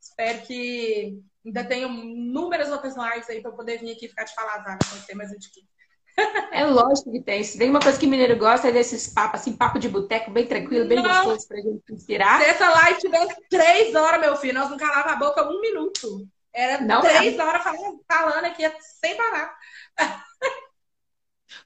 Espero 0.00 0.42
que 0.42 1.20
ainda 1.44 1.64
tenha 1.64 1.86
inúmeras 1.86 2.70
outras 2.70 2.94
lives 2.96 3.28
aí 3.28 3.42
para 3.42 3.50
poder 3.50 3.78
vir 3.78 3.92
aqui 3.92 4.08
ficar 4.08 4.24
te 4.24 4.34
falar 4.34 4.62
nada 4.62 4.78
com 4.88 4.96
você, 4.96 5.14
mas 5.14 5.32
eu 5.32 5.38
te 5.38 5.50
é 6.50 6.64
lógico 6.64 7.12
que 7.12 7.20
tem. 7.20 7.44
Se 7.44 7.58
tem 7.58 7.68
uma 7.68 7.80
coisa 7.80 7.98
que 7.98 8.06
mineiro 8.06 8.38
gosta 8.38 8.68
é 8.68 8.72
desses 8.72 9.12
papos, 9.12 9.40
assim, 9.40 9.52
papo 9.52 9.78
de 9.78 9.88
boteco, 9.88 10.30
bem 10.30 10.46
tranquilo, 10.46 10.88
bem 10.88 11.02
Nossa. 11.02 11.24
gostoso 11.24 11.48
pra 11.48 11.58
gente 11.58 11.82
inspirar. 11.92 12.40
Se 12.40 12.46
essa 12.46 12.70
live 12.70 13.00
tivesse 13.00 13.36
três 13.50 13.94
horas, 13.94 14.20
meu 14.20 14.36
filho, 14.36 14.54
nós 14.54 14.70
não 14.70 14.78
calava 14.78 15.10
a 15.10 15.16
boca 15.16 15.46
um 15.46 15.60
minuto. 15.60 16.26
Era 16.54 16.80
não 16.80 17.02
três 17.02 17.38
é. 17.38 17.42
horas 17.42 17.62
falando, 17.62 18.00
falando 18.10 18.44
aqui 18.46 18.62
sem 18.80 19.14
parar. 19.14 19.54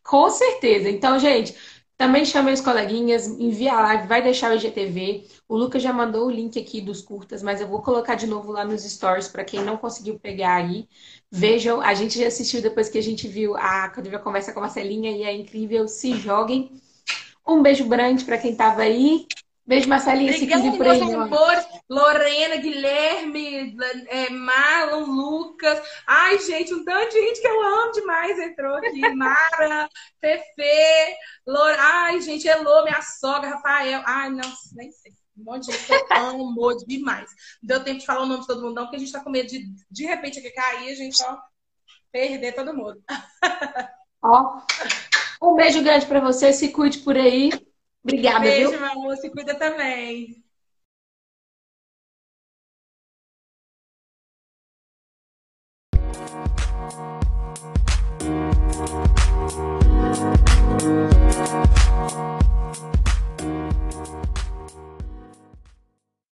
Com 0.03 0.29
certeza. 0.31 0.89
Então, 0.89 1.19
gente, 1.19 1.57
também 2.01 2.25
chamei 2.25 2.55
os 2.55 2.63
coleguinhas, 2.63 3.27
envia 3.27 3.75
a 3.75 3.83
live, 3.83 4.09
vai 4.09 4.23
deixar 4.23 4.51
o 4.51 4.55
IGTV. 4.55 5.29
O 5.47 5.55
Lucas 5.55 5.83
já 5.83 5.93
mandou 5.93 6.27
o 6.27 6.31
link 6.31 6.59
aqui 6.59 6.81
dos 6.81 7.03
curtas, 7.03 7.43
mas 7.43 7.61
eu 7.61 7.69
vou 7.69 7.83
colocar 7.83 8.15
de 8.15 8.27
novo 8.27 8.51
lá 8.53 8.65
nos 8.65 8.85
stories 8.85 9.29
para 9.29 9.45
quem 9.45 9.63
não 9.63 9.77
conseguiu 9.77 10.19
pegar 10.19 10.55
aí. 10.55 10.89
Vejam, 11.31 11.79
a 11.83 11.93
gente 11.93 12.19
já 12.19 12.27
assistiu 12.27 12.63
depois 12.63 12.89
que 12.89 12.97
a 12.97 13.03
gente 13.03 13.29
viu 13.29 13.55
a 13.55 13.85
a 13.85 14.19
conversa 14.19 14.51
com 14.51 14.61
a 14.61 14.63
Marcelinha 14.63 15.11
e 15.11 15.25
é 15.25 15.37
incrível. 15.37 15.87
Se 15.87 16.15
joguem. 16.15 16.73
Um 17.47 17.61
beijo 17.61 17.87
grande 17.87 18.25
para 18.25 18.39
quem 18.39 18.53
estava 18.53 18.81
aí. 18.81 19.27
Beijo, 19.67 19.89
Marcelinha. 19.89 20.33
Obrigada, 20.35 20.73
por 20.73 20.87
aí, 20.89 21.01
amores. 21.01 21.67
Lorena, 21.89 22.57
Guilherme, 22.57 23.77
é, 24.09 24.31
Marlon, 24.31 25.05
Lucas. 25.05 25.81
Ai, 26.07 26.39
gente, 26.39 26.75
um 26.75 26.85
tanto 26.85 27.11
de 27.13 27.21
gente 27.21 27.41
que 27.41 27.47
eu 27.47 27.63
amo 27.63 27.93
demais 27.93 28.39
entrou 28.39 28.77
aqui. 28.77 29.01
Mara, 29.15 29.89
Fefe, 30.21 31.17
Lor... 31.47 31.75
Ai, 31.79 32.21
gente, 32.21 32.49
Elô, 32.49 32.85
minha 32.85 33.01
sogra, 33.03 33.51
Rafael. 33.51 34.03
Ai, 34.07 34.31
não, 34.31 34.53
nem 34.75 34.91
sei. 34.91 35.13
Um 35.37 35.45
monte 35.45 35.67
de 35.67 35.73
gente 35.73 35.87
que 35.87 36.13
eu 36.13 36.17
amo 36.17 36.77
demais. 36.87 37.31
Não 37.63 37.69
deu 37.69 37.85
tempo 37.85 38.01
de 38.01 38.07
falar 38.07 38.23
o 38.23 38.27
nome 38.27 38.41
de 38.41 38.47
todo 38.47 38.63
mundo, 38.63 38.75
não, 38.75 38.85
porque 38.85 38.97
a 38.97 38.99
gente 39.01 39.13
tá 39.13 39.21
com 39.21 39.31
medo 39.31 39.49
de, 39.49 39.65
de 39.91 40.05
repente, 40.05 40.39
aqui 40.39 40.51
cair, 40.51 40.91
a 40.91 40.95
gente 40.95 41.17
só 41.17 41.41
perder 42.13 42.55
todo 42.55 42.75
mundo. 42.75 43.01
Ó, 44.23 44.61
um 45.43 45.55
beijo 45.55 45.83
grande 45.83 46.07
para 46.07 46.21
você, 46.21 46.53
se 46.53 46.69
cuide 46.69 46.99
por 46.99 47.17
aí. 47.17 47.51
Obrigada. 48.05 48.41
Beijo, 48.41 48.71
viu? 48.71 48.81
meu 48.81 48.91
amor. 48.91 49.17
Se 49.17 49.31
cuida 49.31 49.55
também. 49.55 50.43